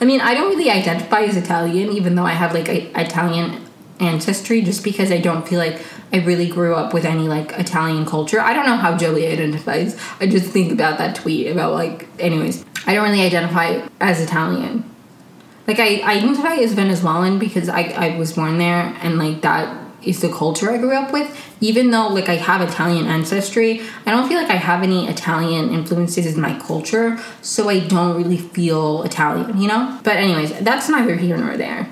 I 0.00 0.04
mean, 0.06 0.22
I 0.22 0.32
don't 0.32 0.48
really 0.48 0.70
identify 0.70 1.20
as 1.20 1.36
Italian, 1.36 1.92
even 1.92 2.14
though 2.14 2.24
I 2.24 2.32
have 2.32 2.54
like 2.54 2.70
a, 2.70 2.90
Italian 2.98 3.64
ancestry, 4.00 4.62
just 4.62 4.84
because 4.84 5.10
I 5.10 5.18
don't 5.18 5.46
feel 5.46 5.58
like 5.58 5.80
I 6.12 6.18
really 6.18 6.48
grew 6.48 6.74
up 6.74 6.92
with 6.92 7.04
any 7.04 7.28
like 7.28 7.52
Italian 7.52 8.06
culture. 8.06 8.40
I 8.40 8.52
don't 8.52 8.66
know 8.66 8.76
how 8.76 8.96
Joey 8.96 9.26
identifies. 9.26 9.98
I 10.20 10.26
just 10.26 10.50
think 10.50 10.72
about 10.72 10.98
that 10.98 11.16
tweet 11.16 11.48
about 11.48 11.72
like, 11.72 12.08
anyways, 12.18 12.64
I 12.86 12.94
don't 12.94 13.08
really 13.08 13.22
identify 13.22 13.86
as 14.00 14.20
Italian 14.20 14.90
like 15.66 15.78
I, 15.78 16.00
I 16.00 16.18
identify 16.18 16.54
as 16.56 16.72
Venezuelan 16.72 17.38
because 17.38 17.68
I, 17.68 17.82
I 17.82 18.18
was 18.18 18.34
born 18.34 18.58
there 18.58 18.96
and 19.02 19.18
like 19.18 19.40
that 19.42 19.82
is 20.02 20.20
the 20.20 20.30
culture 20.30 20.70
I 20.70 20.76
grew 20.76 20.94
up 20.94 21.12
with. 21.12 21.40
Even 21.60 21.90
though 21.90 22.08
like 22.08 22.28
I 22.28 22.36
have 22.36 22.60
Italian 22.60 23.06
ancestry, 23.06 23.80
I 24.04 24.10
don't 24.10 24.28
feel 24.28 24.38
like 24.38 24.50
I 24.50 24.56
have 24.56 24.82
any 24.82 25.08
Italian 25.08 25.72
influences 25.72 26.34
in 26.34 26.40
my 26.40 26.58
culture, 26.58 27.18
so 27.40 27.70
I 27.70 27.80
don't 27.80 28.16
really 28.16 28.36
feel 28.36 29.02
Italian, 29.02 29.58
you 29.58 29.68
know? 29.68 29.98
But 30.04 30.16
anyways, 30.16 30.58
that's 30.60 30.90
neither 30.90 31.16
here 31.16 31.38
nor 31.38 31.56
there. 31.56 31.88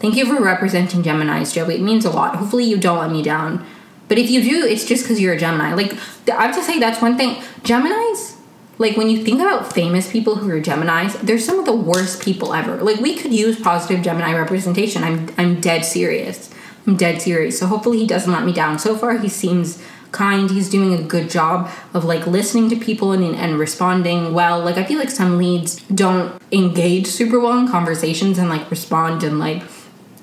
Thank 0.00 0.16
you 0.16 0.26
for 0.26 0.42
representing 0.42 1.02
Geminis, 1.02 1.54
Joey. 1.54 1.76
It 1.76 1.80
means 1.80 2.04
a 2.04 2.10
lot. 2.10 2.36
Hopefully 2.36 2.64
you 2.64 2.76
don't 2.76 2.98
let 2.98 3.10
me 3.10 3.22
down. 3.22 3.64
But 4.08 4.18
if 4.18 4.28
you 4.28 4.42
do, 4.42 4.66
it's 4.66 4.84
just 4.84 5.04
because 5.04 5.20
you're 5.20 5.34
a 5.34 5.38
Gemini. 5.38 5.74
Like 5.74 5.92
I 6.30 6.46
have 6.46 6.54
to 6.56 6.62
say 6.62 6.78
that's 6.78 7.00
one 7.00 7.16
thing. 7.16 7.36
Geminis 7.62 8.34
like 8.78 8.96
when 8.96 9.08
you 9.08 9.22
think 9.22 9.40
about 9.40 9.72
famous 9.72 10.10
people 10.10 10.36
who 10.36 10.50
are 10.50 10.60
Geminis, 10.60 11.20
they're 11.20 11.38
some 11.38 11.58
of 11.58 11.64
the 11.64 11.74
worst 11.74 12.22
people 12.22 12.54
ever. 12.54 12.76
Like 12.78 12.98
we 12.98 13.16
could 13.16 13.32
use 13.32 13.60
positive 13.60 14.02
Gemini 14.02 14.34
representation. 14.34 15.04
I'm 15.04 15.30
I'm 15.38 15.60
dead 15.60 15.84
serious. 15.84 16.50
I'm 16.86 16.96
dead 16.96 17.22
serious. 17.22 17.58
So 17.58 17.66
hopefully 17.66 17.98
he 17.98 18.06
doesn't 18.06 18.30
let 18.30 18.44
me 18.44 18.52
down. 18.52 18.78
So 18.78 18.96
far 18.96 19.18
he 19.18 19.28
seems 19.28 19.82
kind. 20.10 20.50
He's 20.50 20.68
doing 20.68 20.92
a 20.92 21.02
good 21.02 21.30
job 21.30 21.70
of 21.92 22.04
like 22.04 22.26
listening 22.26 22.68
to 22.70 22.76
people 22.76 23.12
and, 23.12 23.24
and 23.36 23.58
responding 23.58 24.34
well. 24.34 24.60
Like 24.60 24.76
I 24.76 24.84
feel 24.84 24.98
like 24.98 25.10
some 25.10 25.38
leads 25.38 25.76
don't 25.82 26.40
engage 26.50 27.06
super 27.06 27.38
well 27.38 27.58
in 27.58 27.68
conversations 27.68 28.38
and 28.38 28.48
like 28.48 28.68
respond 28.70 29.22
and 29.22 29.38
like 29.38 29.62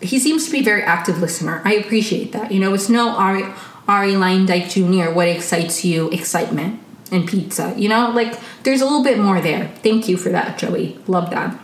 he 0.01 0.19
seems 0.19 0.45
to 0.45 0.51
be 0.51 0.59
a 0.59 0.63
very 0.63 0.83
active 0.83 1.19
listener. 1.19 1.61
I 1.63 1.75
appreciate 1.75 2.31
that. 2.31 2.51
You 2.51 2.59
know, 2.59 2.73
it's 2.73 2.89
no 2.89 3.09
Ari 3.09 3.43
Arie 3.87 4.13
Luyendyk 4.13 4.69
Jr. 4.69 5.13
What 5.13 5.27
excites 5.27 5.83
you? 5.83 6.09
Excitement 6.09 6.81
and 7.11 7.27
pizza. 7.27 7.73
You 7.77 7.89
know, 7.89 8.11
like 8.11 8.39
there's 8.63 8.81
a 8.81 8.85
little 8.85 9.03
bit 9.03 9.19
more 9.19 9.41
there. 9.41 9.67
Thank 9.83 10.07
you 10.07 10.17
for 10.17 10.29
that, 10.29 10.57
Joey. 10.57 10.99
Love 11.07 11.29
that. 11.31 11.59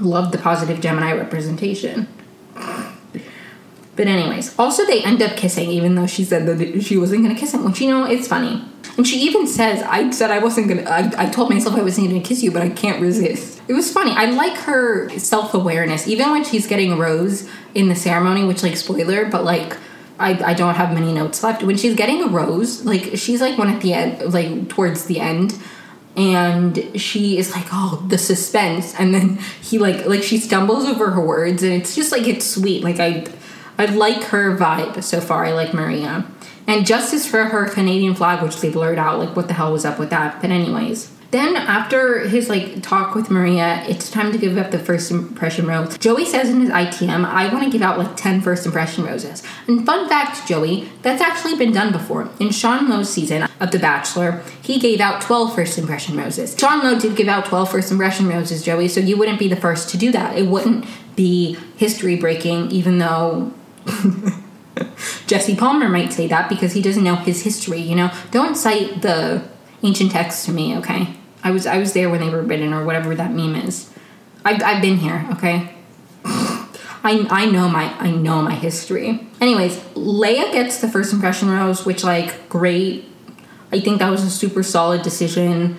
Love 0.00 0.32
the 0.32 0.38
positive 0.38 0.80
Gemini 0.80 1.12
representation. 1.12 2.08
But 3.96 4.06
anyways, 4.06 4.58
also 4.58 4.86
they 4.86 5.02
end 5.02 5.20
up 5.22 5.36
kissing, 5.36 5.68
even 5.70 5.94
though 5.94 6.06
she 6.06 6.24
said 6.24 6.46
that 6.46 6.82
she 6.82 6.96
wasn't 6.96 7.22
gonna 7.22 7.38
kiss 7.38 7.52
him. 7.52 7.64
Which 7.64 7.80
you 7.80 7.90
know, 7.90 8.04
it's 8.04 8.28
funny. 8.28 8.64
And 8.96 9.06
she 9.06 9.20
even 9.20 9.46
says, 9.46 9.82
"I 9.82 10.10
said 10.10 10.30
I 10.30 10.38
wasn't 10.38 10.68
gonna. 10.68 10.82
I, 10.82 11.24
I 11.24 11.28
told 11.28 11.50
myself 11.50 11.76
I 11.76 11.82
wasn't 11.82 12.08
gonna 12.08 12.20
kiss 12.20 12.42
you, 12.42 12.50
but 12.50 12.62
I 12.62 12.70
can't 12.70 13.00
resist." 13.00 13.60
It 13.68 13.74
was 13.74 13.92
funny. 13.92 14.12
I 14.12 14.26
like 14.26 14.56
her 14.58 15.08
self 15.18 15.54
awareness, 15.54 16.08
even 16.08 16.30
when 16.30 16.44
she's 16.44 16.66
getting 16.66 16.92
a 16.92 16.96
rose 16.96 17.48
in 17.74 17.88
the 17.88 17.94
ceremony. 17.94 18.44
Which, 18.44 18.62
like, 18.62 18.76
spoiler, 18.76 19.26
but 19.26 19.44
like 19.44 19.76
I, 20.20 20.50
I 20.50 20.54
don't 20.54 20.74
have 20.74 20.92
many 20.92 21.12
notes 21.12 21.42
left. 21.42 21.62
When 21.62 21.78
she's 21.78 21.96
getting 21.96 22.22
a 22.22 22.26
rose, 22.26 22.84
like 22.84 23.16
she's 23.16 23.40
like 23.40 23.56
one 23.56 23.68
at 23.68 23.80
the 23.80 23.94
end, 23.94 24.32
like 24.32 24.68
towards 24.68 25.06
the 25.06 25.18
end, 25.18 25.58
and 26.14 27.00
she 27.00 27.38
is 27.38 27.54
like, 27.54 27.66
oh, 27.72 28.04
the 28.06 28.18
suspense, 28.18 28.94
and 28.98 29.14
then 29.14 29.38
he 29.62 29.78
like 29.78 30.04
like 30.04 30.22
she 30.22 30.38
stumbles 30.38 30.84
over 30.84 31.10
her 31.10 31.24
words, 31.24 31.62
and 31.62 31.72
it's 31.72 31.94
just 31.94 32.12
like 32.12 32.28
it's 32.28 32.44
sweet. 32.44 32.84
Like 32.84 33.00
I 33.00 33.26
I 33.80 33.86
like 33.86 34.24
her 34.24 34.54
vibe 34.54 35.02
so 35.02 35.22
far. 35.22 35.46
I 35.46 35.52
like 35.52 35.72
Maria. 35.72 36.26
And 36.66 36.86
justice 36.86 37.26
for 37.26 37.44
her 37.44 37.66
Canadian 37.66 38.14
flag, 38.14 38.42
which 38.42 38.60
they 38.60 38.68
blurred 38.68 38.98
out. 38.98 39.18
Like, 39.18 39.34
what 39.34 39.48
the 39.48 39.54
hell 39.54 39.72
was 39.72 39.86
up 39.86 39.98
with 39.98 40.10
that? 40.10 40.42
But, 40.42 40.50
anyways. 40.50 41.10
Then 41.30 41.56
after 41.56 42.26
his 42.28 42.48
like 42.48 42.82
talk 42.82 43.14
with 43.14 43.30
Maria, 43.30 43.84
it's 43.86 44.10
time 44.10 44.32
to 44.32 44.38
give 44.38 44.58
up 44.58 44.72
the 44.72 44.80
first 44.80 45.10
impression 45.12 45.66
rose. 45.66 45.96
Joey 45.96 46.26
says 46.26 46.50
in 46.50 46.60
his 46.60 46.70
ITM, 46.70 47.24
I 47.24 47.50
want 47.52 47.64
to 47.64 47.70
give 47.70 47.82
out 47.82 47.98
like 47.98 48.16
10 48.16 48.40
first 48.40 48.66
impression 48.66 49.04
roses. 49.04 49.42
And 49.68 49.86
fun 49.86 50.08
fact, 50.08 50.48
Joey, 50.48 50.88
that's 51.02 51.22
actually 51.22 51.54
been 51.56 51.72
done 51.72 51.92
before. 51.92 52.28
In 52.40 52.50
Sean 52.50 52.88
Lowe's 52.88 53.10
season 53.10 53.48
of 53.60 53.70
The 53.70 53.78
Bachelor, 53.78 54.42
he 54.60 54.80
gave 54.80 55.00
out 55.00 55.22
12 55.22 55.54
first 55.54 55.78
impression 55.78 56.16
roses. 56.16 56.56
Sean 56.58 56.82
Lowe 56.82 56.98
did 56.98 57.16
give 57.16 57.28
out 57.28 57.44
12 57.44 57.70
first 57.70 57.92
impression 57.92 58.26
roses, 58.26 58.64
Joey, 58.64 58.88
so 58.88 58.98
you 58.98 59.16
wouldn't 59.16 59.38
be 59.38 59.46
the 59.46 59.54
first 59.54 59.88
to 59.90 59.96
do 59.96 60.10
that. 60.10 60.36
It 60.36 60.48
wouldn't 60.48 60.84
be 61.14 61.56
history 61.76 62.16
breaking, 62.16 62.72
even 62.72 62.98
though 62.98 63.52
Jesse 65.26 65.56
Palmer 65.56 65.88
might 65.88 66.12
say 66.12 66.26
that 66.26 66.48
because 66.48 66.72
he 66.72 66.82
doesn't 66.82 67.04
know 67.04 67.16
his 67.16 67.42
history, 67.42 67.80
you 67.80 67.94
know? 67.94 68.10
Don't 68.30 68.56
cite 68.56 69.02
the 69.02 69.42
ancient 69.82 70.12
texts 70.12 70.44
to 70.46 70.52
me, 70.52 70.76
okay? 70.78 71.16
I 71.42 71.50
was 71.50 71.66
I 71.66 71.78
was 71.78 71.92
there 71.92 72.10
when 72.10 72.20
they 72.20 72.28
were 72.28 72.42
written 72.42 72.72
or 72.72 72.84
whatever 72.84 73.14
that 73.14 73.32
meme 73.32 73.56
is. 73.56 73.90
I've, 74.44 74.62
I've 74.62 74.82
been 74.82 74.98
here, 74.98 75.26
okay? 75.32 75.74
I, 77.02 77.26
I 77.30 77.46
know 77.46 77.68
my 77.68 77.94
I 77.98 78.10
know 78.10 78.42
my 78.42 78.54
history. 78.54 79.26
Anyways, 79.40 79.82
Lea 79.94 80.52
gets 80.52 80.80
the 80.80 80.88
first 80.88 81.12
impression 81.12 81.50
rose, 81.50 81.86
which 81.86 82.04
like 82.04 82.48
great. 82.48 83.06
I 83.72 83.80
think 83.80 84.00
that 84.00 84.10
was 84.10 84.22
a 84.24 84.30
super 84.30 84.62
solid 84.62 85.02
decision 85.02 85.78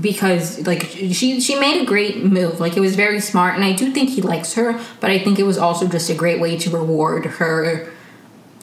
because 0.00 0.66
like 0.66 0.82
she 0.84 1.40
she 1.40 1.58
made 1.58 1.82
a 1.82 1.84
great 1.84 2.24
move. 2.24 2.60
Like 2.60 2.76
it 2.76 2.80
was 2.80 2.96
very 2.96 3.20
smart, 3.20 3.54
and 3.54 3.64
I 3.64 3.72
do 3.72 3.92
think 3.92 4.10
he 4.10 4.22
likes 4.22 4.54
her. 4.54 4.80
But 5.00 5.10
I 5.10 5.18
think 5.18 5.38
it 5.38 5.44
was 5.44 5.58
also 5.58 5.86
just 5.86 6.08
a 6.10 6.14
great 6.14 6.40
way 6.40 6.56
to 6.58 6.70
reward 6.70 7.26
her 7.26 7.92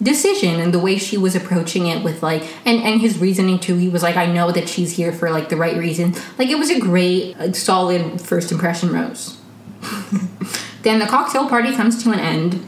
decision 0.01 0.59
and 0.59 0.73
the 0.73 0.80
way 0.80 0.97
she 0.97 1.17
was 1.17 1.36
approaching 1.36 1.88
it 1.88 2.03
with 2.03 2.23
like 2.23 2.41
and 2.65 2.82
and 2.84 3.01
his 3.01 3.17
reasoning 3.17 3.59
too 3.59 3.75
he 3.75 3.89
was 3.89 4.01
like 4.01 4.15
i 4.15 4.25
know 4.25 4.49
that 4.51 4.69
she's 4.69 4.95
here 4.95 5.11
for 5.11 5.30
like 5.30 5.49
the 5.49 5.57
right 5.57 5.75
reason 5.75 6.15
like 6.38 6.47
it 6.47 6.57
was 6.57 6.69
a 6.69 6.80
great 6.80 7.38
like, 7.38 7.53
solid 7.53 8.21
first 8.21 8.51
impression 8.51 8.91
rose 8.93 9.38
then 10.84 10.99
the 10.99 11.05
cocktail 11.05 11.49
party 11.49 11.75
comes 11.75 12.01
to 12.01 12.11
an 12.11 12.19
end 12.19 12.65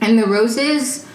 and 0.00 0.18
the 0.18 0.26
roses 0.26 1.06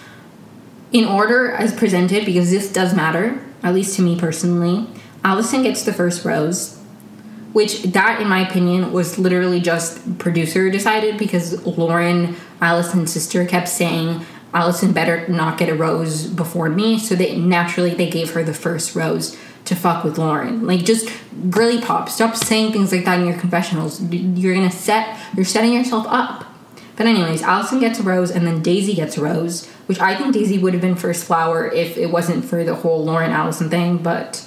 in 0.92 1.04
order 1.04 1.50
as 1.50 1.74
presented 1.74 2.24
because 2.24 2.50
this 2.50 2.72
does 2.72 2.94
matter 2.94 3.44
at 3.62 3.74
least 3.74 3.94
to 3.94 4.02
me 4.02 4.18
personally 4.18 4.86
allison 5.24 5.62
gets 5.62 5.82
the 5.82 5.92
first 5.92 6.24
rose 6.24 6.79
which 7.52 7.82
that 7.82 8.20
in 8.20 8.28
my 8.28 8.46
opinion 8.46 8.92
was 8.92 9.18
literally 9.18 9.60
just 9.60 10.18
producer 10.18 10.70
decided 10.70 11.18
because 11.18 11.64
lauren 11.66 12.36
allison's 12.60 13.12
sister 13.12 13.44
kept 13.44 13.68
saying 13.68 14.24
allison 14.52 14.92
better 14.92 15.26
not 15.28 15.58
get 15.58 15.68
a 15.68 15.74
rose 15.74 16.26
before 16.26 16.68
me. 16.68 16.98
So 16.98 17.14
they 17.14 17.36
naturally 17.36 17.94
they 17.94 18.10
gave 18.10 18.32
her 18.32 18.42
the 18.42 18.54
first 18.54 18.94
rose 18.94 19.36
to 19.66 19.76
fuck 19.76 20.04
with 20.04 20.18
lauren. 20.18 20.66
Like 20.66 20.84
just 20.84 21.10
girly 21.50 21.80
pop. 21.80 22.08
Stop 22.08 22.36
saying 22.36 22.72
things 22.72 22.92
like 22.92 23.04
that 23.04 23.20
in 23.20 23.26
your 23.26 23.38
confessionals. 23.38 24.02
You're 24.02 24.54
gonna 24.54 24.70
set 24.70 25.18
you're 25.34 25.44
setting 25.44 25.72
yourself 25.72 26.06
up. 26.08 26.46
But 26.96 27.06
anyways 27.06 27.42
allison 27.42 27.80
gets 27.80 27.98
a 27.98 28.02
rose 28.02 28.30
and 28.30 28.46
then 28.46 28.62
daisy 28.62 28.94
gets 28.94 29.16
a 29.16 29.22
rose 29.22 29.66
which 29.86 29.98
i 30.00 30.14
think 30.14 30.34
daisy 30.34 30.58
would 30.58 30.74
have 30.74 30.82
been 30.82 30.94
first 30.94 31.24
flower 31.24 31.66
if 31.66 31.96
it 31.96 32.10
wasn't 32.10 32.44
for 32.44 32.62
the 32.62 32.74
whole 32.74 33.02
lauren 33.02 33.30
allison 33.30 33.70
thing 33.70 33.96
but 33.96 34.46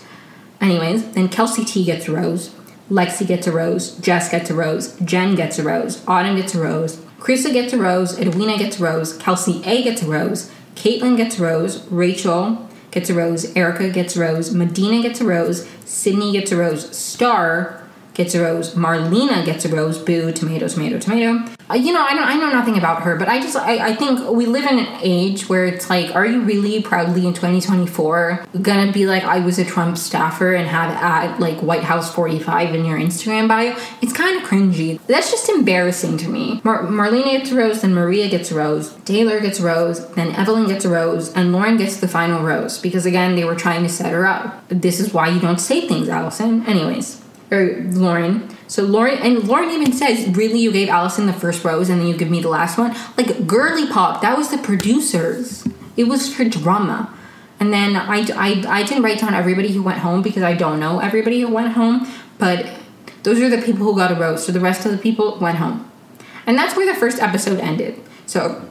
anyways 0.61 1.13
then 1.13 1.27
kelsey 1.27 1.65
t 1.65 1.83
gets 1.83 2.07
a 2.07 2.11
rose 2.11 2.53
Lexi 2.93 3.25
gets 3.25 3.47
a 3.47 3.51
rose, 3.51 3.97
Jess 3.97 4.29
gets 4.29 4.51
a 4.51 4.53
rose, 4.53 4.95
Jen 4.99 5.33
gets 5.33 5.57
a 5.57 5.63
rose, 5.63 6.03
Autumn 6.07 6.35
gets 6.35 6.53
a 6.53 6.61
rose, 6.61 6.97
Krista 7.19 7.51
gets 7.51 7.73
a 7.73 7.77
rose, 7.77 8.19
Edwina 8.19 8.55
gets 8.55 8.79
a 8.79 8.83
rose, 8.83 9.17
Kelsey 9.17 9.63
A 9.65 9.81
gets 9.81 10.03
a 10.03 10.05
rose, 10.05 10.51
Kaitlyn 10.75 11.17
gets 11.17 11.39
a 11.39 11.43
rose, 11.43 11.87
Rachel 11.87 12.69
gets 12.91 13.09
a 13.09 13.15
rose, 13.15 13.55
Erica 13.55 13.89
gets 13.89 14.15
a 14.15 14.19
rose, 14.19 14.53
Madina 14.53 15.01
gets 15.01 15.21
a 15.21 15.25
rose, 15.25 15.67
Sydney 15.85 16.33
gets 16.33 16.51
a 16.51 16.57
rose, 16.57 16.95
Star 16.95 17.83
gets 18.13 18.35
a 18.35 18.41
rose. 18.41 18.75
Marlena 18.75 19.45
gets 19.45 19.65
a 19.65 19.69
rose. 19.69 19.97
Boo, 19.97 20.31
tomato, 20.31 20.67
tomato, 20.67 20.99
tomato. 20.99 21.52
Uh, 21.70 21.76
you 21.76 21.93
know, 21.93 22.01
I 22.01 22.14
don't, 22.14 22.28
I 22.28 22.36
know 22.36 22.49
nothing 22.49 22.78
about 22.78 23.03
her, 23.03 23.16
but 23.16 23.30
I 23.30 23.39
just, 23.41 23.55
I, 23.55 23.89
I 23.89 23.95
think 23.95 24.30
we 24.30 24.45
live 24.45 24.66
in 24.66 24.80
an 24.80 24.99
age 25.01 25.47
where 25.47 25.66
it's 25.66 25.89
like, 25.89 26.14
are 26.14 26.26
you 26.26 26.41
really 26.41 26.82
proudly 26.82 27.26
in 27.26 27.34
2024 27.34 28.45
gonna 28.61 28.91
be 28.91 29.05
like, 29.05 29.24
I 29.24 29.39
was 29.39 29.59
a 29.59 29.66
Trump 29.66 29.97
staffer 29.97 30.53
and 30.53 30.68
have 30.68 30.91
at 30.91 31.39
like 31.39 31.59
White 31.59 31.84
House 31.84 32.14
45 32.14 32.76
in 32.76 32.86
your 32.86 32.97
Instagram 32.97 33.47
bio? 33.47 33.76
It's 34.01 34.14
kind 34.14 34.41
of 34.41 34.47
cringy. 34.47 34.99
That's 35.07 35.32
just 35.32 35.49
embarrassing 35.49 36.18
to 36.18 36.30
me. 36.30 36.61
Mar- 36.64 36.84
Marlena 36.84 37.39
gets 37.39 37.51
a 37.51 37.55
rose, 37.55 37.82
then 37.82 37.93
Maria 37.93 38.30
gets 38.30 38.51
a 38.51 38.55
rose, 38.55 38.93
Taylor 39.05 39.39
gets 39.39 39.59
a 39.59 39.64
rose, 39.64 40.05
then 40.14 40.32
Evelyn 40.36 40.68
gets 40.68 40.86
a 40.86 40.89
rose, 40.89 41.32
and 41.34 41.53
Lauren 41.53 41.78
gets 41.78 41.97
the 41.97 42.07
final 42.07 42.43
rose 42.43 42.78
because 42.78 43.05
again, 43.05 43.36
they 43.36 43.45
were 43.45 43.55
trying 43.55 43.84
to 43.84 43.89
set 43.89 44.11
her 44.11 44.26
up. 44.26 44.64
This 44.70 44.99
is 44.99 45.14
why 45.14 45.30
you 45.30 45.39
don't 45.39 45.59
say 45.59 45.88
things, 45.88 46.09
Allison. 46.09 46.66
Anyways 46.66 47.24
or 47.53 47.84
Lauren. 47.91 48.49
So 48.74 48.82
Lauren 48.82 49.19
and 49.19 49.47
Lauren 49.47 49.69
even 49.69 49.93
says, 49.93 50.36
"Really, 50.36 50.59
you 50.59 50.71
gave 50.71 50.89
Allison 50.89 51.28
the 51.28 51.34
first 51.34 51.63
rose, 51.63 51.89
and 51.89 52.01
then 52.01 52.07
you 52.07 52.17
give 52.17 52.32
me 52.32 52.41
the 52.41 52.49
last 52.49 52.76
one." 52.76 52.95
Like 53.15 53.45
girly 53.45 53.86
pop, 53.86 54.24
that 54.24 54.36
was 54.36 54.49
the 54.49 54.57
producers. 54.57 55.63
It 55.95 56.05
was 56.05 56.34
for 56.34 56.43
drama. 56.43 57.13
And 57.59 57.71
then 57.71 57.95
I, 57.95 58.26
I, 58.36 58.63
I 58.67 58.82
didn't 58.82 59.03
write 59.03 59.19
down 59.19 59.36
everybody 59.36 59.71
who 59.74 59.84
went 59.84 59.99
home 59.99 60.24
because 60.24 60.41
I 60.41 60.55
don't 60.55 60.80
know 60.80 60.97
everybody 60.97 61.41
who 61.41 61.49
went 61.49 61.74
home, 61.74 62.07
but 62.39 62.65
those 63.21 63.39
are 63.41 63.47
the 63.47 63.61
people 63.61 63.86
who 63.86 63.95
got 63.95 64.11
a 64.11 64.15
rose. 64.15 64.43
So 64.43 64.51
the 64.51 64.59
rest 64.59 64.88
of 64.88 64.91
the 64.91 64.97
people 64.97 65.38
went 65.39 65.59
home. 65.59 65.88
And 66.47 66.57
that's 66.57 66.76
where 66.76 66.91
the 66.91 66.99
first 66.99 67.21
episode 67.21 67.59
ended. 67.59 68.01
So 68.26 68.67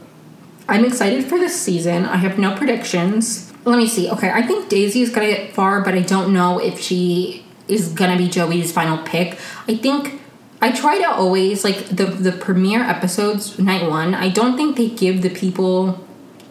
I'm 0.68 0.84
excited 0.84 1.26
for 1.26 1.38
this 1.38 1.54
season. 1.54 2.06
I 2.06 2.16
have 2.16 2.40
no 2.40 2.56
predictions. 2.56 3.52
Let 3.64 3.78
me 3.78 3.86
see. 3.86 4.10
Okay, 4.10 4.32
I 4.32 4.42
think 4.42 4.68
Daisy 4.68 5.02
is 5.02 5.12
to 5.12 5.20
get 5.20 5.54
far, 5.54 5.80
but 5.80 5.94
I 5.94 6.00
don't 6.00 6.32
know 6.32 6.58
if 6.58 6.80
she 6.80 7.41
is 7.68 7.88
gonna 7.88 8.16
be 8.16 8.28
Joey's 8.28 8.72
final 8.72 8.98
pick. 9.04 9.38
I 9.68 9.76
think 9.76 10.20
I 10.62 10.70
try 10.70 10.98
to 10.98 11.10
always 11.10 11.64
like 11.64 11.88
the 11.88 12.04
the 12.06 12.30
premiere 12.30 12.82
episodes 12.82 13.58
night 13.58 13.90
one. 13.90 14.14
I 14.14 14.28
don't 14.28 14.56
think 14.56 14.76
they 14.76 14.88
give 14.88 15.22
the 15.22 15.30
people. 15.30 16.06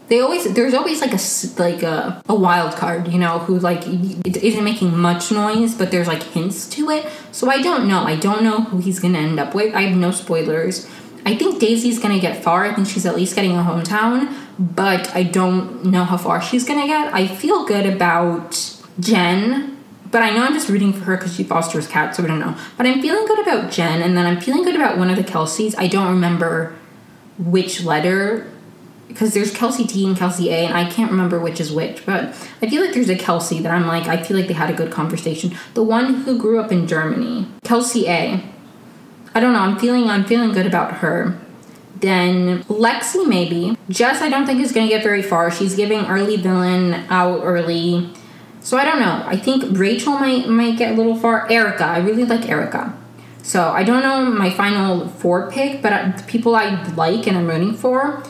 They 0.09 0.19
always 0.19 0.53
there's 0.53 0.73
always 0.73 0.99
like 0.99 1.13
a 1.13 1.21
like 1.61 1.81
a, 1.81 2.21
a 2.27 2.35
wild 2.35 2.75
card, 2.75 3.07
you 3.07 3.17
know, 3.17 3.39
who 3.39 3.57
like 3.57 3.83
isn't 3.87 4.63
making 4.63 4.97
much 4.97 5.31
noise, 5.31 5.75
but 5.75 5.91
there's 5.91 6.07
like 6.07 6.23
hints 6.23 6.67
to 6.71 6.89
it. 6.89 7.05
So 7.31 7.49
I 7.49 7.61
don't 7.61 7.87
know. 7.87 8.03
I 8.03 8.17
don't 8.17 8.43
know 8.43 8.63
who 8.63 8.79
he's 8.79 8.99
gonna 8.99 9.19
end 9.19 9.39
up 9.39 9.55
with. 9.55 9.73
I 9.73 9.83
have 9.83 9.97
no 9.97 10.11
spoilers. 10.11 10.89
I 11.25 11.35
think 11.35 11.61
Daisy's 11.61 11.99
gonna 11.99 12.19
get 12.19 12.43
far. 12.43 12.65
I 12.65 12.73
think 12.73 12.89
she's 12.89 13.05
at 13.05 13.15
least 13.15 13.35
getting 13.35 13.55
a 13.55 13.63
hometown, 13.63 14.35
but 14.59 15.15
I 15.15 15.23
don't 15.23 15.85
know 15.85 16.03
how 16.03 16.17
far 16.17 16.41
she's 16.41 16.65
gonna 16.65 16.87
get. 16.87 17.13
I 17.13 17.27
feel 17.27 17.65
good 17.65 17.85
about 17.85 18.77
Jen 18.99 19.77
but 20.11 20.21
I 20.21 20.29
know 20.31 20.43
I'm 20.43 20.53
just 20.53 20.69
rooting 20.69 20.93
for 20.93 21.05
her 21.05 21.17
because 21.17 21.35
she 21.35 21.43
fosters 21.43 21.87
cats, 21.87 22.17
so 22.17 22.23
I 22.23 22.27
don't 22.27 22.39
know. 22.39 22.55
But 22.77 22.85
I'm 22.85 23.01
feeling 23.01 23.25
good 23.25 23.39
about 23.39 23.71
Jen, 23.71 24.01
and 24.01 24.15
then 24.15 24.25
I'm 24.25 24.39
feeling 24.39 24.63
good 24.63 24.75
about 24.75 24.97
one 24.97 25.09
of 25.09 25.15
the 25.15 25.23
Kelseys. 25.23 25.73
I 25.77 25.87
don't 25.87 26.09
remember 26.09 26.75
which 27.37 27.83
letter 27.83 28.47
because 29.07 29.33
there's 29.33 29.51
Kelsey 29.51 29.85
T 29.85 30.05
and 30.05 30.17
Kelsey 30.17 30.49
A, 30.49 30.65
and 30.65 30.75
I 30.75 30.89
can't 30.89 31.11
remember 31.11 31.39
which 31.39 31.59
is 31.59 31.71
which, 31.71 32.05
but 32.05 32.29
I 32.61 32.69
feel 32.69 32.81
like 32.81 32.93
there's 32.93 33.09
a 33.09 33.17
Kelsey 33.17 33.59
that 33.59 33.71
I'm 33.71 33.87
like, 33.87 34.07
I 34.07 34.21
feel 34.21 34.37
like 34.37 34.47
they 34.47 34.53
had 34.53 34.69
a 34.69 34.73
good 34.73 34.91
conversation. 34.91 35.55
The 35.73 35.83
one 35.83 36.23
who 36.23 36.37
grew 36.37 36.59
up 36.59 36.71
in 36.71 36.87
Germany, 36.87 37.47
Kelsey 37.63 38.07
A. 38.07 38.43
I 39.33 39.39
don't 39.39 39.53
know, 39.53 39.59
I'm 39.59 39.79
feeling 39.79 40.09
I'm 40.09 40.25
feeling 40.25 40.51
good 40.51 40.65
about 40.65 40.95
her. 40.95 41.37
Then 41.99 42.63
Lexi 42.63 43.27
maybe. 43.27 43.77
Jess 43.89 44.21
I 44.21 44.29
don't 44.29 44.45
think 44.45 44.61
is 44.61 44.71
gonna 44.71 44.87
get 44.87 45.03
very 45.03 45.21
far. 45.21 45.51
She's 45.51 45.75
giving 45.75 46.05
early 46.05 46.37
villain 46.37 47.05
out 47.09 47.41
early. 47.43 48.09
So 48.61 48.77
I 48.77 48.85
don't 48.85 48.99
know. 48.99 49.23
I 49.25 49.37
think 49.37 49.77
Rachel 49.77 50.13
might 50.13 50.47
might 50.47 50.77
get 50.77 50.93
a 50.93 50.95
little 50.95 51.15
far. 51.15 51.51
Erica, 51.51 51.83
I 51.83 51.99
really 51.99 52.25
like 52.25 52.47
Erica. 52.47 52.95
So 53.43 53.69
I 53.69 53.83
don't 53.83 54.03
know 54.03 54.25
my 54.25 54.51
final 54.51 55.07
four 55.07 55.49
pick, 55.51 55.81
but 55.81 55.91
uh, 55.91 56.13
I, 56.15 56.21
people 56.27 56.55
I 56.55 56.83
like 56.93 57.25
and 57.27 57.37
I'm 57.37 57.47
rooting 57.47 57.73
for, 57.73 58.23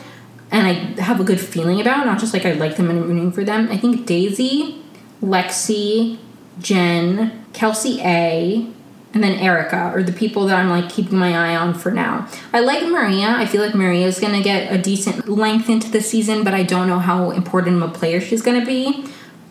and 0.50 0.66
I 0.66 1.00
have 1.02 1.20
a 1.20 1.24
good 1.24 1.40
feeling 1.40 1.80
about. 1.80 2.06
Not 2.06 2.18
just 2.18 2.32
like 2.32 2.46
I 2.46 2.52
like 2.52 2.76
them 2.76 2.88
and 2.90 3.00
I'm 3.00 3.08
rooting 3.08 3.30
for 3.30 3.44
them. 3.44 3.68
I 3.70 3.76
think 3.76 4.06
Daisy, 4.06 4.82
Lexi, 5.22 6.18
Jen, 6.60 7.44
Kelsey 7.52 8.00
A, 8.00 8.66
and 9.12 9.22
then 9.22 9.38
Erica 9.38 9.76
are 9.76 10.02
the 10.02 10.12
people 10.12 10.46
that 10.46 10.58
I'm 10.58 10.70
like 10.70 10.88
keeping 10.88 11.18
my 11.18 11.36
eye 11.36 11.56
on 11.56 11.74
for 11.74 11.90
now. 11.90 12.26
I 12.54 12.60
like 12.60 12.82
Maria. 12.84 13.28
I 13.28 13.44
feel 13.44 13.60
like 13.60 13.74
Maria 13.74 14.06
is 14.06 14.18
gonna 14.18 14.42
get 14.42 14.72
a 14.72 14.78
decent 14.78 15.28
length 15.28 15.68
into 15.68 15.90
the 15.90 16.00
season, 16.00 16.42
but 16.42 16.54
I 16.54 16.62
don't 16.62 16.88
know 16.88 17.00
how 17.00 17.32
important 17.32 17.82
of 17.82 17.90
a 17.90 17.92
player 17.92 18.18
she's 18.18 18.40
gonna 18.40 18.64
be 18.64 19.04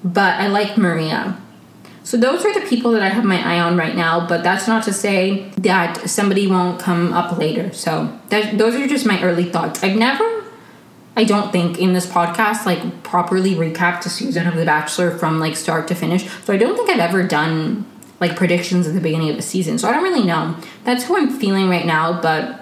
but 0.03 0.39
I 0.39 0.47
like 0.47 0.77
Maria. 0.77 1.37
So 2.03 2.17
those 2.17 2.43
are 2.45 2.53
the 2.53 2.65
people 2.67 2.91
that 2.91 3.03
I 3.03 3.09
have 3.09 3.23
my 3.23 3.39
eye 3.41 3.59
on 3.59 3.77
right 3.77 3.95
now, 3.95 4.25
but 4.27 4.43
that's 4.43 4.67
not 4.67 4.83
to 4.85 4.93
say 4.93 5.49
that 5.57 6.09
somebody 6.09 6.47
won't 6.47 6.79
come 6.79 7.13
up 7.13 7.37
later. 7.37 7.71
So 7.73 8.19
that, 8.29 8.57
those 8.57 8.75
are 8.75 8.87
just 8.87 9.05
my 9.05 9.21
early 9.21 9.45
thoughts. 9.45 9.83
I've 9.83 9.95
never, 9.95 10.43
I 11.15 11.23
don't 11.23 11.51
think, 11.51 11.77
in 11.77 11.93
this 11.93 12.07
podcast 12.07 12.65
like 12.65 13.03
properly 13.03 13.53
recapped 13.53 14.05
a 14.05 14.09
season 14.09 14.47
of 14.47 14.55
The 14.55 14.65
Bachelor 14.65 15.15
from 15.17 15.39
like 15.39 15.55
start 15.55 15.87
to 15.89 15.95
finish. 15.95 16.27
So 16.43 16.53
I 16.53 16.57
don't 16.57 16.75
think 16.75 16.89
I've 16.89 16.99
ever 16.99 17.23
done 17.23 17.85
like 18.19 18.35
predictions 18.35 18.87
at 18.87 18.93
the 18.93 19.01
beginning 19.01 19.29
of 19.29 19.37
a 19.37 19.41
season. 19.43 19.77
So 19.77 19.87
I 19.87 19.93
don't 19.93 20.03
really 20.03 20.25
know. 20.25 20.55
That's 20.83 21.03
who 21.03 21.17
I'm 21.17 21.29
feeling 21.29 21.69
right 21.69 21.85
now, 21.85 22.19
but 22.19 22.61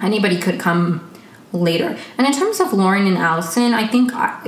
anybody 0.00 0.38
could 0.38 0.58
come 0.58 1.10
later. 1.52 1.98
And 2.16 2.26
in 2.26 2.32
terms 2.32 2.60
of 2.60 2.72
Lauren 2.72 3.06
and 3.06 3.18
Allison, 3.18 3.74
I 3.74 3.86
think 3.86 4.12
I, 4.14 4.40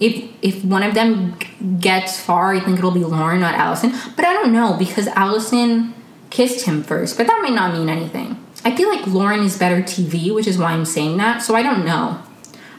if 0.00 0.30
if 0.42 0.64
one 0.64 0.82
of 0.82 0.94
them 0.94 1.36
gets 1.80 2.20
far, 2.20 2.54
I 2.54 2.60
think 2.60 2.78
it'll 2.78 2.90
be 2.90 3.04
Lauren, 3.04 3.40
not 3.40 3.54
Allison. 3.54 3.92
But 4.14 4.24
I 4.24 4.32
don't 4.32 4.52
know 4.52 4.76
because 4.78 5.06
Allison 5.08 5.94
kissed 6.30 6.66
him 6.66 6.82
first, 6.82 7.16
but 7.16 7.26
that 7.26 7.40
might 7.42 7.54
not 7.54 7.72
mean 7.72 7.88
anything. 7.88 8.42
I 8.64 8.74
feel 8.74 8.88
like 8.88 9.06
Lauren 9.06 9.40
is 9.40 9.58
better 9.58 9.80
TV, 9.82 10.34
which 10.34 10.46
is 10.46 10.58
why 10.58 10.72
I'm 10.72 10.84
saying 10.84 11.16
that. 11.18 11.42
So 11.42 11.54
I 11.54 11.62
don't 11.62 11.84
know. 11.84 12.20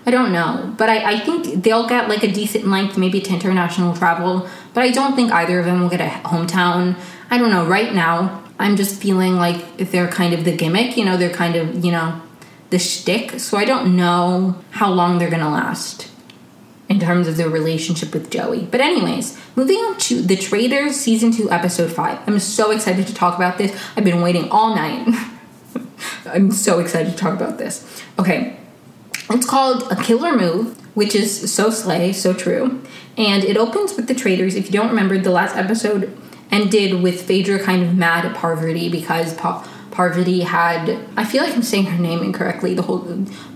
I 0.05 0.11
don't 0.11 0.31
know. 0.31 0.73
But 0.77 0.89
I, 0.89 1.13
I 1.13 1.19
think 1.19 1.63
they'll 1.63 1.87
get 1.87 2.09
like 2.09 2.23
a 2.23 2.31
decent 2.31 2.67
length, 2.67 2.97
maybe 2.97 3.21
to 3.21 3.33
international 3.33 3.95
travel. 3.95 4.47
But 4.73 4.83
I 4.83 4.91
don't 4.91 5.15
think 5.15 5.31
either 5.31 5.59
of 5.59 5.65
them 5.65 5.81
will 5.81 5.89
get 5.89 6.01
a 6.01 6.09
hometown. 6.27 6.97
I 7.29 7.37
don't 7.37 7.49
know. 7.49 7.65
Right 7.65 7.93
now, 7.93 8.43
I'm 8.59 8.75
just 8.75 9.01
feeling 9.01 9.35
like 9.35 9.77
they're 9.77 10.07
kind 10.07 10.33
of 10.33 10.45
the 10.45 10.55
gimmick, 10.55 10.97
you 10.97 11.05
know, 11.05 11.17
they're 11.17 11.33
kind 11.33 11.55
of, 11.55 11.83
you 11.83 11.91
know, 11.91 12.21
the 12.69 12.79
shtick. 12.79 13.39
So 13.39 13.57
I 13.57 13.65
don't 13.65 13.95
know 13.95 14.61
how 14.71 14.91
long 14.91 15.19
they're 15.19 15.29
gonna 15.29 15.49
last 15.49 16.09
in 16.89 16.99
terms 16.99 17.27
of 17.27 17.37
their 17.37 17.49
relationship 17.49 18.13
with 18.13 18.29
Joey. 18.31 18.65
But, 18.65 18.81
anyways, 18.81 19.37
moving 19.55 19.77
on 19.77 19.97
to 19.99 20.21
The 20.21 20.37
Traitors 20.37 20.95
Season 20.95 21.31
2, 21.31 21.51
Episode 21.51 21.91
5. 21.91 22.19
I'm 22.27 22.39
so 22.39 22.71
excited 22.71 23.07
to 23.07 23.13
talk 23.13 23.35
about 23.35 23.57
this. 23.57 23.77
I've 23.95 24.03
been 24.03 24.21
waiting 24.21 24.49
all 24.49 24.75
night. 24.75 25.07
I'm 26.25 26.51
so 26.51 26.79
excited 26.79 27.11
to 27.11 27.17
talk 27.17 27.33
about 27.33 27.57
this. 27.57 28.03
Okay, 28.17 28.57
it's 29.29 29.45
called 29.45 29.91
A 29.91 29.95
Killer 29.95 30.37
Move, 30.37 30.77
which 30.95 31.13
is 31.13 31.53
so 31.53 31.69
slay, 31.69 32.13
so 32.13 32.33
true. 32.33 32.81
And 33.17 33.43
it 33.43 33.57
opens 33.57 33.95
with 33.95 34.07
the 34.07 34.15
traitors. 34.15 34.55
If 34.55 34.67
you 34.67 34.71
don't 34.71 34.89
remember, 34.89 35.17
the 35.17 35.31
last 35.31 35.55
episode 35.55 36.15
ended 36.51 37.01
with 37.01 37.23
Phaedra 37.23 37.59
kind 37.59 37.83
of 37.83 37.95
mad 37.95 38.25
at 38.25 38.35
Parvati 38.35 38.89
because 38.89 39.33
pa- 39.33 39.67
Parvati 39.97 40.41
had. 40.41 40.99
I 41.17 41.25
feel 41.25 41.41
like 41.41 41.55
I'm 41.55 41.63
saying 41.63 41.85
her 41.85 41.97
name 41.97 42.21
incorrectly. 42.21 42.75
The 42.75 42.83
whole, 42.83 42.99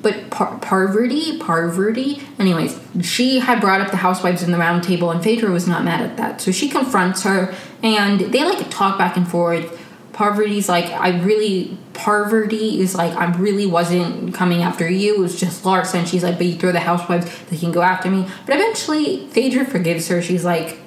but 0.02 0.32
Par- 0.32 0.58
Parvati, 0.60 1.38
Parvati. 1.38 2.20
Anyways, 2.40 2.80
she 3.04 3.38
had 3.38 3.62
brought 3.62 3.80
up 3.80 3.92
the 3.92 3.98
housewives 3.98 4.42
in 4.42 4.52
the 4.52 4.58
round 4.58 4.84
table, 4.84 5.12
and 5.12 5.24
Phaedra 5.24 5.52
was 5.52 5.68
not 5.68 5.84
mad 5.84 6.02
at 6.02 6.18
that. 6.18 6.42
So 6.42 6.52
she 6.52 6.68
confronts 6.68 7.22
her, 7.22 7.54
and 7.84 8.20
they 8.20 8.44
like 8.44 8.72
talk 8.72 8.98
back 8.98 9.18
and 9.18 9.28
forth. 9.28 9.80
Parvati's 10.14 10.68
like, 10.68 10.86
I 10.86 11.20
really, 11.22 11.78
Parvati 11.94 12.82
is 12.82 12.96
like, 12.96 13.16
I 13.16 13.26
really 13.38 13.68
wasn't 13.68 14.34
coming 14.34 14.64
after 14.64 14.90
you. 14.90 15.18
It 15.18 15.20
was 15.20 15.40
just 15.40 15.64
Larsa. 15.64 16.08
She's 16.08 16.24
like, 16.24 16.40
but 16.40 16.48
you 16.48 16.56
throw 16.56 16.72
the 16.72 16.80
housewives, 16.80 17.32
they 17.52 17.58
can 17.58 17.72
go 17.72 17.84
after 17.84 18.10
me. 18.10 18.28
But 18.48 18.56
eventually, 18.56 19.28
Phaedra 19.28 19.66
forgives 19.66 20.08
her. 20.08 20.24
She's 20.24 20.44
like, 20.44 20.80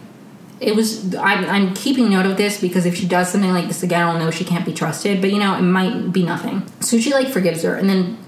it 0.60 0.74
was 0.74 1.14
I'm, 1.16 1.44
I'm 1.44 1.74
keeping 1.74 2.10
note 2.10 2.26
of 2.26 2.36
this 2.36 2.60
because 2.60 2.86
if 2.86 2.96
she 2.96 3.06
does 3.06 3.30
something 3.30 3.50
like 3.50 3.66
this 3.66 3.82
again 3.82 4.02
i'll 4.02 4.18
know 4.18 4.30
she 4.30 4.44
can't 4.44 4.64
be 4.64 4.72
trusted 4.72 5.20
but 5.20 5.30
you 5.32 5.38
know 5.38 5.56
it 5.56 5.62
might 5.62 6.12
be 6.12 6.22
nothing. 6.22 6.62
So 6.80 6.98
she 6.98 7.12
like 7.12 7.28
forgives 7.28 7.62
her 7.62 7.74
and 7.74 7.88
then 7.88 8.18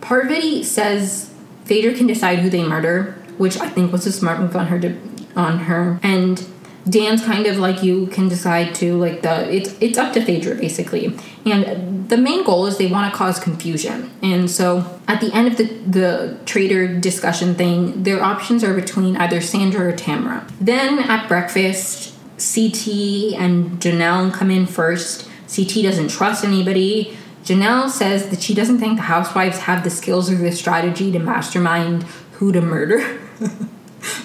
parvati 0.00 0.62
says 0.62 1.32
Phaedra 1.64 1.94
can 1.94 2.06
decide 2.06 2.40
who 2.40 2.50
they 2.50 2.64
murder 2.64 3.12
which 3.38 3.58
i 3.58 3.68
think 3.68 3.92
was 3.92 4.06
a 4.06 4.12
smart 4.12 4.40
move 4.40 4.54
on 4.56 4.66
her 4.66 4.78
to, 4.80 4.98
on 5.36 5.60
her 5.60 5.98
and 6.02 6.46
dan's 6.88 7.24
kind 7.24 7.46
of 7.46 7.58
like 7.58 7.82
you 7.82 8.06
can 8.08 8.28
decide 8.28 8.74
to 8.74 8.96
like 8.96 9.22
the 9.22 9.52
it's 9.54 9.76
it's 9.80 9.98
up 9.98 10.12
to 10.14 10.24
Phaedra 10.24 10.56
basically. 10.56 11.16
And 11.44 12.08
the 12.08 12.16
main 12.16 12.44
goal 12.44 12.66
is 12.66 12.78
they 12.78 12.86
want 12.86 13.10
to 13.12 13.16
cause 13.16 13.38
confusion. 13.38 14.10
And 14.22 14.50
so 14.50 15.00
at 15.08 15.20
the 15.20 15.32
end 15.32 15.48
of 15.48 15.56
the 15.56 15.64
the 15.64 16.38
traitor 16.44 16.98
discussion 16.98 17.54
thing 17.54 18.02
their 18.02 18.22
options 18.22 18.64
are 18.64 18.74
between 18.74 19.16
either 19.16 19.40
sandra 19.40 19.92
or 19.92 19.96
tamra 19.96 20.48
then 20.60 20.98
at 20.98 21.28
breakfast 21.28 22.14
ct 22.38 22.88
and 23.38 23.80
janelle 23.80 24.32
come 24.32 24.50
in 24.50 24.66
first. 24.66 25.28
Ct 25.48 25.82
doesn't 25.82 26.08
trust 26.08 26.44
anybody. 26.44 27.16
Janelle 27.44 27.90
says 27.90 28.28
that 28.30 28.40
she 28.40 28.54
doesn't 28.54 28.78
think 28.78 28.96
the 28.96 29.02
housewives 29.02 29.58
have 29.58 29.82
the 29.82 29.90
skills 29.90 30.30
or 30.30 30.36
the 30.36 30.52
strategy 30.52 31.10
to 31.12 31.18
mastermind 31.18 32.04
who 32.34 32.52
to 32.52 32.60
murder. 32.60 33.20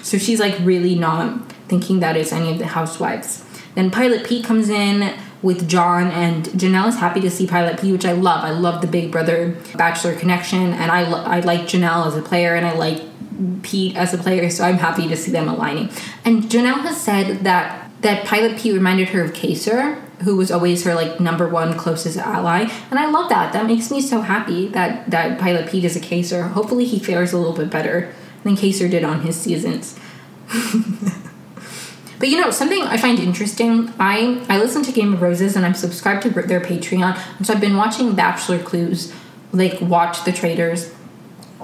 So 0.02 0.18
she's 0.18 0.40
like 0.40 0.56
really 0.60 0.94
not 0.94 1.54
thinking 1.68 2.00
that 2.00 2.16
it's 2.16 2.32
any 2.32 2.50
of 2.52 2.58
the 2.58 2.66
housewives. 2.66 3.44
Then 3.74 3.90
Pilot 3.90 4.26
Pete 4.26 4.44
comes 4.44 4.68
in 4.68 5.14
with 5.42 5.68
John, 5.68 6.08
and 6.08 6.46
Janelle 6.46 6.88
is 6.88 6.96
happy 6.96 7.20
to 7.20 7.30
see 7.30 7.46
Pilot 7.46 7.80
Pete, 7.80 7.92
which 7.92 8.04
I 8.04 8.12
love. 8.12 8.44
I 8.44 8.50
love 8.50 8.80
the 8.80 8.88
Big 8.88 9.12
Brother 9.12 9.56
Bachelor 9.76 10.16
connection, 10.16 10.72
and 10.72 10.90
I, 10.90 11.08
lo- 11.08 11.22
I 11.22 11.40
like 11.40 11.62
Janelle 11.62 12.06
as 12.06 12.16
a 12.16 12.22
player, 12.22 12.56
and 12.56 12.66
I 12.66 12.72
like 12.72 13.02
Pete 13.62 13.96
as 13.96 14.12
a 14.12 14.18
player, 14.18 14.50
so 14.50 14.64
I'm 14.64 14.78
happy 14.78 15.06
to 15.08 15.16
see 15.16 15.30
them 15.30 15.48
aligning. 15.48 15.90
And 16.24 16.44
Janelle 16.44 16.80
has 16.80 17.00
said 17.00 17.44
that 17.44 17.84
that 18.00 18.24
Pilot 18.26 18.58
Pete 18.58 18.72
reminded 18.72 19.08
her 19.10 19.22
of 19.22 19.32
Kaysar, 19.32 20.00
who 20.22 20.36
was 20.36 20.50
always 20.50 20.84
her 20.84 20.94
like 20.94 21.20
number 21.20 21.48
one 21.48 21.76
closest 21.76 22.16
ally, 22.16 22.68
and 22.90 22.98
I 22.98 23.10
love 23.10 23.28
that. 23.28 23.52
That 23.52 23.66
makes 23.66 23.90
me 23.90 24.00
so 24.00 24.20
happy 24.20 24.68
that 24.68 25.10
that 25.10 25.38
Pilot 25.38 25.68
Pete 25.68 25.84
is 25.84 25.96
a 25.96 26.00
Kaysar. 26.00 26.50
Hopefully, 26.50 26.84
he 26.84 26.98
fares 26.98 27.32
a 27.32 27.38
little 27.38 27.56
bit 27.56 27.70
better 27.70 28.12
than 28.42 28.56
Kaysar 28.56 28.90
did 28.90 29.04
on 29.04 29.20
his 29.20 29.36
seasons. 29.36 29.98
But 32.18 32.28
you 32.28 32.40
know, 32.40 32.50
something 32.50 32.82
I 32.82 32.96
find 32.96 33.18
interesting, 33.18 33.92
I 33.98 34.44
I 34.48 34.58
listen 34.58 34.82
to 34.82 34.92
Game 34.92 35.14
of 35.14 35.22
Roses 35.22 35.56
and 35.56 35.64
I'm 35.64 35.74
subscribed 35.74 36.22
to 36.22 36.30
their 36.30 36.60
Patreon. 36.60 37.16
And 37.38 37.46
so 37.46 37.54
I've 37.54 37.60
been 37.60 37.76
watching 37.76 38.14
Bachelor 38.14 38.58
Clues, 38.58 39.12
like 39.52 39.80
watch 39.80 40.24
the 40.24 40.32
Traitors. 40.32 40.92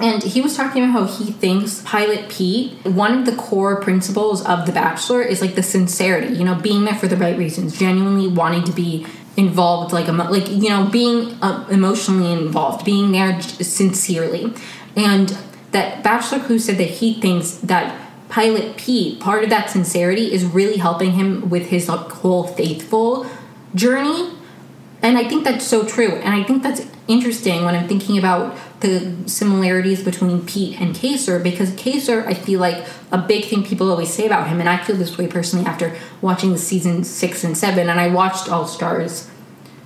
And 0.00 0.24
he 0.24 0.40
was 0.40 0.56
talking 0.56 0.82
about 0.82 0.92
how 0.92 1.04
he 1.06 1.30
thinks 1.30 1.80
Pilot 1.82 2.28
Pete, 2.28 2.84
one 2.84 3.18
of 3.18 3.26
the 3.26 3.36
core 3.36 3.80
principles 3.80 4.44
of 4.44 4.66
The 4.66 4.72
Bachelor 4.72 5.22
is 5.22 5.40
like 5.40 5.54
the 5.54 5.62
sincerity, 5.62 6.34
you 6.34 6.42
know, 6.42 6.56
being 6.56 6.84
there 6.84 6.96
for 6.96 7.06
the 7.06 7.16
right 7.16 7.38
reasons, 7.38 7.78
genuinely 7.78 8.26
wanting 8.26 8.64
to 8.64 8.72
be 8.72 9.06
involved, 9.36 9.92
like, 9.92 10.08
emo- 10.08 10.30
like 10.30 10.48
you 10.50 10.68
know, 10.68 10.86
being 10.86 11.38
uh, 11.42 11.66
emotionally 11.70 12.32
involved, 12.32 12.84
being 12.84 13.12
there 13.12 13.40
sincerely. 13.40 14.52
And 14.96 15.36
that 15.70 16.02
Bachelor 16.02 16.40
Clues 16.40 16.64
said 16.64 16.78
that 16.78 16.90
he 16.90 17.20
thinks 17.20 17.52
that 17.58 18.03
Pilot 18.28 18.76
Pete, 18.76 19.20
part 19.20 19.44
of 19.44 19.50
that 19.50 19.70
sincerity 19.70 20.32
is 20.32 20.44
really 20.44 20.78
helping 20.78 21.12
him 21.12 21.48
with 21.50 21.66
his 21.66 21.88
like, 21.88 22.10
whole 22.10 22.46
faithful 22.46 23.26
journey. 23.74 24.30
And 25.02 25.18
I 25.18 25.28
think 25.28 25.44
that's 25.44 25.66
so 25.66 25.84
true. 25.84 26.12
And 26.12 26.34
I 26.34 26.42
think 26.42 26.62
that's 26.62 26.86
interesting 27.06 27.64
when 27.64 27.74
I'm 27.74 27.86
thinking 27.86 28.18
about 28.18 28.56
the 28.80 29.14
similarities 29.26 30.02
between 30.02 30.44
Pete 30.46 30.80
and 30.80 30.94
Kaysar 30.94 31.42
because 31.42 31.70
Kaysar, 31.72 32.26
I 32.26 32.34
feel 32.34 32.60
like 32.60 32.86
a 33.12 33.18
big 33.18 33.44
thing 33.44 33.64
people 33.64 33.90
always 33.90 34.12
say 34.12 34.26
about 34.26 34.48
him, 34.48 34.60
and 34.60 34.68
I 34.68 34.82
feel 34.82 34.96
this 34.96 35.18
way 35.18 35.26
personally 35.26 35.66
after 35.66 35.96
watching 36.20 36.52
the 36.52 36.58
season 36.58 37.04
six 37.04 37.44
and 37.44 37.56
seven, 37.56 37.88
and 37.88 38.00
I 38.00 38.08
watched 38.08 38.48
All 38.48 38.66
Stars 38.66 39.28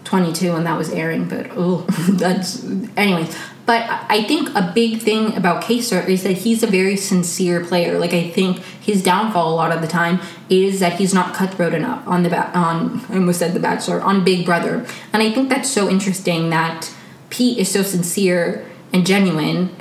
22 0.09 0.55
when 0.55 0.65
that 0.65 0.79
was 0.79 0.91
airing, 0.91 1.29
but 1.29 1.49
oh, 1.55 1.83
that's 2.09 2.65
anyways. 2.97 3.37
But 3.67 3.85
I 4.09 4.25
think 4.25 4.49
a 4.55 4.73
big 4.75 5.03
thing 5.03 5.37
about 5.37 5.63
Kaysar 5.63 6.09
is 6.09 6.23
that 6.23 6.39
he's 6.39 6.63
a 6.63 6.67
very 6.67 6.97
sincere 6.97 7.63
player. 7.63 7.99
Like 7.99 8.15
I 8.15 8.31
think 8.31 8.61
his 8.61 9.03
downfall 9.03 9.53
a 9.53 9.55
lot 9.55 9.71
of 9.71 9.83
the 9.83 9.87
time 9.87 10.21
is 10.49 10.81
that 10.81 10.95
he's 10.95 11.13
not 11.13 11.35
cutthroat 11.35 11.75
enough 11.75 12.03
on 12.09 12.23
the 12.23 12.31
ba- 12.31 12.51
on 12.57 13.05
I 13.11 13.17
almost 13.17 13.39
said 13.39 13.53
the 13.53 13.61
Bachelor 13.61 14.01
on 14.01 14.25
Big 14.25 14.47
Brother, 14.47 14.87
and 15.13 15.23
I 15.23 15.31
think 15.31 15.51
that's 15.51 15.69
so 15.69 15.91
interesting 15.91 16.49
that 16.49 16.91
Pete 17.29 17.59
is 17.59 17.71
so 17.71 17.83
sincere 17.83 18.65
and 18.95 19.07
genuine 19.07 19.77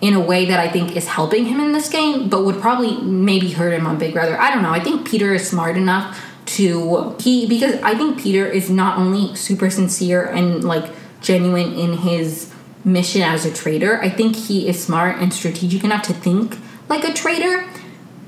in 0.00 0.14
a 0.14 0.20
way 0.20 0.44
that 0.46 0.58
I 0.58 0.68
think 0.68 0.96
is 0.96 1.06
helping 1.06 1.44
him 1.44 1.60
in 1.60 1.72
this 1.72 1.88
game, 1.88 2.28
but 2.28 2.44
would 2.44 2.60
probably 2.60 3.00
maybe 3.02 3.52
hurt 3.52 3.72
him 3.72 3.86
on 3.86 3.98
Big 3.98 4.12
Brother. 4.12 4.36
I 4.40 4.52
don't 4.52 4.62
know. 4.64 4.72
I 4.72 4.80
think 4.80 5.08
Peter 5.08 5.34
is 5.34 5.48
smart 5.48 5.76
enough 5.76 6.27
to 6.48 7.14
he 7.20 7.46
because 7.46 7.74
I 7.82 7.94
think 7.94 8.20
Peter 8.20 8.46
is 8.46 8.70
not 8.70 8.98
only 8.98 9.34
super 9.34 9.70
sincere 9.70 10.24
and 10.24 10.64
like 10.64 10.90
genuine 11.20 11.74
in 11.74 11.98
his 11.98 12.52
mission 12.84 13.22
as 13.22 13.44
a 13.44 13.52
traitor. 13.52 14.00
I 14.02 14.08
think 14.08 14.34
he 14.34 14.68
is 14.68 14.82
smart 14.82 15.18
and 15.18 15.32
strategic 15.32 15.84
enough 15.84 16.02
to 16.04 16.14
think 16.14 16.58
like 16.88 17.04
a 17.04 17.12
traitor. 17.12 17.68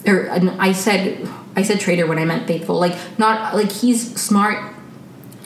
Or 0.07 0.31
I 0.59 0.73
said 0.73 1.29
I 1.57 1.63
said 1.63 1.81
traitor 1.81 2.07
when 2.07 2.19
I 2.19 2.25
meant 2.25 2.47
faithful. 2.47 2.79
Like 2.79 2.97
not 3.19 3.55
like 3.55 3.73
he's 3.73 4.21
smart 4.21 4.75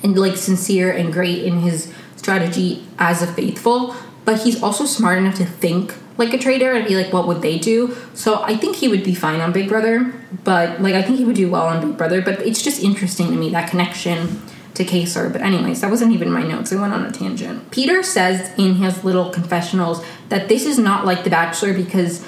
and 0.02 0.18
like 0.18 0.36
sincere 0.36 0.90
and 0.90 1.12
great 1.12 1.44
in 1.44 1.60
his 1.60 1.92
strategy 2.16 2.86
as 2.98 3.22
a 3.22 3.26
faithful, 3.26 3.94
but 4.24 4.42
he's 4.42 4.62
also 4.62 4.84
smart 4.84 5.18
enough 5.18 5.36
to 5.36 5.46
think 5.46 5.94
like 6.16 6.32
a 6.32 6.38
traitor 6.38 6.72
and 6.72 6.86
be 6.86 6.94
like, 6.96 7.12
what 7.12 7.26
would 7.26 7.42
they 7.42 7.58
do? 7.58 7.96
So 8.14 8.42
I 8.42 8.56
think 8.56 8.76
he 8.76 8.88
would 8.88 9.02
be 9.02 9.14
fine 9.14 9.40
on 9.40 9.52
Big 9.52 9.68
Brother, 9.68 10.12
but 10.44 10.80
like 10.80 10.94
I 10.94 11.02
think 11.02 11.18
he 11.18 11.24
would 11.24 11.36
do 11.36 11.50
well 11.50 11.66
on 11.66 11.86
Big 11.86 11.98
Brother. 11.98 12.22
But 12.22 12.40
it's 12.40 12.62
just 12.62 12.82
interesting 12.82 13.28
to 13.28 13.36
me 13.36 13.50
that 13.50 13.70
connection 13.70 14.40
to 14.74 14.84
Kaysar. 14.84 15.32
But 15.32 15.42
anyways, 15.42 15.80
that 15.80 15.90
wasn't 15.90 16.12
even 16.12 16.30
my 16.30 16.42
notes. 16.42 16.72
I 16.72 16.80
went 16.80 16.92
on 16.92 17.04
a 17.04 17.10
tangent. 17.10 17.70
Peter 17.70 18.02
says 18.02 18.52
in 18.58 18.76
his 18.76 19.04
little 19.04 19.30
confessionals 19.30 20.04
that 20.28 20.48
this 20.48 20.66
is 20.66 20.78
not 20.78 21.04
like 21.04 21.24
The 21.24 21.30
Bachelor 21.30 21.72
because 21.74 22.24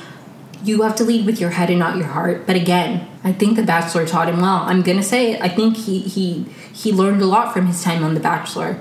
you 0.63 0.83
have 0.83 0.97
to 0.97 1.05
lead 1.05 1.27
with 1.27 1.41
your 1.41 1.51
head 1.51 1.71
and 1.71 1.79
not 1.79 1.97
your 1.97 2.07
heart. 2.07 2.47
But 2.47 2.57
again, 2.57 3.09
I 3.23 3.33
think 3.33 3.57
The 3.57 3.63
Bachelor 3.63 4.07
taught 4.07 4.29
him 4.29 4.41
well. 4.41 4.63
I'm 4.65 4.83
gonna 4.83 5.03
say 5.03 5.33
it. 5.33 5.43
I 5.43 5.49
think 5.49 5.77
he 5.77 6.01
he 6.01 6.47
he 6.73 6.93
learned 6.93 7.23
a 7.23 7.27
lot 7.27 7.53
from 7.53 7.67
his 7.67 7.83
time 7.83 8.03
on 8.03 8.15
The 8.15 8.21
Bachelor. 8.21 8.81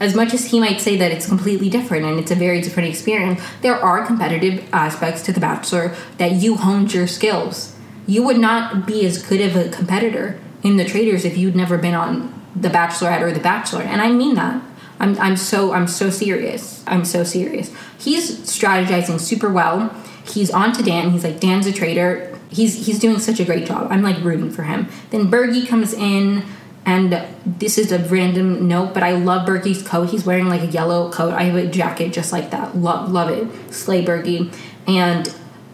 As 0.00 0.14
much 0.14 0.32
as 0.32 0.46
he 0.46 0.60
might 0.60 0.80
say 0.80 0.96
that 0.96 1.10
it's 1.10 1.26
completely 1.26 1.68
different 1.68 2.04
and 2.06 2.18
it's 2.18 2.30
a 2.30 2.36
very 2.36 2.60
different 2.60 2.88
experience, 2.88 3.40
there 3.62 3.76
are 3.76 4.06
competitive 4.06 4.68
aspects 4.72 5.22
to 5.22 5.32
The 5.32 5.40
Bachelor 5.40 5.94
that 6.18 6.32
you 6.32 6.56
honed 6.56 6.94
your 6.94 7.06
skills. 7.06 7.74
You 8.06 8.22
would 8.22 8.38
not 8.38 8.86
be 8.86 9.04
as 9.04 9.22
good 9.22 9.40
of 9.40 9.56
a 9.56 9.68
competitor 9.70 10.40
in 10.62 10.76
the 10.76 10.84
traitors 10.84 11.24
if 11.24 11.36
you'd 11.36 11.56
never 11.56 11.78
been 11.78 11.94
on 11.94 12.32
The 12.54 12.68
Bachelorette 12.68 13.22
or 13.22 13.32
The 13.32 13.40
Bachelor, 13.40 13.82
and 13.82 14.00
I 14.00 14.10
mean 14.10 14.34
that. 14.34 14.62
I'm, 15.00 15.18
I'm 15.20 15.36
so 15.36 15.72
I'm 15.72 15.86
so 15.86 16.10
serious. 16.10 16.82
I'm 16.86 17.04
so 17.04 17.22
serious. 17.22 17.72
He's 17.98 18.38
strategizing 18.40 19.20
super 19.20 19.48
well. 19.48 19.94
He's 20.26 20.50
on 20.50 20.72
to 20.72 20.82
Dan. 20.82 21.10
He's 21.10 21.24
like 21.24 21.40
Dan's 21.40 21.66
a 21.66 21.72
traitor. 21.72 22.36
He's 22.50 22.86
he's 22.86 22.98
doing 22.98 23.18
such 23.18 23.40
a 23.40 23.44
great 23.44 23.66
job. 23.66 23.88
I'm 23.90 24.02
like 24.02 24.22
rooting 24.24 24.50
for 24.50 24.64
him. 24.64 24.88
Then 25.10 25.30
Bergie 25.30 25.68
comes 25.68 25.92
in 25.92 26.44
and 26.88 27.22
this 27.44 27.76
is 27.76 27.92
a 27.92 27.98
random 27.98 28.66
note, 28.66 28.94
but 28.94 29.02
I 29.02 29.12
love 29.12 29.46
Bergie's 29.46 29.82
coat. 29.82 30.08
He's 30.08 30.24
wearing 30.24 30.48
like 30.48 30.62
a 30.62 30.68
yellow 30.68 31.12
coat. 31.12 31.34
I 31.34 31.42
have 31.42 31.54
a 31.54 31.66
jacket 31.66 32.14
just 32.14 32.32
like 32.32 32.50
that. 32.52 32.78
Love, 32.78 33.12
love 33.12 33.28
it. 33.28 33.74
Slay 33.74 34.02
Bergie. 34.02 34.50
And 34.86 35.26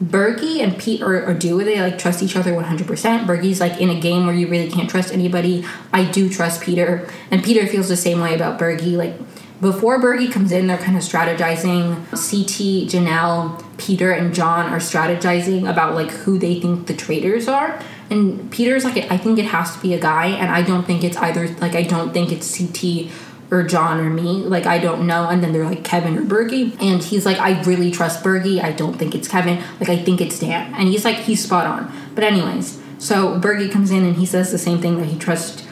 Bergie 0.03 0.61
and 0.61 0.77
Pete 0.77 1.03
are, 1.03 1.25
are 1.25 1.35
do 1.35 1.63
they 1.63 1.81
like 1.81 1.99
trust 1.99 2.21
each 2.21 2.35
other 2.35 2.51
100%. 2.51 3.27
Bergie's 3.27 3.61
like 3.61 3.81
in 3.81 3.91
a 3.91 4.01
game 4.01 4.27
where 4.27 4.35
you 4.35 4.49
really 4.49 4.69
can't 4.69 4.91
trust 4.91 5.13
anybody. 5.13 5.65
I 5.93 6.05
do 6.05 6.29
trust 6.29 6.63
Peter. 6.63 7.09
And 7.31 7.45
Peter 7.45 7.65
feels 7.69 7.89
the 7.89 7.97
same 7.97 8.21
way 8.21 8.35
about 8.35 8.59
Bergie. 8.59 8.97
Like 8.97 9.15
before 9.61 10.01
Bergie 10.01 10.33
comes 10.33 10.51
in, 10.51 10.67
they're 10.67 10.79
kind 10.79 10.97
of 10.97 11.05
strategizing. 11.05 11.95
CT, 12.11 12.91
Janelle, 12.91 13.65
Peter, 13.79 14.11
and 14.11 14.35
John 14.35 14.73
are 14.73 14.81
strategizing 14.81 15.71
about 15.71 15.95
like 15.95 16.11
who 16.11 16.41
they 16.41 16.59
think 16.59 16.89
the 16.89 16.95
traitors 16.95 17.47
are. 17.47 17.81
And 18.11 18.51
Peter's 18.51 18.85
like, 18.85 19.11
I 19.11 19.17
think 19.17 19.39
it 19.39 19.47
has 19.47 19.75
to 19.75 19.83
be 19.83 19.95
a 19.95 20.01
guy, 20.01 20.27
and 20.27 20.51
I 20.51 20.63
don't 20.63 20.87
think 20.87 21.05
it's 21.05 21.17
either. 21.17 21.49
Like, 21.57 21.75
I 21.75 21.83
don't 21.83 22.13
think 22.13 22.31
it's 22.31 22.57
CT 22.57 23.11
or 23.51 23.63
John 23.63 24.01
or 24.01 24.11
me. 24.11 24.45
Like, 24.45 24.67
I 24.67 24.79
don't 24.79 25.07
know. 25.07 25.29
And 25.29 25.43
then 25.43 25.53
they're 25.53 25.65
like 25.65 25.85
Kevin 25.85 26.19
or 26.19 26.23
Bergie, 26.23 26.81
and 26.81 27.03
he's 27.03 27.25
like, 27.25 27.39
I 27.39 27.61
really 27.63 27.91
trust 27.91 28.23
Bergie. 28.23 28.63
I 28.63 28.73
don't 28.73 28.95
think 28.95 29.15
it's 29.15 29.29
Kevin. 29.29 29.63
Like, 29.81 29.89
I 29.89 29.97
think 30.03 30.21
it's 30.21 30.39
Dan. 30.39 30.75
And 30.75 30.89
he's 30.89 31.05
like, 31.05 31.17
he's 31.17 31.45
spot 31.45 31.67
on. 31.67 31.93
But 32.15 32.25
anyways, 32.25 32.81
so 32.99 33.39
Bergie 33.41 33.71
comes 33.71 33.91
in 33.91 34.05
and 34.05 34.17
he 34.17 34.27
says 34.27 34.51
the 34.51 34.59
same 34.59 34.81
thing 34.81 34.99
that 34.99 35.07
he 35.07 35.19
trusts 35.19 35.67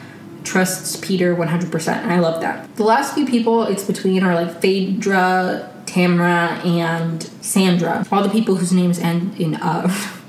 trusts 0.45 0.97
Peter 0.97 1.37
100%, 1.37 1.89
and 1.89 2.13
I 2.13 2.19
love 2.19 2.41
that. 2.41 2.75
The 2.77 2.83
last 2.83 3.15
few 3.15 3.25
people 3.25 3.63
it's 3.63 3.85
between 3.85 4.25
are 4.25 4.35
like 4.35 4.61
Phaedra, 4.61 5.73
Tamra, 5.87 6.65
and 6.67 7.23
Sandra. 7.41 8.05
All 8.11 8.25
the 8.25 8.29
people 8.29 8.57
whose 8.57 8.73
names 8.73 8.99
end 8.99 9.41
in 9.41 9.55
uh. 9.55 9.89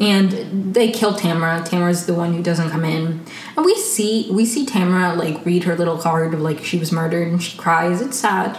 and 0.00 0.74
they 0.74 0.90
kill 0.90 1.12
Tamra. 1.12 1.66
Tamra's 1.66 2.06
the 2.06 2.14
one 2.14 2.32
who 2.32 2.42
doesn't 2.42 2.70
come 2.70 2.84
in. 2.84 3.22
And 3.56 3.66
we 3.66 3.76
see 3.76 4.30
we 4.32 4.46
see 4.46 4.64
Tamra 4.64 5.16
like 5.16 5.44
read 5.44 5.64
her 5.64 5.76
little 5.76 5.98
card 5.98 6.32
of 6.32 6.40
like 6.40 6.64
she 6.64 6.78
was 6.78 6.90
murdered 6.90 7.28
and 7.28 7.42
she 7.42 7.56
cries. 7.58 8.00
It's 8.00 8.18
sad. 8.18 8.58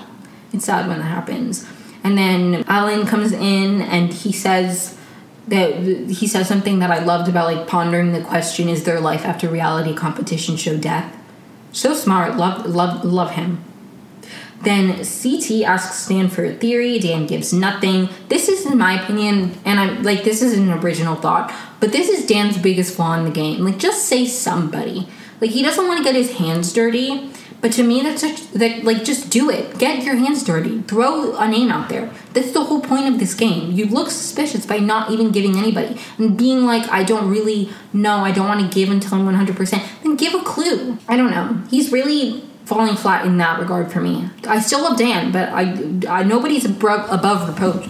It's 0.54 0.66
sad 0.66 0.88
when 0.88 1.00
that 1.00 1.06
happens. 1.06 1.68
And 2.04 2.18
then 2.18 2.64
Alan 2.68 3.08
comes 3.08 3.32
in 3.32 3.82
and 3.82 4.14
he 4.14 4.32
says 4.32 4.98
that 5.48 5.78
he 5.78 6.28
says 6.28 6.48
something 6.48 6.80
that 6.80 6.92
I 6.92 7.04
loved 7.04 7.28
about 7.28 7.54
like 7.54 7.68
pondering 7.68 8.14
the 8.14 8.22
question: 8.22 8.70
Is 8.70 8.84
there 8.84 9.00
life 9.00 9.26
after 9.26 9.50
reality 9.50 9.96
competition 9.96 10.58
show 10.58 10.78
death? 10.78 11.18
So 11.72 11.96
smart. 11.96 12.38
Love 12.38 12.68
love 12.68 13.04
love 13.04 13.32
him. 13.32 13.64
Then 14.64 14.98
CT 14.98 15.64
asks 15.64 16.08
Dan 16.08 16.30
for 16.30 16.46
a 16.46 16.54
theory. 16.54 17.00
Dan 17.00 17.26
gives 17.26 17.52
nothing. 17.52 18.10
This 18.30 18.48
is, 18.48 18.66
in 18.66 18.78
my 18.78 19.02
opinion, 19.02 19.58
and 19.66 19.80
I'm 19.80 20.04
like, 20.04 20.24
this 20.24 20.42
is 20.42 20.58
an 20.58 20.72
original 20.72 21.16
thought, 21.16 21.54
but 21.80 21.92
this 21.92 22.10
is 22.10 22.26
Dan's 22.26 22.58
biggest 22.58 22.96
flaw 22.96 23.14
in 23.14 23.26
the 23.26 23.32
game. 23.32 23.66
Like, 23.66 23.80
just 23.80 24.08
say 24.08 24.26
somebody. 24.28 25.08
Like, 25.40 25.52
he 25.52 25.64
doesn't 25.64 25.88
want 25.88 25.98
to 25.98 26.04
get 26.04 26.16
his 26.16 26.38
hands 26.38 26.72
dirty. 26.72 27.32
But 27.62 27.72
to 27.74 27.84
me, 27.84 28.02
that's 28.02 28.22
such 28.22 28.52
that 28.54 28.84
like 28.84 29.04
just 29.04 29.30
do 29.30 29.52
it. 29.52 29.78
Get 29.78 30.04
your 30.04 30.16
hands 30.16 30.44
dirty. 30.44 30.82
Throw 30.82 31.36
a 31.38 31.48
name 31.48 31.70
out 31.70 31.90
there. 31.90 32.12
That's 32.34 32.54
the 32.54 32.64
whole 32.64 32.82
point 32.82 33.08
of 33.08 33.20
this 33.20 33.36
game. 33.36 33.72
You 33.72 33.86
look 33.86 34.10
suspicious 34.10 34.66
by 34.66 34.80
not 34.80 35.12
even 35.12 35.32
giving 35.32 35.58
anybody 35.58 35.96
and 36.18 36.36
being 36.36 36.66
like, 36.66 36.90
I 36.90 37.04
don't 37.04 37.30
really 37.30 37.70
know. 37.94 38.18
I 38.18 38.32
don't 38.32 38.48
want 38.48 38.62
to 38.62 38.76
give 38.76 38.90
until 38.90 39.14
I'm 39.14 39.26
100. 39.26 39.56
percent 39.56 39.84
Then 40.02 40.16
give 40.16 40.34
a 40.34 40.40
clue. 40.40 40.98
I 41.08 41.16
don't 41.16 41.30
know. 41.30 41.62
He's 41.70 41.92
really 41.92 42.44
falling 42.72 42.96
flat 42.96 43.26
in 43.26 43.38
that 43.38 43.60
regard 43.60 43.92
for 43.92 44.00
me. 44.00 44.30
I 44.48 44.62
still 44.62 44.82
love 44.82 44.98
Dan, 44.98 45.34
but 45.34 45.50
I, 45.50 45.62
I 46.08 46.24
nobody's 46.24 46.64
above, 46.64 47.12
above 47.12 47.50
reproach. 47.50 47.86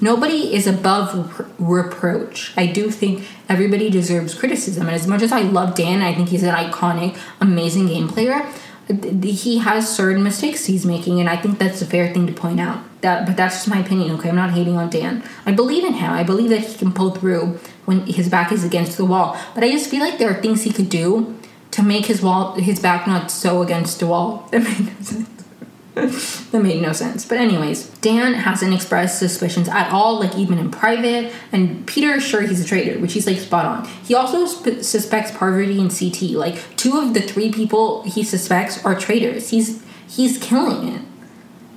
Nobody 0.00 0.52
is 0.52 0.66
above 0.66 1.40
reproach. 1.60 2.52
I 2.56 2.66
do 2.66 2.90
think 2.90 3.24
everybody 3.48 3.90
deserves 3.90 4.34
criticism, 4.34 4.88
and 4.88 4.96
as 4.96 5.06
much 5.06 5.22
as 5.22 5.30
I 5.30 5.42
love 5.42 5.76
Dan, 5.76 6.02
I 6.02 6.14
think 6.14 6.30
he's 6.30 6.42
an 6.42 6.52
iconic, 6.52 7.16
amazing 7.40 7.86
game 7.86 8.08
player 8.08 8.44
he 8.88 9.58
has 9.58 9.94
certain 9.94 10.22
mistakes 10.22 10.66
he's 10.66 10.84
making, 10.84 11.20
and 11.20 11.28
I 11.28 11.36
think 11.36 11.58
that's 11.58 11.80
a 11.82 11.86
fair 11.86 12.12
thing 12.12 12.26
to 12.26 12.32
point 12.32 12.60
out. 12.60 12.82
That, 13.00 13.26
but 13.26 13.36
that's 13.36 13.56
just 13.56 13.68
my 13.68 13.78
opinion. 13.78 14.12
Okay, 14.16 14.28
I'm 14.28 14.36
not 14.36 14.50
hating 14.50 14.76
on 14.76 14.90
Dan. 14.90 15.24
I 15.46 15.52
believe 15.52 15.84
in 15.84 15.94
him. 15.94 16.12
I 16.12 16.22
believe 16.22 16.50
that 16.50 16.60
he 16.60 16.76
can 16.76 16.92
pull 16.92 17.10
through 17.10 17.58
when 17.84 18.00
his 18.06 18.28
back 18.28 18.52
is 18.52 18.64
against 18.64 18.96
the 18.96 19.04
wall. 19.04 19.36
But 19.54 19.64
I 19.64 19.70
just 19.70 19.90
feel 19.90 20.00
like 20.00 20.18
there 20.18 20.30
are 20.30 20.40
things 20.40 20.62
he 20.62 20.72
could 20.72 20.88
do 20.88 21.36
to 21.72 21.82
make 21.82 22.06
his 22.06 22.22
wall, 22.22 22.54
his 22.54 22.78
back 22.80 23.06
not 23.06 23.30
so 23.30 23.62
against 23.62 24.00
the 24.00 24.06
wall. 24.06 24.48
That 24.52 24.62
made 24.62 24.88
no 24.88 25.02
sense. 25.02 26.44
that 26.50 26.62
made 26.62 26.80
no 26.80 26.92
sense. 26.92 27.24
But 27.26 27.36
anyways, 27.36 27.86
Dan 28.00 28.32
hasn't 28.32 28.72
expressed 28.72 29.18
suspicions 29.18 29.68
at 29.68 29.92
all, 29.92 30.18
like 30.18 30.34
even 30.36 30.58
in 30.58 30.70
private. 30.70 31.30
And 31.52 31.86
Peter 31.86 32.14
is 32.14 32.24
sure 32.24 32.40
he's 32.40 32.64
a 32.64 32.66
traitor, 32.66 32.98
which 32.98 33.12
he's 33.12 33.26
like 33.26 33.38
spot 33.38 33.66
on. 33.66 33.84
He 34.02 34.14
also 34.14 34.46
sp- 34.48 34.80
suspects 34.82 35.32
Parvati 35.32 35.78
and 35.78 35.90
CT. 35.90 36.30
Like 36.30 36.76
two 36.76 36.98
of 36.98 37.12
the 37.12 37.20
three 37.20 37.52
people 37.52 38.02
he 38.04 38.22
suspects 38.22 38.82
are 38.86 38.98
traitors. 38.98 39.50
He's 39.50 39.84
he's 40.08 40.38
killing 40.38 40.88
it. 40.88 41.02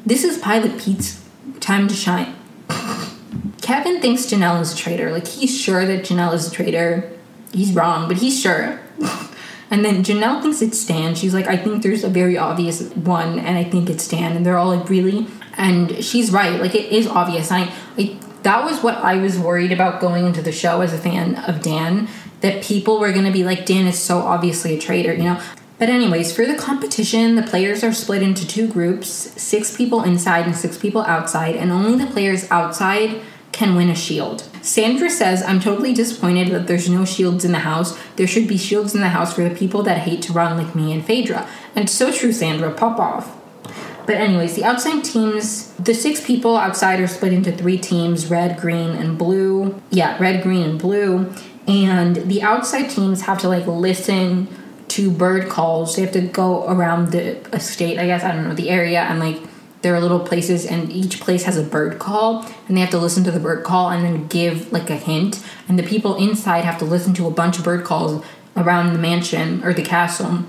This 0.06 0.24
is 0.24 0.38
Pilot 0.38 0.80
Pete's 0.80 1.22
time 1.60 1.90
to 1.90 1.94
shine. 1.94 2.36
Kevin 3.62 4.00
thinks 4.00 4.28
Janelle 4.28 4.62
is 4.62 4.74
a 4.74 4.78
traitor. 4.78 5.12
Like 5.12 5.28
he's 5.28 5.60
sure 5.60 5.86
that 5.86 6.06
Janelle 6.06 6.34
is 6.34 6.48
a 6.48 6.52
traitor. 6.52 7.12
He's 7.52 7.74
wrong, 7.74 8.08
but 8.08 8.18
he's 8.18 8.40
sure. 8.40 8.80
And 9.70 9.84
then 9.84 10.04
Janelle 10.04 10.42
thinks 10.42 10.62
it's 10.62 10.86
Dan. 10.86 11.16
She's 11.16 11.34
like, 11.34 11.48
I 11.48 11.58
think 11.58 11.82
there's 11.82 12.04
a 12.04 12.10
very 12.10 12.38
obvious 12.38 12.84
one, 12.92 13.40
and 13.40 13.58
I 13.58 13.64
think 13.64 13.90
it's 13.90 14.08
Dan. 14.08 14.36
And 14.36 14.46
they're 14.46 14.58
all 14.58 14.76
like, 14.76 14.90
really? 14.90 15.28
And 15.58 16.04
she's 16.04 16.32
right. 16.32 16.60
Like, 16.60 16.76
it 16.76 16.92
is 16.92 17.08
obvious. 17.08 17.52
I, 17.52 17.72
I 17.98 18.18
that 18.44 18.64
was 18.64 18.84
what 18.84 18.96
I 18.98 19.18
was 19.18 19.40
worried 19.40 19.72
about 19.72 20.00
going 20.00 20.26
into 20.26 20.42
the 20.42 20.52
show 20.52 20.82
as 20.82 20.94
a 20.94 21.00
fan 21.00 21.36
of 21.36 21.62
Dan. 21.62 22.08
That 22.42 22.64
people 22.64 23.00
were 23.00 23.12
going 23.12 23.26
to 23.26 23.32
be 23.32 23.44
like, 23.44 23.66
Dan 23.66 23.88
is 23.88 23.98
so 23.98 24.20
obviously 24.20 24.76
a 24.76 24.80
traitor, 24.80 25.14
you 25.14 25.24
know? 25.24 25.42
But, 25.80 25.90
anyways, 25.90 26.34
for 26.34 26.46
the 26.46 26.56
competition, 26.56 27.36
the 27.36 27.42
players 27.42 27.84
are 27.84 27.92
split 27.92 28.22
into 28.22 28.48
two 28.48 28.68
groups 28.68 29.10
six 29.10 29.76
people 29.76 30.04
inside 30.04 30.46
and 30.46 30.56
six 30.56 30.78
people 30.78 31.02
outside, 31.02 31.56
and 31.56 31.72
only 31.72 31.98
the 31.98 32.10
players 32.12 32.50
outside 32.52 33.22
can 33.56 33.74
win 33.74 33.90
a 33.90 33.96
shield. 33.96 34.48
Sandra 34.62 35.10
says, 35.10 35.42
I'm 35.42 35.62
totally 35.62 35.94
disappointed 35.94 36.50
that 36.50 36.68
there's 36.68 36.90
no 36.90 37.06
shields 37.06 37.46
in 37.46 37.54
the 37.54 37.60
house. 37.60 37.98
There 38.18 38.28
should 38.28 38.50
be 38.50 38.58
shields 38.58 38.94
in 38.94 39.00
the 39.00 39.10
house 39.10 39.34
for 39.34 39.48
the 39.48 39.56
people 39.56 39.82
that 39.84 40.00
hate 40.00 40.22
to 40.24 40.34
run 40.34 40.58
like 40.58 40.76
me 40.76 40.92
and 40.92 41.06
Phaedra. 41.06 41.48
And 41.74 41.90
so 41.90 42.12
true, 42.12 42.34
Sandra, 42.34 42.72
pop 42.72 43.00
off. 43.00 43.38
But, 44.06 44.18
anyways, 44.18 44.56
the 44.56 44.66
outside 44.66 45.04
teams, 45.04 45.72
the 45.76 45.94
six 45.94 46.24
people 46.24 46.58
outside 46.58 47.00
are 47.00 47.08
split 47.08 47.32
into 47.32 47.52
three 47.52 47.78
teams 47.78 48.30
red, 48.30 48.60
green, 48.60 48.90
and 48.90 49.18
blue. 49.18 49.82
Yeah, 49.90 50.18
red, 50.20 50.44
green, 50.44 50.64
and 50.64 50.78
blue. 50.78 51.34
And 51.66 52.18
the 52.18 52.44
outside 52.44 52.90
teams 52.90 53.22
have 53.22 53.40
to 53.40 53.48
like 53.48 53.66
listen 53.66 54.50
to 54.90 55.10
bird 55.10 55.50
calls. 55.50 55.96
They 55.96 56.02
have 56.02 56.12
to 56.12 56.22
go 56.22 56.68
around 56.68 57.14
the 57.14 57.38
estate, 57.56 57.98
I 57.98 58.06
guess, 58.06 58.24
I 58.24 58.34
don't 58.34 58.48
know, 58.48 58.54
the 58.54 58.70
area, 58.70 59.02
and 59.04 59.20
like 59.20 59.42
there 59.86 59.94
are 59.94 60.02
little 60.02 60.20
places 60.20 60.66
and 60.66 60.92
each 60.92 61.20
place 61.20 61.44
has 61.44 61.58
a 61.58 61.62
bird 61.62 62.00
call 62.00 62.44
and 62.68 62.76
they 62.76 62.82
have 62.82 62.90
to 62.90 62.98
listen 62.98 63.24
to 63.24 63.30
the 63.30 63.40
bird 63.40 63.64
call 63.64 63.92
and 63.92 64.04
then 64.04 64.26
give 64.30 64.72
like 64.72 64.90
a 64.90 64.96
hint 64.96 65.46
and 65.68 65.78
the 65.78 65.84
people 65.84 66.16
inside 66.16 66.66
have 66.66 66.80
to 66.80 66.86
listen 66.86 67.14
to 67.14 67.28
a 67.28 67.30
bunch 67.30 67.60
of 67.60 67.64
bird 67.64 67.86
calls 67.86 68.26
around 68.58 68.94
the 68.94 68.98
mansion 68.98 69.64
or 69.64 69.76
the 69.76 69.84
castle 69.84 70.40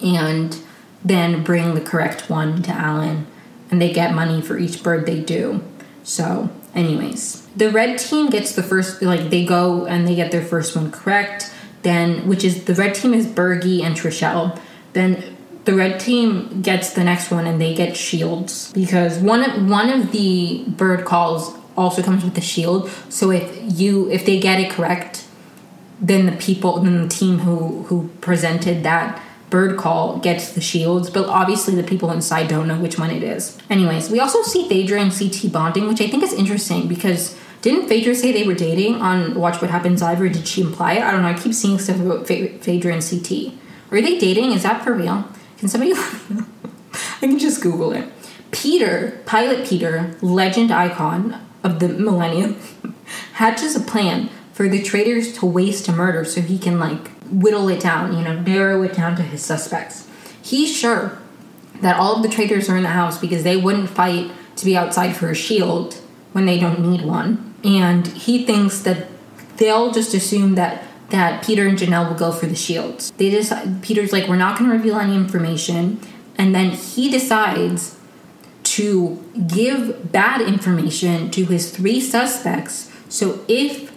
and 0.00 0.60
then 1.04 1.42
bring 1.42 1.74
the 1.74 1.80
correct 1.80 2.30
one 2.30 2.62
to 2.62 2.70
Alan 2.70 3.26
and 3.68 3.82
they 3.82 3.92
get 3.92 4.14
money 4.14 4.40
for 4.40 4.56
each 4.56 4.80
bird 4.80 5.06
they 5.06 5.18
do. 5.18 5.60
So, 6.04 6.48
anyways, 6.72 7.48
the 7.56 7.72
red 7.72 7.98
team 7.98 8.30
gets 8.30 8.54
the 8.54 8.62
first 8.62 9.02
like 9.02 9.30
they 9.30 9.44
go 9.44 9.86
and 9.86 10.06
they 10.06 10.14
get 10.14 10.30
their 10.30 10.44
first 10.44 10.76
one 10.76 10.92
correct. 10.92 11.52
Then 11.82 12.28
which 12.28 12.44
is 12.44 12.66
the 12.66 12.76
red 12.76 12.94
team 12.94 13.12
is 13.12 13.26
Bergie 13.26 13.82
and 13.82 13.96
Trishelle. 13.96 14.56
Then 14.92 15.36
the 15.68 15.74
red 15.74 16.00
team 16.00 16.62
gets 16.62 16.94
the 16.94 17.04
next 17.04 17.30
one 17.30 17.46
and 17.46 17.60
they 17.60 17.74
get 17.74 17.94
shields 17.94 18.72
because 18.72 19.18
one 19.18 19.42
of 19.44 19.68
one 19.68 19.90
of 19.90 20.12
the 20.12 20.64
bird 20.66 21.04
calls 21.04 21.54
also 21.76 22.02
comes 22.02 22.24
with 22.24 22.38
a 22.38 22.40
shield. 22.40 22.88
So 23.10 23.30
if 23.30 23.46
you 23.78 24.10
if 24.10 24.24
they 24.24 24.40
get 24.40 24.58
it 24.60 24.70
correct, 24.70 25.26
then 26.00 26.24
the 26.24 26.32
people 26.32 26.80
then 26.80 27.02
the 27.02 27.08
team 27.08 27.40
who 27.40 27.82
who 27.82 28.08
presented 28.22 28.82
that 28.84 29.22
bird 29.50 29.76
call 29.76 30.16
gets 30.20 30.54
the 30.54 30.62
shields, 30.62 31.10
but 31.10 31.28
obviously 31.28 31.74
the 31.74 31.82
people 31.82 32.10
inside 32.10 32.48
don't 32.48 32.66
know 32.66 32.80
which 32.80 32.98
one 32.98 33.10
it 33.10 33.22
is. 33.22 33.58
Anyways, 33.68 34.10
we 34.10 34.20
also 34.20 34.40
see 34.42 34.66
Phaedra 34.70 34.98
and 34.98 35.12
CT 35.12 35.52
bonding, 35.52 35.86
which 35.86 36.00
I 36.00 36.06
think 36.06 36.22
is 36.22 36.32
interesting 36.32 36.88
because 36.88 37.36
didn't 37.60 37.88
Phaedra 37.88 38.14
say 38.14 38.32
they 38.32 38.46
were 38.46 38.54
dating 38.54 39.02
on 39.02 39.34
Watch 39.34 39.60
What 39.60 39.70
Happens 39.70 40.00
Live, 40.00 40.18
or 40.22 40.30
did 40.30 40.48
she 40.48 40.62
imply 40.62 40.94
it? 40.94 41.02
I 41.02 41.10
don't 41.10 41.20
know. 41.20 41.28
I 41.28 41.34
keep 41.34 41.52
seeing 41.52 41.78
stuff 41.78 42.00
about 42.00 42.26
Phaedra 42.26 42.90
and 42.94 43.04
CT. 43.06 43.52
Are 43.90 44.00
they 44.00 44.18
dating? 44.18 44.52
Is 44.52 44.62
that 44.62 44.82
for 44.82 44.94
real? 44.94 45.26
Can 45.58 45.68
somebody? 45.68 45.92
I 46.92 47.20
can 47.20 47.38
just 47.38 47.62
Google 47.62 47.92
it. 47.92 48.10
Peter, 48.50 49.20
Pilot 49.26 49.66
Peter, 49.66 50.16
legend 50.22 50.70
icon 50.70 51.40
of 51.62 51.80
the 51.80 51.88
millennium, 51.88 52.56
hatches 53.34 53.76
a 53.76 53.80
plan 53.80 54.30
for 54.52 54.68
the 54.68 54.82
traitors 54.82 55.32
to 55.38 55.46
waste 55.46 55.88
a 55.88 55.92
murder 55.92 56.24
so 56.24 56.40
he 56.40 56.58
can 56.58 56.78
like 56.78 57.08
whittle 57.30 57.68
it 57.68 57.80
down, 57.80 58.16
you 58.16 58.24
know, 58.24 58.40
narrow 58.40 58.82
it 58.82 58.94
down 58.94 59.16
to 59.16 59.22
his 59.22 59.44
suspects. 59.44 60.08
He's 60.42 60.74
sure 60.74 61.18
that 61.80 61.96
all 61.96 62.16
of 62.16 62.22
the 62.22 62.28
traitors 62.28 62.68
are 62.68 62.76
in 62.76 62.82
the 62.82 62.88
house 62.88 63.18
because 63.18 63.44
they 63.44 63.56
wouldn't 63.56 63.90
fight 63.90 64.30
to 64.56 64.64
be 64.64 64.76
outside 64.76 65.14
for 65.14 65.30
a 65.30 65.34
shield 65.34 65.94
when 66.32 66.46
they 66.46 66.58
don't 66.58 66.80
need 66.80 67.02
one. 67.02 67.54
And 67.62 68.06
he 68.06 68.44
thinks 68.44 68.80
that 68.80 69.08
they'll 69.58 69.92
just 69.92 70.14
assume 70.14 70.54
that 70.54 70.82
that 71.10 71.44
Peter 71.44 71.66
and 71.66 71.78
Janelle 71.78 72.08
will 72.08 72.16
go 72.16 72.32
for 72.32 72.46
the 72.46 72.54
shields. 72.54 73.12
They 73.12 73.30
decide 73.30 73.82
Peter's 73.82 74.12
like, 74.12 74.28
we're 74.28 74.36
not 74.36 74.58
going 74.58 74.70
to 74.70 74.76
reveal 74.76 74.98
any 74.98 75.14
information, 75.14 76.00
and 76.36 76.54
then 76.54 76.70
he 76.70 77.10
decides 77.10 77.98
to 78.62 79.24
give 79.46 80.12
bad 80.12 80.40
information 80.40 81.30
to 81.30 81.46
his 81.46 81.70
three 81.70 82.00
suspects. 82.00 82.92
So 83.08 83.44
if 83.48 83.90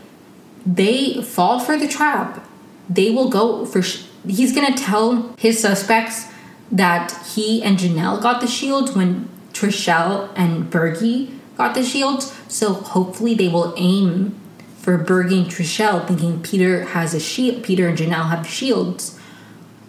they 0.65 1.21
fall 1.21 1.59
for 1.59 1.77
the 1.77 1.87
trap, 1.87 2.47
they 2.89 3.11
will 3.11 3.29
go 3.29 3.65
for. 3.65 3.81
Sh- 3.81 4.05
he's 4.25 4.53
going 4.53 4.73
to 4.73 4.81
tell 4.81 5.33
his 5.37 5.59
suspects 5.59 6.27
that 6.71 7.11
he 7.33 7.61
and 7.61 7.77
Janelle 7.77 8.21
got 8.21 8.39
the 8.39 8.47
shields 8.47 8.95
when 8.95 9.27
Trishelle 9.51 10.31
and 10.35 10.71
Bergie 10.71 11.37
got 11.57 11.75
the 11.75 11.83
shields. 11.83 12.33
So 12.47 12.73
hopefully 12.73 13.33
they 13.33 13.47
will 13.47 13.73
aim 13.77 14.39
for 14.81 14.97
Bergie 14.97 15.43
and 15.43 15.51
Trishelle, 15.51 16.07
thinking 16.07 16.41
Peter 16.41 16.85
has 16.85 17.13
a 17.13 17.19
shield. 17.19 17.63
Peter 17.63 17.87
and 17.87 17.97
Janelle 17.97 18.29
have 18.29 18.47
shields, 18.47 19.19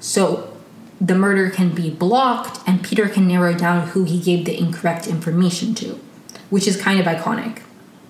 so 0.01 0.55
the 1.01 1.15
murder 1.15 1.51
can 1.51 1.75
be 1.75 1.89
blocked, 1.89 2.61
and 2.69 2.85
Peter 2.85 3.09
can 3.09 3.27
narrow 3.27 3.55
down 3.55 3.89
who 3.89 4.05
he 4.05 4.21
gave 4.21 4.45
the 4.45 4.57
incorrect 4.57 5.07
information 5.07 5.75
to, 5.77 5.99
which 6.51 6.69
is 6.69 6.81
kind 6.81 7.01
of 7.01 7.07
iconic. 7.07 7.63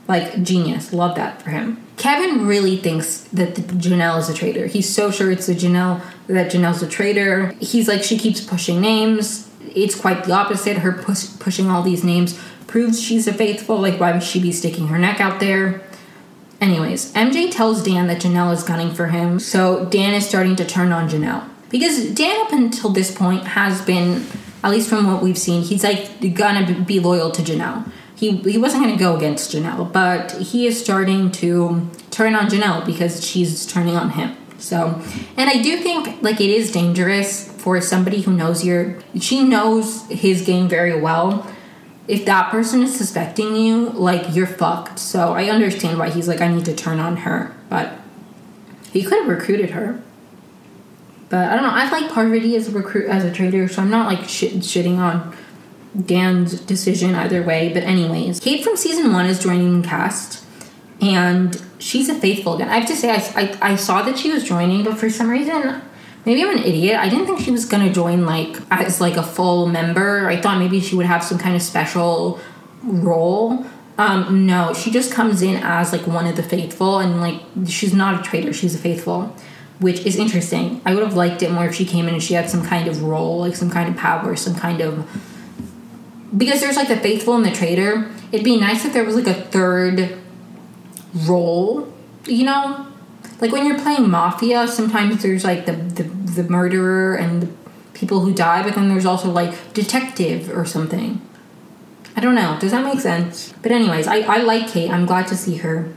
Like 0.09 0.43
genius, 0.43 0.93
love 0.93 1.15
that 1.15 1.41
for 1.41 1.51
him. 1.51 1.81
Kevin 1.97 2.47
really 2.47 2.77
thinks 2.77 3.21
that 3.33 3.55
Janelle 3.55 4.19
is 4.19 4.29
a 4.29 4.35
traitor. 4.35 4.67
He's 4.67 4.93
so 4.93 5.13
sure 5.13 5.31
it's 5.31 5.47
the 5.47 5.55
Janelle, 5.55 6.03
that 6.27 6.51
Janelle's 6.51 6.83
a 6.83 6.89
traitor. 6.89 7.55
He's 7.61 7.87
like, 7.87 8.03
she 8.03 8.19
keeps 8.19 8.41
pushing 8.41 8.81
names. 8.81 9.49
It's 9.75 9.95
quite 9.95 10.25
the 10.25 10.33
opposite. 10.33 10.79
Her 10.79 10.93
push, 10.93 11.29
pushing 11.39 11.71
all 11.71 11.83
these 11.83 12.03
names 12.03 12.39
proves 12.67 13.01
she's 13.01 13.29
a 13.29 13.33
faithful. 13.33 13.79
Like, 13.79 14.01
why 14.01 14.13
would 14.13 14.25
she 14.25 14.41
be 14.41 14.51
sticking 14.51 14.89
her 14.89 14.99
neck 14.99 15.21
out 15.21 15.39
there? 15.39 15.83
Anyways, 16.63 17.13
MJ 17.15 17.51
tells 17.51 17.83
Dan 17.83 18.07
that 18.07 18.23
Janelle 18.23 18.53
is 18.53 18.63
gunning 18.63 18.95
for 18.95 19.09
him, 19.09 19.41
so 19.41 19.85
Dan 19.87 20.15
is 20.15 20.29
starting 20.29 20.55
to 20.55 20.65
turn 20.65 20.93
on 20.93 21.09
Janelle. 21.09 21.43
Because 21.71 22.15
Dan, 22.15 22.41
up 22.47 22.53
until 22.53 22.91
this 22.91 23.13
point, 23.13 23.43
has 23.49 23.83
been, 23.83 24.25
at 24.63 24.71
least 24.71 24.89
from 24.89 25.09
what 25.09 25.25
we've 25.25 25.37
seen, 25.37 25.63
he's 25.63 25.83
like 25.83 26.21
gonna 26.37 26.85
be 26.85 27.01
loyal 27.01 27.33
to 27.33 27.43
Janelle. 27.43 27.91
He, 28.15 28.37
he 28.37 28.59
wasn't 28.59 28.85
gonna 28.85 28.97
go 28.97 29.17
against 29.17 29.51
Janelle, 29.51 29.93
but 29.93 30.31
he 30.35 30.69
is 30.69 30.81
starting 30.81 31.33
to 31.33 31.91
turn 32.13 32.37
on 32.37 32.47
Janelle 32.47 32.87
because 32.87 33.27
she's 33.27 33.67
turning 33.67 33.97
on 33.97 34.11
him. 34.11 34.37
So, 34.59 35.03
and 35.37 35.51
I 35.51 35.61
do 35.61 35.79
think 35.79 36.23
like 36.23 36.41
it 36.41 36.49
is 36.49 36.71
dangerous 36.71 37.51
for 37.55 37.81
somebody 37.81 38.21
who 38.21 38.33
knows 38.33 38.65
your, 38.65 39.01
she 39.19 39.43
knows 39.43 40.07
his 40.07 40.43
game 40.43 40.69
very 40.69 41.01
well 41.01 41.45
if 42.09 42.25
that 42.25 42.51
person 42.51 42.83
is 42.83 42.97
suspecting 42.97 43.57
you, 43.57 43.91
like 43.91 44.35
you're 44.35 44.47
fucked. 44.47 44.99
So 44.99 45.35
I 45.35 45.45
understand 45.51 45.99
why 45.99 46.11
he's 46.11 46.29
like, 46.29 46.41
I 46.41 46.49
need 46.49 46.65
to 46.65 46.75
turn 46.75 46.99
on 46.99 47.19
her, 47.19 47.55
but 47.69 47.93
he 48.93 49.03
could 49.03 49.21
have 49.21 49.29
recruited 49.29 49.71
her. 49.71 50.03
But 51.29 51.49
I 51.49 51.55
don't 51.55 51.63
know. 51.63 51.71
I 51.71 51.89
like 51.91 52.13
Parvati 52.13 52.57
as 52.57 52.69
a 52.69 52.73
recruit 52.73 53.09
as 53.09 53.25
a 53.25 53.33
traitor, 53.33 53.67
so 53.67 53.81
I'm 53.81 53.91
not 53.91 54.07
like 54.07 54.29
shit, 54.29 54.55
shitting 54.57 54.99
on 54.99 55.35
Dan's 56.05 56.61
decision 56.61 57.15
either 57.15 57.43
way. 57.43 57.73
But 57.73 57.85
anyways, 57.85 58.41
Kate 58.41 58.63
from 58.63 58.77
season 58.77 59.13
one 59.13 59.25
is 59.25 59.39
joining 59.43 59.81
the 59.81 59.89
cast, 59.89 60.45
and 61.01 61.63
she's 61.79 62.11
a 62.11 62.15
faithful 62.15 62.57
again. 62.57 62.69
I 62.69 62.81
have 62.81 62.89
to 62.89 62.97
say, 62.97 63.11
I, 63.11 63.17
I, 63.35 63.73
I 63.73 63.77
saw 63.77 64.03
that 64.03 64.19
she 64.19 64.31
was 64.31 64.45
joining, 64.45 64.85
but 64.85 64.99
for 64.99 65.09
some 65.09 65.31
reason 65.31 65.81
maybe 66.25 66.43
I'm 66.43 66.57
an 66.57 66.65
idiot. 66.65 66.99
I 66.99 67.09
didn't 67.09 67.27
think 67.27 67.41
she 67.41 67.51
was 67.51 67.65
gonna 67.65 67.93
join 67.93 68.27
like 68.27 68.57
as 68.71 69.01
like 69.01 69.17
a 69.17 69.23
full 69.23 69.67
member. 69.67 70.27
I 70.27 70.41
thought 70.41 70.59
maybe 70.59 70.81
she 70.81 70.95
would 70.95 71.07
have 71.07 71.23
some 71.25 71.39
kind 71.39 71.57
of 71.57 71.63
special 71.63 72.41
role. 72.83 73.67
Um, 73.99 74.47
no, 74.47 74.73
she 74.73 74.91
just 74.91 75.13
comes 75.13 75.43
in 75.43 75.57
as 75.63 75.93
like 75.93 76.07
one 76.07 76.27
of 76.27 76.37
the 76.37 76.43
faithful, 76.43 76.99
and 76.99 77.21
like 77.21 77.41
she's 77.67 77.95
not 77.95 78.21
a 78.21 78.23
traitor. 78.23 78.53
She's 78.53 78.75
a 78.75 78.79
faithful, 78.79 79.37
which 79.81 80.05
is 80.07 80.17
interesting. 80.17 80.81
I 80.85 80.95
would 80.95 81.03
have 81.03 81.15
liked 81.15 81.43
it 81.43 81.51
more 81.51 81.67
if 81.67 81.75
she 81.75 81.85
came 81.85 82.09
in 82.09 82.15
and 82.15 82.23
she 82.23 82.35
had 82.35 82.49
some 82.49 82.65
kind 82.65 82.89
of 82.89 83.03
role, 83.03 83.41
like 83.41 83.55
some 83.55 83.71
kind 83.71 83.89
of 83.89 83.97
power, 83.97 84.35
some 84.37 84.55
kind 84.55 84.81
of 84.81 85.09
because 86.37 86.61
there's 86.61 86.77
like 86.77 86.89
the 86.89 86.97
faithful 86.97 87.35
and 87.35 87.45
the 87.45 87.51
traitor. 87.51 88.11
It'd 88.31 88.45
be 88.45 88.59
nice 88.59 88.85
if 88.85 88.93
there 88.93 89.05
was 89.05 89.15
like 89.15 89.27
a 89.27 89.35
third 89.35 90.19
role, 91.27 91.93
you 92.27 92.45
know, 92.45 92.87
like 93.43 93.53
when 93.53 93.67
you're 93.67 93.79
playing 93.79 94.09
mafia 94.09 94.67
sometimes 94.67 95.23
there's 95.23 95.45
like 95.45 95.67
the, 95.67 95.73
the 95.73 96.05
the 96.05 96.45
murderer 96.45 97.15
and 97.15 97.43
the 97.43 97.49
people 97.93 98.21
who 98.21 98.33
die 98.33 98.63
but 98.63 98.75
then 98.75 98.89
there's 98.89 99.05
also 99.05 99.31
like 99.31 99.75
detective 99.75 100.57
or 100.57 100.65
something 100.65 101.21
i 102.17 102.21
don't 102.21 102.35
know 102.35 102.57
does 102.59 102.71
that 102.71 102.85
make 102.85 103.01
sense 103.01 103.53
but 103.61 103.71
anyways 103.71 104.07
i, 104.07 104.21
I 104.21 104.39
like 104.39 104.69
kate 104.69 104.91
i'm 104.91 105.05
glad 105.05 105.27
to 105.27 105.37
see 105.37 105.57
her 105.57 105.93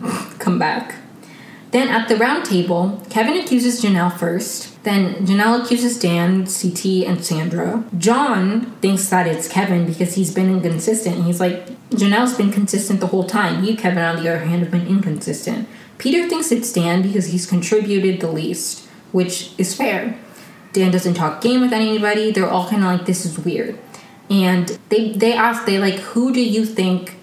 come 0.40 0.58
back 0.58 0.96
then 1.70 1.88
at 1.88 2.08
the 2.08 2.16
round 2.16 2.44
table 2.44 3.00
kevin 3.10 3.36
accuses 3.36 3.80
janelle 3.80 4.16
first 4.18 4.70
then 4.82 5.26
Janelle 5.26 5.62
accuses 5.62 5.98
Dan, 5.98 6.46
CT, 6.46 7.06
and 7.06 7.22
Sandra. 7.22 7.84
John 7.98 8.72
thinks 8.80 9.10
that 9.10 9.26
it's 9.26 9.46
Kevin 9.46 9.84
because 9.84 10.14
he's 10.14 10.32
been 10.32 10.48
inconsistent. 10.48 11.16
And 11.16 11.26
He's 11.26 11.38
like, 11.38 11.66
Janelle's 11.90 12.34
been 12.34 12.50
consistent 12.50 13.00
the 13.00 13.08
whole 13.08 13.24
time. 13.24 13.62
You, 13.62 13.76
Kevin, 13.76 14.02
on 14.02 14.22
the 14.22 14.30
other 14.30 14.46
hand, 14.46 14.62
have 14.62 14.70
been 14.70 14.86
inconsistent. 14.86 15.68
Peter 16.00 16.26
thinks 16.30 16.50
it's 16.50 16.72
Dan 16.72 17.02
because 17.02 17.26
he's 17.26 17.44
contributed 17.44 18.22
the 18.22 18.32
least, 18.32 18.88
which 19.12 19.52
is 19.58 19.74
fair. 19.74 20.18
Dan 20.72 20.90
doesn't 20.90 21.12
talk 21.12 21.42
game 21.42 21.60
with 21.60 21.74
anybody. 21.74 22.30
They're 22.30 22.48
all 22.48 22.66
kind 22.70 22.82
of 22.82 22.90
like, 22.90 23.04
this 23.04 23.26
is 23.26 23.38
weird. 23.38 23.78
And 24.30 24.78
they 24.88 25.12
they 25.12 25.34
ask, 25.34 25.66
they 25.66 25.78
like, 25.78 25.96
who 25.96 26.32
do 26.32 26.40
you 26.40 26.64
think? 26.64 27.16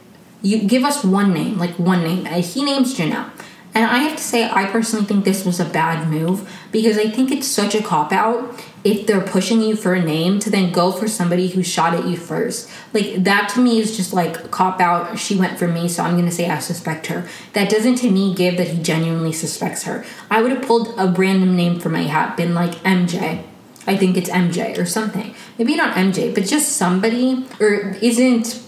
You 0.43 0.59
give 0.59 0.83
us 0.83 1.03
one 1.03 1.33
name, 1.33 1.57
like 1.57 1.79
one 1.79 2.03
name. 2.03 2.25
He 2.25 2.63
names 2.63 2.95
Janelle. 2.95 3.31
And 3.73 3.85
I 3.85 3.99
have 3.99 4.17
to 4.17 4.23
say, 4.23 4.49
I 4.49 4.65
personally 4.65 5.05
think 5.05 5.23
this 5.23 5.45
was 5.45 5.59
a 5.59 5.65
bad 5.65 6.07
move 6.07 6.49
because 6.71 6.97
I 6.97 7.09
think 7.09 7.31
it's 7.31 7.47
such 7.47 7.75
a 7.75 7.83
cop 7.83 8.11
out 8.11 8.59
if 8.83 9.05
they're 9.05 9.21
pushing 9.21 9.61
you 9.61 9.75
for 9.75 9.93
a 9.93 10.03
name 10.03 10.39
to 10.39 10.49
then 10.49 10.71
go 10.71 10.91
for 10.91 11.07
somebody 11.07 11.49
who 11.49 11.61
shot 11.61 11.93
at 11.93 12.05
you 12.05 12.17
first. 12.17 12.69
Like, 12.93 13.23
that 13.23 13.49
to 13.49 13.59
me 13.59 13.79
is 13.79 13.95
just 13.95 14.13
like 14.13 14.49
cop 14.49 14.79
out. 14.79 15.19
She 15.19 15.35
went 15.35 15.59
for 15.59 15.67
me, 15.67 15.87
so 15.87 16.03
I'm 16.03 16.15
gonna 16.15 16.31
say 16.31 16.49
I 16.49 16.59
suspect 16.59 17.07
her. 17.07 17.27
That 17.53 17.69
doesn't 17.69 17.95
to 17.97 18.09
me 18.09 18.33
give 18.33 18.57
that 18.57 18.69
he 18.69 18.81
genuinely 18.81 19.33
suspects 19.33 19.83
her. 19.83 20.05
I 20.31 20.41
would 20.41 20.51
have 20.51 20.63
pulled 20.65 20.93
a 20.97 21.07
random 21.07 21.55
name 21.55 21.79
from 21.79 21.93
my 21.93 22.03
hat, 22.03 22.37
been 22.37 22.55
like 22.55 22.75
MJ. 22.83 23.43
I 23.85 23.95
think 23.95 24.17
it's 24.17 24.29
MJ 24.29 24.77
or 24.77 24.85
something. 24.85 25.33
Maybe 25.57 25.75
not 25.75 25.95
MJ, 25.95 26.33
but 26.33 26.45
just 26.45 26.73
somebody, 26.73 27.45
or 27.59 27.95
isn't 28.01 28.61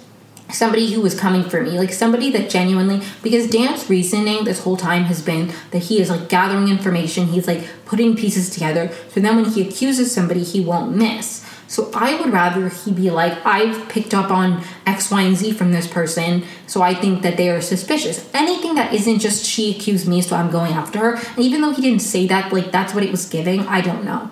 somebody 0.51 0.91
who 0.91 1.01
was 1.01 1.19
coming 1.19 1.43
for 1.43 1.61
me, 1.61 1.77
like 1.77 1.93
somebody 1.93 2.29
that 2.31 2.49
genuinely, 2.49 3.01
because 3.21 3.49
Dan's 3.49 3.89
reasoning 3.89 4.43
this 4.43 4.63
whole 4.63 4.77
time 4.77 5.03
has 5.05 5.21
been 5.21 5.51
that 5.71 5.83
he 5.83 6.01
is 6.01 6.09
like 6.09 6.29
gathering 6.29 6.67
information, 6.67 7.27
he's 7.27 7.47
like 7.47 7.67
putting 7.85 8.15
pieces 8.15 8.49
together, 8.49 8.91
so 9.09 9.19
then 9.19 9.35
when 9.35 9.45
he 9.45 9.67
accuses 9.67 10.11
somebody, 10.11 10.43
he 10.43 10.59
won't 10.59 10.95
miss. 10.95 11.45
So 11.67 11.91
I 11.93 12.19
would 12.19 12.33
rather 12.33 12.69
he 12.69 12.91
be 12.91 13.11
like, 13.11 13.45
I've 13.45 13.87
picked 13.89 14.15
up 14.15 14.31
on 14.31 14.63
X, 14.87 15.11
Y, 15.11 15.21
and 15.21 15.37
Z 15.37 15.51
from 15.51 15.71
this 15.71 15.87
person, 15.87 16.43
so 16.65 16.81
I 16.81 16.95
think 16.95 17.21
that 17.21 17.37
they 17.37 17.49
are 17.49 17.61
suspicious. 17.61 18.27
Anything 18.33 18.73
that 18.75 18.91
isn't 18.91 19.19
just 19.19 19.45
she 19.45 19.75
accused 19.75 20.07
me, 20.07 20.21
so 20.21 20.35
I'm 20.35 20.49
going 20.49 20.73
after 20.73 20.99
her. 20.99 21.15
And 21.15 21.39
even 21.39 21.61
though 21.61 21.71
he 21.71 21.81
didn't 21.81 22.01
say 22.01 22.25
that, 22.27 22.51
like 22.51 22.71
that's 22.71 22.93
what 22.95 23.03
it 23.03 23.11
was 23.11 23.29
giving, 23.29 23.61
I 23.61 23.81
don't 23.81 24.03
know 24.03 24.31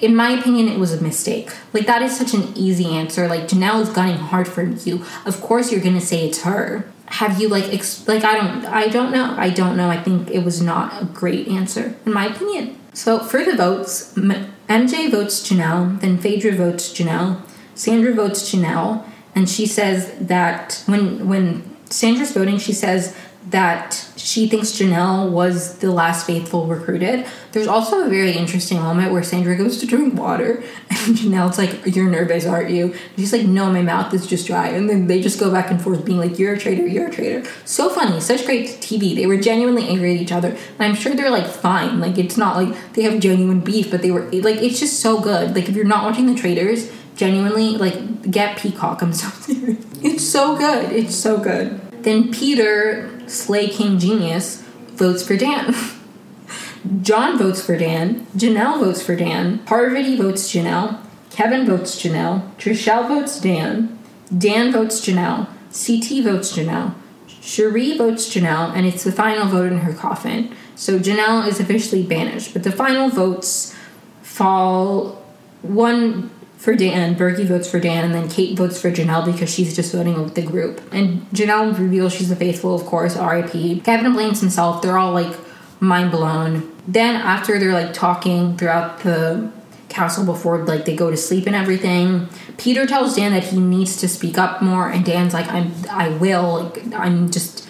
in 0.00 0.14
my 0.14 0.30
opinion, 0.30 0.68
it 0.68 0.78
was 0.78 0.92
a 0.92 1.00
mistake. 1.02 1.50
Like 1.72 1.86
that 1.86 2.02
is 2.02 2.16
such 2.16 2.34
an 2.34 2.56
easy 2.56 2.86
answer. 2.86 3.28
Like 3.28 3.48
Janelle 3.48 3.82
is 3.82 3.88
gunning 3.88 4.16
hard 4.16 4.48
for 4.48 4.62
you. 4.62 5.04
Of 5.24 5.40
course, 5.40 5.72
you're 5.72 5.80
gonna 5.80 6.00
say 6.00 6.26
it's 6.26 6.42
her. 6.42 6.90
Have 7.06 7.40
you 7.40 7.48
like 7.48 7.72
ex- 7.72 8.06
like 8.06 8.24
I 8.24 8.34
don't 8.34 8.64
I 8.66 8.88
don't 8.88 9.12
know 9.12 9.34
I 9.36 9.50
don't 9.50 9.76
know. 9.76 9.88
I 9.88 10.02
think 10.02 10.30
it 10.30 10.44
was 10.44 10.60
not 10.60 11.02
a 11.02 11.04
great 11.06 11.48
answer 11.48 11.94
in 12.04 12.12
my 12.12 12.26
opinion. 12.26 12.78
So 12.92 13.18
for 13.20 13.44
the 13.44 13.56
votes, 13.56 14.14
MJ 14.14 15.10
votes 15.10 15.48
Janelle, 15.48 16.00
then 16.00 16.18
Phaedra 16.18 16.52
votes 16.52 16.92
Janelle, 16.92 17.40
Sandra 17.74 18.12
votes 18.12 18.52
Janelle, 18.52 19.04
and 19.34 19.48
she 19.48 19.66
says 19.66 20.12
that 20.20 20.82
when 20.86 21.28
when 21.28 21.76
Sandra's 21.90 22.32
voting, 22.32 22.58
she 22.58 22.72
says 22.72 23.16
that 23.50 24.06
she 24.16 24.46
thinks 24.46 24.72
Janelle 24.72 25.30
was 25.30 25.78
the 25.78 25.90
last 25.90 26.26
faithful 26.26 26.66
recruited. 26.66 27.26
There's 27.52 27.66
also 27.66 28.04
a 28.04 28.08
very 28.08 28.32
interesting 28.32 28.78
moment 28.78 29.12
where 29.12 29.22
Sandra 29.22 29.56
goes 29.56 29.78
to 29.78 29.86
drink 29.86 30.14
water 30.14 30.62
and 30.90 31.16
Janelle's 31.16 31.56
like, 31.56 31.94
You're 31.94 32.10
nervous, 32.10 32.44
aren't 32.44 32.70
you? 32.70 32.86
And 32.92 33.16
she's 33.16 33.32
like, 33.32 33.46
No, 33.46 33.70
my 33.70 33.80
mouth 33.80 34.12
is 34.12 34.26
just 34.26 34.46
dry. 34.46 34.68
And 34.68 34.88
then 34.88 35.06
they 35.06 35.20
just 35.22 35.40
go 35.40 35.50
back 35.50 35.70
and 35.70 35.80
forth 35.80 36.04
being 36.04 36.18
like, 36.18 36.38
You're 36.38 36.54
a 36.54 36.58
traitor, 36.58 36.86
you're 36.86 37.08
a 37.08 37.10
traitor. 37.10 37.48
So 37.64 37.88
funny, 37.88 38.20
such 38.20 38.44
great 38.44 38.66
TV. 38.80 39.14
They 39.14 39.26
were 39.26 39.38
genuinely 39.38 39.88
angry 39.88 40.14
at 40.14 40.20
each 40.20 40.32
other. 40.32 40.50
And 40.50 40.80
I'm 40.80 40.94
sure 40.94 41.14
they're 41.14 41.30
like 41.30 41.46
fine. 41.46 42.00
Like 42.00 42.18
it's 42.18 42.36
not 42.36 42.56
like 42.56 42.92
they 42.92 43.02
have 43.02 43.18
genuine 43.20 43.60
beef, 43.60 43.90
but 43.90 44.02
they 44.02 44.10
were 44.10 44.30
like 44.30 44.56
it's 44.56 44.80
just 44.80 45.00
so 45.00 45.20
good. 45.20 45.54
Like 45.54 45.68
if 45.68 45.74
you're 45.74 45.84
not 45.84 46.04
watching 46.04 46.26
the 46.26 46.38
traitors, 46.38 46.92
genuinely 47.16 47.78
like 47.78 48.30
get 48.30 48.58
Peacock. 48.58 49.00
I'm 49.00 49.12
so 49.12 49.28
serious. 49.28 49.84
It's 50.02 50.28
so 50.28 50.56
good. 50.56 50.92
It's 50.92 51.16
so 51.16 51.38
good. 51.38 51.80
Then 52.02 52.30
Peter 52.30 53.17
Slay 53.28 53.68
King 53.68 53.98
Genius 53.98 54.62
votes 54.94 55.26
for 55.26 55.36
Dan. 55.36 55.74
John 57.02 57.38
votes 57.38 57.64
for 57.64 57.76
Dan. 57.76 58.26
Janelle 58.36 58.80
votes 58.80 59.02
for 59.02 59.16
Dan. 59.16 59.58
Parvati 59.60 60.16
votes 60.16 60.52
Janelle. 60.52 61.00
Kevin 61.30 61.66
votes 61.66 62.00
Janelle. 62.00 62.54
Trishelle 62.56 63.08
votes 63.08 63.40
Dan. 63.40 63.98
Dan 64.36 64.72
votes 64.72 65.00
Janelle. 65.00 65.46
CT 65.70 66.24
votes 66.24 66.56
Janelle. 66.56 66.94
Sheree 67.28 67.96
votes 67.96 68.32
Janelle, 68.32 68.74
and 68.74 68.86
it's 68.86 69.04
the 69.04 69.12
final 69.12 69.46
vote 69.46 69.72
in 69.72 69.78
her 69.78 69.94
coffin. 69.94 70.54
So 70.74 70.98
Janelle 70.98 71.46
is 71.46 71.60
officially 71.60 72.02
banished, 72.02 72.52
but 72.52 72.62
the 72.62 72.72
final 72.72 73.08
votes 73.08 73.74
fall 74.22 75.22
one 75.62 76.30
for 76.58 76.74
Dan. 76.74 77.14
Bergie 77.14 77.46
votes 77.46 77.70
for 77.70 77.80
Dan, 77.80 78.04
and 78.04 78.12
then 78.12 78.28
Kate 78.28 78.58
votes 78.58 78.80
for 78.80 78.90
Janelle 78.90 79.24
because 79.24 79.48
she's 79.48 79.74
just 79.74 79.92
voting 79.94 80.22
with 80.22 80.34
the 80.34 80.42
group. 80.42 80.82
And 80.92 81.22
Janelle 81.30 81.78
reveals 81.78 82.12
she's 82.12 82.30
a 82.30 82.36
faithful, 82.36 82.74
of 82.74 82.84
course, 82.84 83.16
RIP. 83.16 83.84
Kevin 83.84 84.12
blames 84.12 84.40
himself. 84.40 84.82
They're 84.82 84.98
all 84.98 85.12
like 85.12 85.34
mind 85.80 86.10
blown. 86.10 86.74
Then 86.86 87.14
after 87.14 87.58
they're 87.58 87.72
like 87.72 87.94
talking 87.94 88.56
throughout 88.56 89.00
the 89.00 89.50
castle 89.88 90.24
before 90.24 90.58
like 90.64 90.84
they 90.84 90.94
go 90.94 91.10
to 91.10 91.16
sleep 91.16 91.46
and 91.46 91.54
everything, 91.54 92.28
Peter 92.58 92.86
tells 92.86 93.16
Dan 93.16 93.32
that 93.32 93.44
he 93.44 93.60
needs 93.60 93.96
to 93.98 94.08
speak 94.08 94.36
up 94.36 94.60
more, 94.60 94.90
and 94.90 95.04
Dan's 95.04 95.32
like, 95.32 95.48
"I'm, 95.48 95.72
I 95.88 96.08
will. 96.08 96.64
Like, 96.64 96.92
I'm 96.92 97.30
just, 97.30 97.68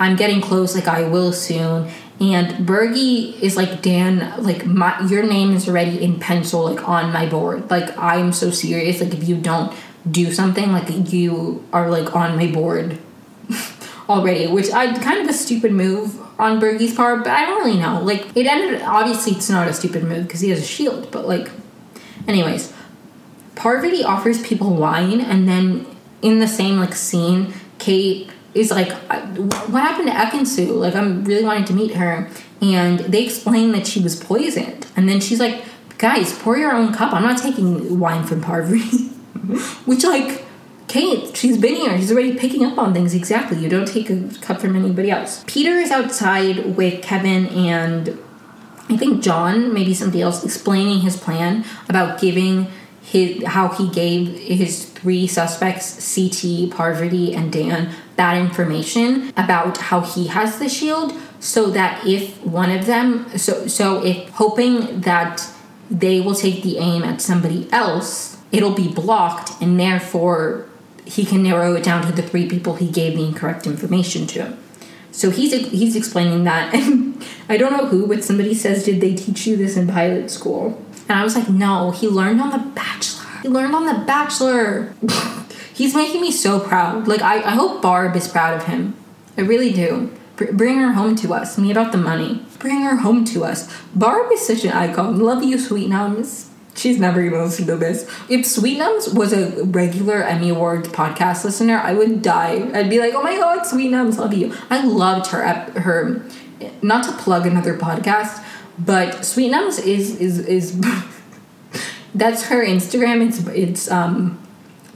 I'm 0.00 0.16
getting 0.16 0.40
close. 0.40 0.74
Like, 0.74 0.88
I 0.88 1.08
will 1.08 1.32
soon." 1.32 1.88
And 2.32 2.66
Bergie 2.66 3.38
is 3.40 3.56
like 3.56 3.82
Dan, 3.82 4.42
like 4.42 4.64
my 4.64 4.98
your 5.06 5.24
name 5.24 5.52
is 5.52 5.68
already 5.68 6.02
in 6.02 6.20
pencil, 6.20 6.70
like 6.70 6.88
on 6.88 7.12
my 7.12 7.26
board. 7.26 7.70
Like 7.70 7.96
I'm 7.98 8.32
so 8.32 8.50
serious. 8.50 9.00
Like 9.00 9.12
if 9.12 9.28
you 9.28 9.36
don't 9.36 9.74
do 10.08 10.32
something, 10.32 10.72
like 10.72 11.12
you 11.12 11.64
are 11.72 11.90
like 11.90 12.14
on 12.14 12.36
my 12.36 12.46
board 12.46 12.98
already, 14.08 14.46
which 14.46 14.70
I 14.70 14.96
kind 14.98 15.20
of 15.20 15.28
a 15.28 15.32
stupid 15.32 15.72
move 15.72 16.20
on 16.38 16.60
Bergie's 16.60 16.94
part, 16.94 17.24
but 17.24 17.32
I 17.32 17.46
don't 17.46 17.64
really 17.64 17.78
know. 17.78 18.00
Like 18.00 18.36
it 18.36 18.46
ended 18.46 18.80
obviously 18.82 19.32
it's 19.32 19.50
not 19.50 19.66
a 19.66 19.74
stupid 19.74 20.04
move 20.04 20.26
because 20.26 20.40
he 20.40 20.50
has 20.50 20.60
a 20.60 20.66
shield, 20.66 21.10
but 21.10 21.26
like 21.26 21.50
anyways, 22.28 22.72
Parvati 23.56 24.04
offers 24.04 24.40
people 24.46 24.74
wine 24.74 25.20
and 25.20 25.48
then 25.48 25.86
in 26.22 26.38
the 26.38 26.48
same 26.48 26.78
like 26.78 26.94
scene, 26.94 27.52
Kate 27.78 28.30
is 28.54 28.70
like, 28.70 28.92
"What 28.92 29.82
happened 29.82 30.08
to 30.08 30.14
Ekin-Su? 30.14 30.72
Like 30.72 30.94
I'm 30.94 31.24
really 31.24 31.44
wanting 31.44 31.64
to 31.66 31.72
meet 31.72 31.94
her." 31.94 32.28
And 32.60 33.00
they 33.00 33.24
explain 33.24 33.72
that 33.72 33.86
she 33.86 34.00
was 34.00 34.16
poisoned, 34.16 34.86
and 34.96 35.08
then 35.08 35.20
she's 35.20 35.40
like, 35.40 35.64
"Guys, 35.98 36.32
pour 36.38 36.56
your 36.56 36.72
own 36.72 36.92
cup. 36.92 37.12
I'm 37.12 37.22
not 37.22 37.38
taking 37.38 37.98
wine 37.98 38.24
from 38.24 38.40
Parvati." 38.40 39.08
Which 39.84 40.04
like 40.04 40.44
Kate, 40.86 41.36
she's 41.36 41.58
been 41.58 41.74
here. 41.74 41.98
She's 41.98 42.12
already 42.12 42.36
picking 42.36 42.64
up 42.64 42.78
on 42.78 42.94
things. 42.94 43.14
Exactly. 43.14 43.58
You 43.58 43.68
don't 43.68 43.88
take 43.88 44.10
a 44.10 44.28
cup 44.40 44.60
from 44.60 44.76
anybody 44.76 45.10
else. 45.10 45.42
Peter 45.46 45.72
is 45.72 45.90
outside 45.90 46.76
with 46.76 47.02
Kevin 47.02 47.46
and 47.48 48.16
I 48.88 48.96
think 48.96 49.22
John, 49.22 49.72
maybe 49.72 49.94
somebody 49.94 50.20
else, 50.20 50.44
explaining 50.44 51.00
his 51.00 51.16
plan 51.16 51.64
about 51.88 52.20
giving 52.20 52.68
his 53.04 53.44
how 53.44 53.68
he 53.68 53.88
gave 53.90 54.28
his 54.38 54.86
three 54.86 55.26
suspects, 55.26 56.14
CT, 56.14 56.70
Parvati, 56.70 57.34
and 57.34 57.52
Dan, 57.52 57.94
that 58.16 58.36
information 58.36 59.32
about 59.36 59.76
how 59.76 60.00
he 60.00 60.28
has 60.28 60.58
the 60.58 60.70
shield, 60.70 61.12
so 61.38 61.70
that 61.70 62.06
if 62.06 62.42
one 62.42 62.70
of 62.70 62.86
them, 62.86 63.28
so 63.36 63.66
so 63.66 64.02
if 64.02 64.30
hoping 64.30 65.02
that 65.02 65.46
they 65.90 66.20
will 66.20 66.34
take 66.34 66.62
the 66.62 66.78
aim 66.78 67.02
at 67.02 67.20
somebody 67.20 67.68
else, 67.70 68.38
it'll 68.50 68.74
be 68.74 68.88
blocked, 68.88 69.60
and 69.60 69.78
therefore 69.78 70.66
he 71.04 71.26
can 71.26 71.42
narrow 71.42 71.74
it 71.74 71.84
down 71.84 72.06
to 72.06 72.12
the 72.12 72.22
three 72.22 72.48
people 72.48 72.76
he 72.76 72.90
gave 72.90 73.16
the 73.16 73.24
incorrect 73.24 73.66
information 73.66 74.26
to. 74.28 74.56
So 75.12 75.30
he's 75.30 75.52
he's 75.68 75.94
explaining 75.94 76.44
that, 76.44 76.74
and 76.78 77.22
I 77.50 77.58
don't 77.58 77.72
know 77.72 77.86
who, 77.86 78.06
but 78.06 78.24
somebody 78.24 78.54
says, 78.54 78.82
"Did 78.82 79.02
they 79.02 79.14
teach 79.14 79.46
you 79.46 79.58
this 79.58 79.76
in 79.76 79.88
pilot 79.88 80.30
school?" 80.30 80.82
And 81.08 81.18
I 81.18 81.24
was 81.24 81.34
like, 81.34 81.48
"No, 81.48 81.90
he 81.90 82.08
learned 82.08 82.40
on 82.40 82.50
The 82.50 82.58
Bachelor. 82.58 83.40
He 83.42 83.48
learned 83.48 83.74
on 83.74 83.86
The 83.86 84.04
Bachelor." 84.04 84.94
he's 85.74 85.94
making 85.94 86.20
me 86.20 86.30
so 86.30 86.60
proud. 86.60 87.08
Like 87.08 87.22
I, 87.22 87.36
I 87.42 87.50
hope 87.50 87.82
Barb 87.82 88.16
is 88.16 88.28
proud 88.28 88.54
of 88.54 88.64
him. 88.66 88.96
I 89.36 89.42
really 89.42 89.72
do. 89.72 90.12
Br- 90.36 90.52
bring 90.52 90.78
her 90.78 90.92
home 90.92 91.16
to 91.16 91.34
us. 91.34 91.58
Me 91.58 91.70
about 91.70 91.92
the 91.92 91.98
money. 91.98 92.44
Bring 92.58 92.82
her 92.82 92.96
home 92.96 93.24
to 93.26 93.44
us. 93.44 93.70
Barb 93.94 94.32
is 94.32 94.46
such 94.46 94.64
an 94.64 94.72
icon. 94.72 95.18
Love 95.18 95.42
you, 95.42 95.58
sweet 95.58 95.90
nums. 95.90 96.48
She's 96.76 96.98
never 96.98 97.22
even 97.22 97.40
listened 97.40 97.68
to 97.68 97.76
this. 97.76 98.10
If 98.28 98.44
Sweet 98.44 98.80
Nums 98.80 99.14
was 99.14 99.32
a 99.32 99.64
regular 99.64 100.22
Emmy 100.22 100.50
Award 100.50 100.84
podcast 100.86 101.44
listener, 101.44 101.78
I 101.78 101.94
would 101.94 102.20
die. 102.20 102.68
I'd 102.74 102.90
be 102.90 102.98
like, 102.98 103.14
"Oh 103.14 103.22
my 103.22 103.36
god, 103.36 103.64
Sweet 103.64 103.92
Nums, 103.92 104.18
love 104.18 104.34
you." 104.34 104.52
I 104.70 104.84
loved 104.84 105.28
her. 105.28 105.44
Her, 105.80 106.22
not 106.82 107.04
to 107.04 107.12
plug 107.12 107.46
another 107.46 107.78
podcast, 107.78 108.44
but 108.78 109.24
Sweet 109.24 109.52
Nums 109.52 109.84
is 109.84 110.20
is 110.20 110.38
is. 110.40 110.80
that's 112.14 112.44
her 112.44 112.64
Instagram. 112.64 113.26
It's 113.26 113.46
it's 113.48 113.90
um, 113.90 114.40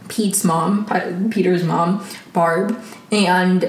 Pete's 0.08 0.44
mom, 0.44 0.86
Peter's 1.30 1.64
mom, 1.64 2.04
Barb, 2.32 2.78
and 3.10 3.68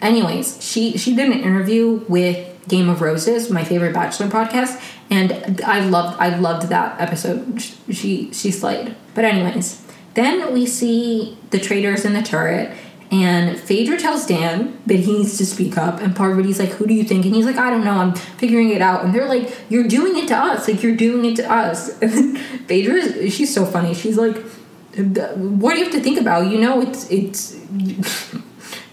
anyways, 0.00 0.62
she 0.62 0.96
she 0.98 1.14
did 1.16 1.30
an 1.30 1.40
interview 1.40 2.04
with 2.08 2.48
Game 2.68 2.88
of 2.88 3.00
Roses, 3.00 3.50
my 3.50 3.64
favorite 3.64 3.94
Bachelor 3.94 4.28
podcast, 4.28 4.82
and 5.10 5.60
I 5.62 5.80
loved 5.80 6.20
I 6.20 6.36
loved 6.36 6.68
that 6.68 7.00
episode. 7.00 7.62
She 7.90 8.32
she 8.32 8.50
slayed. 8.50 8.94
But 9.14 9.24
anyways, 9.24 9.82
then 10.14 10.52
we 10.52 10.66
see 10.66 11.38
the 11.50 11.58
traitors 11.58 12.04
in 12.04 12.12
the 12.12 12.22
turret, 12.22 12.76
and 13.12 13.60
Phaedra 13.60 13.98
tells 13.98 14.26
Dan 14.26 14.80
that 14.86 15.00
he 15.00 15.18
needs 15.18 15.36
to 15.36 15.44
speak 15.44 15.76
up, 15.76 16.00
and 16.00 16.16
Parvati's 16.16 16.58
like, 16.58 16.70
"Who 16.70 16.86
do 16.86 16.94
you 16.94 17.04
think?" 17.04 17.26
And 17.26 17.34
he's 17.34 17.44
like, 17.44 17.58
"I 17.58 17.68
don't 17.68 17.84
know. 17.84 17.98
I'm 17.98 18.14
figuring 18.14 18.70
it 18.70 18.80
out." 18.80 19.04
And 19.04 19.14
they're 19.14 19.28
like, 19.28 19.54
"You're 19.68 19.86
doing 19.86 20.16
it 20.16 20.28
to 20.28 20.36
us. 20.36 20.66
Like 20.66 20.82
you're 20.82 20.96
doing 20.96 21.26
it 21.26 21.36
to 21.36 21.52
us." 21.52 21.90
And 22.02 22.38
Phaedra, 22.66 23.28
she's 23.28 23.52
so 23.54 23.66
funny. 23.66 23.92
She's 23.92 24.16
like, 24.16 24.38
"What 24.96 25.74
do 25.74 25.78
you 25.78 25.84
have 25.84 25.92
to 25.92 26.00
think 26.00 26.18
about? 26.18 26.50
You 26.50 26.58
know, 26.58 26.80
it's 26.80 27.10
it's." 27.10 27.58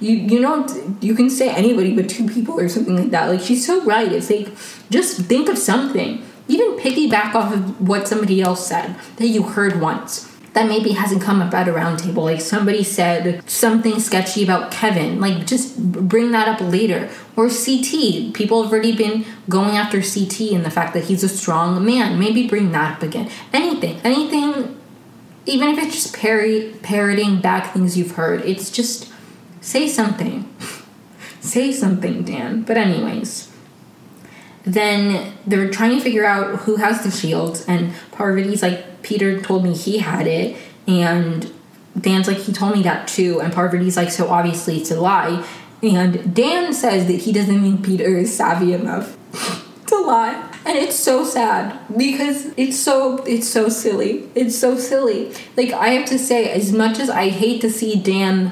you 0.01 0.15
you 0.15 0.39
know 0.39 0.65
you 1.01 1.13
can 1.13 1.29
say 1.29 1.49
anybody 1.49 1.93
but 1.93 2.07
two 2.07 2.25
people 2.27 2.57
or 2.57 2.69
something 2.69 2.95
like 2.95 3.11
that 3.11 3.27
like 3.27 3.41
she's 3.41 3.65
so 3.65 3.83
right 3.83 4.13
it's 4.13 4.29
like 4.29 4.47
just 4.89 5.19
think 5.23 5.49
of 5.49 5.57
something 5.57 6.23
even 6.47 6.77
piggyback 6.77 7.35
off 7.35 7.53
of 7.53 7.85
what 7.85 8.07
somebody 8.07 8.41
else 8.41 8.65
said 8.65 8.95
that 9.17 9.27
you 9.27 9.43
heard 9.43 9.81
once 9.81 10.28
that 10.53 10.67
maybe 10.67 10.91
hasn't 10.93 11.21
come 11.21 11.41
up 11.41 11.53
at 11.53 11.67
a 11.67 11.71
round 11.71 11.99
table 11.99 12.23
like 12.23 12.41
somebody 12.41 12.83
said 12.83 13.47
something 13.49 13.99
sketchy 13.99 14.43
about 14.43 14.71
kevin. 14.71 15.19
Like 15.19 15.45
just 15.45 15.91
bring 15.91 16.31
that 16.31 16.47
up 16.47 16.61
later. 16.61 17.09
Or 17.35 17.49
ct 17.49 18.33
people 18.33 18.63
have 18.63 18.71
already 18.71 18.95
been 18.95 19.25
going 19.47 19.77
after 19.77 20.01
ct 20.01 20.41
and 20.51 20.65
the 20.65 20.71
fact 20.71 20.93
that 20.93 21.05
he's 21.05 21.23
a 21.23 21.29
strong 21.29 21.85
man. 21.85 22.19
Maybe 22.19 22.47
bring 22.47 22.71
that 22.71 22.97
up 22.97 23.03
again. 23.03 23.29
Anything. 23.53 23.99
Anything 24.03 24.75
even 25.45 25.69
if 25.69 25.79
it's 25.79 25.95
just 25.95 26.15
parry, 26.15 26.75
parroting 26.83 27.41
back 27.41 27.73
things 27.73 27.97
you've 27.97 28.11
heard. 28.11 28.41
It's 28.41 28.69
just 28.69 29.09
Say 29.61 29.87
something. 29.87 30.51
Say 31.41 31.71
something, 31.71 32.23
Dan. 32.23 32.63
But, 32.63 32.77
anyways, 32.77 33.48
then 34.73 35.33
they're 35.45 35.69
trying 35.69 35.97
to 35.97 36.01
figure 36.01 36.25
out 36.25 36.61
who 36.61 36.77
has 36.77 37.03
the 37.03 37.11
shield, 37.11 37.63
and 37.67 37.93
Parvati's 38.11 38.61
like, 38.61 39.01
Peter 39.01 39.41
told 39.41 39.63
me 39.63 39.73
he 39.73 39.99
had 39.99 40.27
it, 40.27 40.57
and 40.87 41.51
Dan's 41.99 42.27
like, 42.27 42.37
he 42.37 42.53
told 42.53 42.75
me 42.75 42.83
that 42.83 43.07
too, 43.07 43.41
and 43.41 43.53
Parvati's 43.53 43.97
like, 43.97 44.11
so 44.11 44.29
obviously 44.29 44.77
it's 44.77 44.91
a 44.91 44.99
lie. 44.99 45.45
And 45.81 46.35
Dan 46.35 46.73
says 46.73 47.07
that 47.07 47.21
he 47.21 47.31
doesn't 47.31 47.61
think 47.61 47.85
Peter 47.85 48.17
is 48.17 48.35
savvy 48.35 48.73
enough 48.73 49.17
to 49.87 49.97
lie. 49.97 50.45
And 50.65 50.77
it's 50.77 50.97
so 50.97 51.23
sad 51.23 51.79
because 51.97 52.47
it's 52.57 52.77
so 52.77 53.23
it's 53.23 53.47
so 53.47 53.69
silly. 53.69 54.29
It's 54.35 54.57
so 54.57 54.77
silly. 54.77 55.33
Like 55.55 55.71
I 55.71 55.89
have 55.89 56.07
to 56.09 56.19
say, 56.19 56.51
as 56.51 56.73
much 56.73 56.99
as 56.99 57.09
I 57.09 57.29
hate 57.29 57.61
to 57.61 57.69
see 57.69 57.95
Dan 57.95 58.51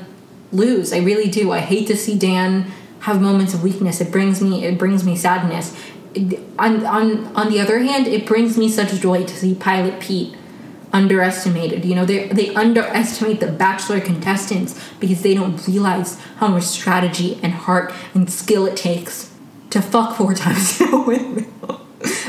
lose. 0.51 0.93
I 0.93 0.99
really 0.99 1.29
do. 1.29 1.51
I 1.51 1.59
hate 1.59 1.87
to 1.87 1.97
see 1.97 2.17
Dan 2.17 2.71
have 3.01 3.21
moments 3.21 3.53
of 3.53 3.63
weakness. 3.63 4.01
It 4.01 4.11
brings 4.11 4.41
me 4.41 4.65
it 4.65 4.77
brings 4.77 5.03
me 5.03 5.15
sadness. 5.15 5.75
On 6.57 6.85
on 6.85 7.25
on 7.35 7.49
the 7.49 7.59
other 7.59 7.79
hand, 7.79 8.07
it 8.07 8.25
brings 8.25 8.57
me 8.57 8.69
such 8.69 8.91
joy 8.99 9.23
to 9.23 9.35
see 9.35 9.55
Pilot 9.55 9.99
Pete 9.99 10.35
underestimated. 10.93 11.85
You 11.85 11.95
know, 11.95 12.05
they 12.05 12.27
they 12.27 12.53
underestimate 12.55 13.39
the 13.39 13.51
bachelor 13.51 13.99
contestants 13.99 14.79
because 14.99 15.21
they 15.21 15.33
don't 15.33 15.65
realize 15.67 16.19
how 16.37 16.47
much 16.47 16.63
strategy 16.63 17.39
and 17.43 17.53
heart 17.53 17.93
and 18.13 18.31
skill 18.31 18.65
it 18.65 18.77
takes 18.77 19.33
to 19.69 19.81
fuck 19.81 20.15
four 20.17 20.33
times 20.43 20.79
in 20.81 20.93
a 20.93 21.01
windmill 21.01 21.81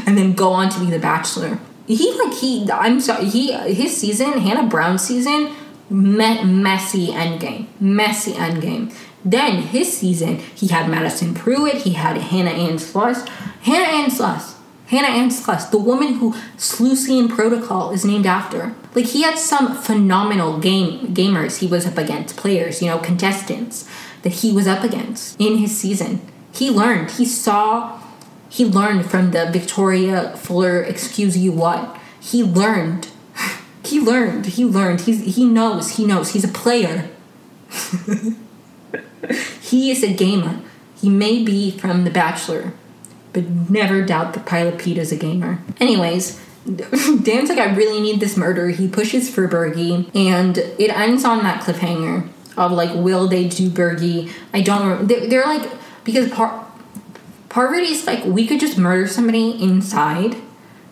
and 0.07 0.19
then 0.19 0.33
go 0.33 0.53
on 0.53 0.71
to 0.71 0.81
be 0.81 0.91
the 0.91 0.99
bachelor. 0.99 1.59
He 1.87 2.13
like 2.23 2.35
he 2.35 2.71
I'm 2.71 3.01
sorry, 3.01 3.27
he 3.27 3.53
his 3.53 3.97
season, 3.97 4.39
Hannah 4.39 4.69
Brown's 4.69 5.03
season 5.03 5.55
me- 5.91 6.45
messy 6.45 7.09
endgame. 7.09 7.67
Messy 7.81 8.33
endgame. 8.33 8.95
Then 9.31 9.61
his 9.61 9.95
season, 9.95 10.39
he 10.39 10.69
had 10.69 10.89
Madison 10.89 11.35
Pruitt, 11.35 11.83
he 11.83 11.91
had 11.91 12.17
Hannah 12.17 12.51
Ann 12.51 12.79
Sluss. 12.79 13.29
Hannah 13.63 13.85
Ann 13.85 14.11
Sluss. 14.11 14.57
Hannah 14.87 15.09
Ann 15.09 15.31
Sluss, 15.31 15.67
the 15.67 15.77
woman 15.77 16.15
who 16.15 16.33
Slusian 16.57 17.29
Protocol 17.29 17.91
is 17.91 18.07
named 18.07 18.25
after. 18.25 18.75
Like 18.95 19.05
he 19.05 19.23
had 19.23 19.39
some 19.39 19.77
phenomenal 19.77 20.59
game 20.59 21.15
gamers 21.15 21.59
he 21.59 21.67
was 21.67 21.87
up 21.87 21.99
against, 21.99 22.39
players, 22.39 22.81
you 22.81 22.89
know, 22.89 22.99
contestants 22.99 23.87
that 24.23 24.33
he 24.33 24.51
was 24.51 24.67
up 24.67 24.83
against 24.83 25.39
in 25.39 25.59
his 25.59 25.77
season. 25.77 26.23
He 26.55 26.71
learned, 26.71 27.11
he 27.13 27.27
saw, 27.27 28.01
he 28.49 28.65
learned 28.65 29.11
from 29.11 29.33
the 29.33 29.51
Victoria 29.53 30.35
Fuller 30.39 30.83
excuse 30.83 31.37
you 31.37 31.53
what. 31.53 32.01
He 32.19 32.43
learned 32.43 33.09
he 33.85 34.01
learned. 34.01 34.47
He 34.47 34.65
learned. 34.65 35.03
He's 35.03 35.37
he 35.37 35.45
knows. 35.45 35.97
He 35.97 36.07
knows. 36.07 36.33
He's 36.33 36.45
a 36.45 36.49
player. 36.49 37.11
he 39.61 39.91
is 39.91 40.03
a 40.03 40.13
gamer. 40.13 40.61
He 40.97 41.09
may 41.09 41.43
be 41.43 41.71
from 41.71 42.05
The 42.05 42.11
Bachelor, 42.11 42.73
but 43.33 43.45
never 43.49 44.05
doubt 44.05 44.35
that 44.35 44.47
Pilot 44.47 44.79
Pete 44.79 44.99
is 44.99 45.13
a 45.13 45.17
gamer. 45.17 45.61
Anyways, 45.79 46.41
Dan's 46.67 47.49
like, 47.49 47.59
I 47.59 47.75
really 47.75 48.01
need 48.01 48.21
this 48.21 48.37
murder. 48.37 48.69
He 48.71 48.89
pushes 48.89 49.33
for 49.33 49.49
Bergie, 49.49 50.15
and 50.15 50.59
it 50.59 50.91
ends 50.91 51.25
on 51.25 51.43
that 51.45 51.63
cliffhanger 51.63 52.29
of 52.57 52.73
like, 52.73 52.95
will 52.95 53.29
they 53.29 53.49
do 53.49 53.71
Bergie? 53.71 54.31
I 54.53 54.61
don't. 54.61 55.07
They're, 55.07 55.29
they're 55.29 55.45
like 55.45 55.71
because 56.05 56.31
Par- 56.31 56.67
Parvati's 57.49 58.07
like, 58.07 58.25
we 58.25 58.47
could 58.47 58.61
just 58.61 58.77
murder 58.77 59.07
somebody 59.07 59.51
inside 59.63 60.37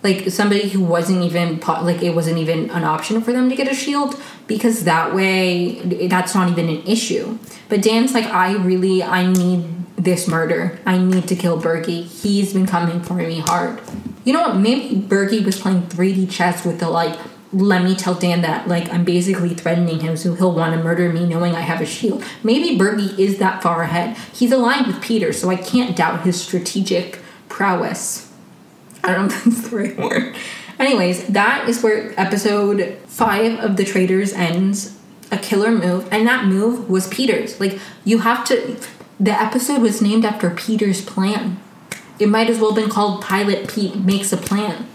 like 0.07 0.31
somebody 0.31 0.69
who 0.69 0.81
wasn't 0.81 1.21
even 1.23 1.59
like 1.83 2.01
it 2.03 2.15
wasn't 2.15 2.39
even 2.39 2.71
an 2.71 2.85
option 2.85 3.21
for 3.21 3.33
them 3.33 3.49
to 3.51 3.57
get 3.57 3.67
a 3.67 3.75
shield 3.75 4.21
because 4.47 4.85
that 4.85 5.13
way 5.15 5.81
that's 6.07 6.35
not 6.35 6.49
even 6.49 6.69
an 6.69 6.83
issue 6.87 7.37
but 7.69 7.83
dan's 7.83 8.15
like 8.15 8.27
i 8.27 8.53
really 8.71 9.03
i 9.03 9.27
need 9.27 9.65
this 9.97 10.29
murder 10.29 10.79
i 10.87 10.97
need 10.97 11.27
to 11.27 11.35
kill 11.35 11.61
bergie 11.61 12.05
he's 12.05 12.53
been 12.53 12.67
coming 12.67 13.03
for 13.03 13.15
me 13.15 13.41
hard 13.41 13.81
you 14.25 14.33
know 14.33 14.43
what 14.43 14.57
maybe 14.57 14.95
bergie 14.95 15.45
was 15.45 15.59
playing 15.59 15.83
3d 15.83 16.31
chess 16.31 16.65
with 16.65 16.79
the 16.79 16.89
like 16.89 17.19
let 17.53 17.83
me 17.83 17.95
tell 17.95 18.15
Dan 18.15 18.43
that 18.43 18.69
like 18.69 18.93
I'm 18.93 19.05
basically 19.05 19.55
threatening 19.55 20.01
him 20.01 20.17
so 20.17 20.35
he'll 20.35 20.53
want 20.53 20.75
to 20.75 20.83
murder 20.83 21.11
me 21.13 21.27
knowing 21.27 21.55
I 21.55 21.61
have 21.61 21.81
a 21.81 21.87
shield. 21.87 22.25
Maybe 22.43 22.77
Bergie 22.77 23.17
is 23.19 23.39
that 23.39 23.63
far 23.63 23.83
ahead. 23.83 24.17
He's 24.33 24.53
aligned 24.53 24.89
with 24.89 25.01
Peter, 25.01 25.33
so 25.33 25.49
I 25.49 25.57
can't 25.57 25.97
doubt 25.97 26.23
his 26.23 26.43
strategic 26.43 27.21
prowess. 27.49 28.27
I 29.07 29.15
don't 29.15 29.29
know 29.29 29.37
if 29.37 29.45
that's 29.45 29.69
the 29.71 29.77
right 29.77 29.97
word. 29.97 30.37
Anyways, 30.79 31.29
that 31.29 31.69
is 31.69 31.83
where 31.83 32.13
episode 32.21 32.99
five 33.07 33.59
of 33.61 33.77
The 33.77 33.85
Traitors 33.85 34.33
ends. 34.33 34.99
A 35.33 35.39
killer 35.39 35.73
move, 35.73 36.07
and 36.13 36.25
that 36.29 36.45
move 36.45 36.89
was 36.89 37.09
Peter's. 37.09 37.59
Like, 37.59 37.81
you 38.05 38.19
have 38.19 38.45
to. 38.47 38.77
The 39.19 39.33
episode 39.33 39.83
was 39.83 40.01
named 40.01 40.25
after 40.25 40.51
Peter's 40.51 41.05
plan. 41.05 41.61
It 42.21 42.29
might 42.29 42.49
as 42.49 42.61
well 42.61 42.73
have 42.73 42.81
been 42.81 42.91
called 42.91 43.23
Pilot 43.23 43.69
Pete 43.69 43.97
Makes 43.97 44.33
a 44.33 44.37
Plan. 44.37 44.87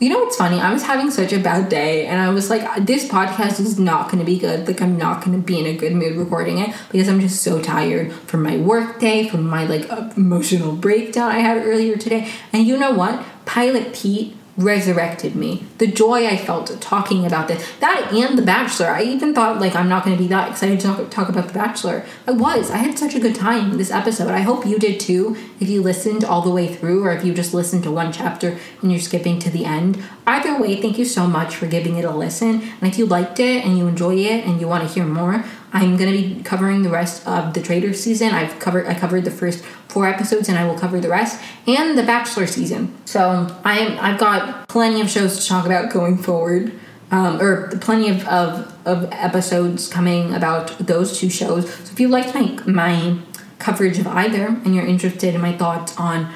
You 0.00 0.10
know 0.10 0.20
what's 0.20 0.36
funny? 0.36 0.60
I 0.60 0.72
was 0.72 0.84
having 0.84 1.10
such 1.10 1.32
a 1.32 1.40
bad 1.40 1.68
day, 1.68 2.06
and 2.06 2.20
I 2.20 2.28
was 2.28 2.50
like, 2.50 2.86
this 2.86 3.08
podcast 3.08 3.58
is 3.58 3.80
not 3.80 4.06
going 4.06 4.20
to 4.20 4.24
be 4.24 4.38
good. 4.38 4.68
Like, 4.68 4.80
I'm 4.80 4.96
not 4.96 5.24
going 5.24 5.36
to 5.36 5.44
be 5.44 5.58
in 5.58 5.66
a 5.66 5.76
good 5.76 5.92
mood 5.92 6.16
recording 6.16 6.58
it 6.58 6.72
because 6.92 7.08
I'm 7.08 7.20
just 7.20 7.42
so 7.42 7.60
tired 7.60 8.12
from 8.12 8.44
my 8.44 8.58
work 8.58 9.00
day, 9.00 9.28
from 9.28 9.44
my 9.44 9.64
like 9.64 9.90
emotional 10.16 10.76
breakdown 10.76 11.32
I 11.32 11.40
had 11.40 11.66
earlier 11.66 11.96
today. 11.96 12.30
And 12.52 12.64
you 12.64 12.76
know 12.76 12.92
what? 12.92 13.24
Pilot 13.44 13.92
Pete 13.92 14.36
resurrected 14.58 15.36
me. 15.36 15.64
The 15.78 15.86
joy 15.86 16.26
I 16.26 16.36
felt 16.36 16.80
talking 16.80 17.24
about 17.24 17.46
this. 17.46 17.64
That 17.78 18.12
and 18.12 18.36
The 18.36 18.42
Bachelor. 18.42 18.88
I 18.88 19.04
even 19.04 19.32
thought, 19.32 19.60
like, 19.60 19.76
I'm 19.76 19.88
not 19.88 20.04
going 20.04 20.16
to 20.16 20.22
be 20.22 20.28
that 20.28 20.50
excited 20.50 20.80
to 20.80 20.86
talk, 20.88 21.10
talk 21.10 21.28
about 21.28 21.46
The 21.46 21.54
Bachelor. 21.54 22.04
I 22.26 22.32
was. 22.32 22.68
I 22.70 22.78
had 22.78 22.98
such 22.98 23.14
a 23.14 23.20
good 23.20 23.36
time 23.36 23.78
this 23.78 23.92
episode. 23.92 24.28
I 24.28 24.40
hope 24.40 24.66
you 24.66 24.78
did 24.78 24.98
too, 24.98 25.36
if 25.60 25.68
you 25.68 25.80
listened 25.80 26.24
all 26.24 26.42
the 26.42 26.50
way 26.50 26.74
through, 26.74 27.04
or 27.04 27.12
if 27.12 27.24
you 27.24 27.32
just 27.32 27.54
listened 27.54 27.84
to 27.84 27.92
one 27.92 28.12
chapter 28.12 28.58
and 28.82 28.90
you're 28.90 29.00
skipping 29.00 29.38
to 29.38 29.50
the 29.50 29.64
end. 29.64 30.02
Either 30.26 30.60
way, 30.60 30.80
thank 30.80 30.98
you 30.98 31.04
so 31.04 31.28
much 31.28 31.54
for 31.54 31.68
giving 31.68 31.96
it 31.96 32.04
a 32.04 32.10
listen. 32.10 32.60
And 32.80 32.90
if 32.90 32.98
you 32.98 33.06
liked 33.06 33.38
it 33.38 33.64
and 33.64 33.78
you 33.78 33.86
enjoy 33.86 34.16
it 34.16 34.44
and 34.44 34.60
you 34.60 34.66
want 34.66 34.86
to 34.86 34.92
hear 34.92 35.06
more, 35.06 35.44
I'm 35.72 35.96
going 35.96 36.10
to 36.10 36.16
be 36.16 36.42
covering 36.42 36.82
the 36.82 36.88
rest 36.88 37.26
of 37.26 37.54
the 37.54 37.60
Traitor 37.60 37.92
season. 37.92 38.30
I've 38.30 38.58
covered 38.58 38.86
I 38.86 38.94
covered 38.94 39.24
the 39.24 39.30
first 39.30 39.64
four 39.88 40.06
episodes, 40.06 40.48
and 40.48 40.58
I 40.58 40.64
will 40.66 40.78
cover 40.78 41.00
the 41.00 41.08
rest 41.08 41.40
and 41.66 41.98
the 41.98 42.02
Bachelor 42.02 42.46
season. 42.46 42.96
So 43.04 43.54
I 43.64 43.98
I've 44.00 44.18
got 44.18 44.68
plenty 44.68 45.00
of 45.00 45.10
shows 45.10 45.40
to 45.40 45.48
talk 45.48 45.66
about 45.66 45.92
going 45.92 46.18
forward, 46.18 46.72
um, 47.10 47.40
or 47.40 47.68
plenty 47.78 48.08
of, 48.08 48.26
of 48.28 48.74
of 48.86 49.08
episodes 49.12 49.88
coming 49.88 50.34
about 50.34 50.78
those 50.78 51.18
two 51.18 51.30
shows. 51.30 51.72
So 51.72 51.92
if 51.92 52.00
you 52.00 52.08
liked 52.08 52.34
my 52.34 52.58
my 52.66 53.18
coverage 53.58 53.98
of 53.98 54.06
either, 54.06 54.46
and 54.46 54.74
you're 54.74 54.86
interested 54.86 55.34
in 55.34 55.40
my 55.40 55.56
thoughts 55.56 55.96
on 55.98 56.32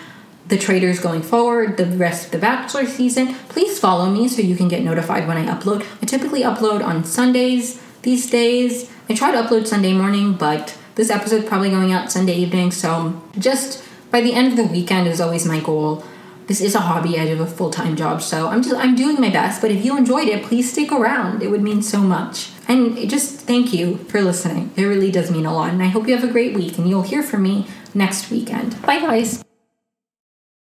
the 0.48 0.58
Traitors 0.58 0.98
going 1.00 1.22
forward, 1.22 1.76
the 1.76 1.86
rest 1.86 2.26
of 2.26 2.32
the 2.32 2.38
Bachelor 2.38 2.86
season, 2.86 3.34
please 3.48 3.78
follow 3.78 4.10
me 4.10 4.28
so 4.28 4.42
you 4.42 4.56
can 4.56 4.68
get 4.68 4.82
notified 4.82 5.26
when 5.26 5.38
I 5.38 5.46
upload. 5.46 5.86
I 6.02 6.06
typically 6.06 6.42
upload 6.42 6.84
on 6.84 7.04
Sundays 7.04 7.80
these 8.02 8.28
days. 8.28 8.90
I 9.08 9.14
try 9.14 9.32
to 9.32 9.42
upload 9.42 9.66
Sunday 9.66 9.92
morning, 9.92 10.34
but 10.34 10.76
this 10.94 11.10
episode's 11.10 11.46
probably 11.46 11.70
going 11.70 11.92
out 11.92 12.12
Sunday 12.12 12.34
evening, 12.34 12.70
so 12.70 13.20
just 13.38 13.84
by 14.10 14.20
the 14.20 14.34
end 14.34 14.48
of 14.48 14.56
the 14.56 14.72
weekend 14.72 15.08
is 15.08 15.20
always 15.20 15.46
my 15.46 15.60
goal. 15.60 16.04
This 16.46 16.60
is 16.60 16.74
a 16.74 16.80
hobby, 16.80 17.18
I 17.18 17.26
have 17.26 17.40
a 17.40 17.46
full-time 17.46 17.96
job, 17.96 18.20
so 18.20 18.48
I'm 18.48 18.62
just 18.62 18.74
I'm 18.74 18.94
doing 18.94 19.20
my 19.20 19.30
best, 19.30 19.60
but 19.60 19.70
if 19.70 19.84
you 19.84 19.96
enjoyed 19.96 20.28
it, 20.28 20.44
please 20.44 20.70
stick 20.72 20.92
around. 20.92 21.42
It 21.42 21.50
would 21.50 21.62
mean 21.62 21.82
so 21.82 22.00
much. 22.00 22.50
And 22.68 22.96
just 23.08 23.40
thank 23.40 23.72
you 23.72 23.98
for 24.08 24.20
listening. 24.22 24.70
It 24.76 24.84
really 24.84 25.10
does 25.10 25.30
mean 25.30 25.46
a 25.46 25.54
lot. 25.54 25.70
And 25.70 25.82
I 25.82 25.86
hope 25.86 26.08
you 26.08 26.14
have 26.16 26.28
a 26.28 26.32
great 26.32 26.54
week 26.54 26.78
and 26.78 26.88
you'll 26.88 27.02
hear 27.02 27.22
from 27.22 27.42
me 27.42 27.66
next 27.94 28.30
weekend. 28.30 28.80
Bye 28.82 29.00
guys. 29.00 29.42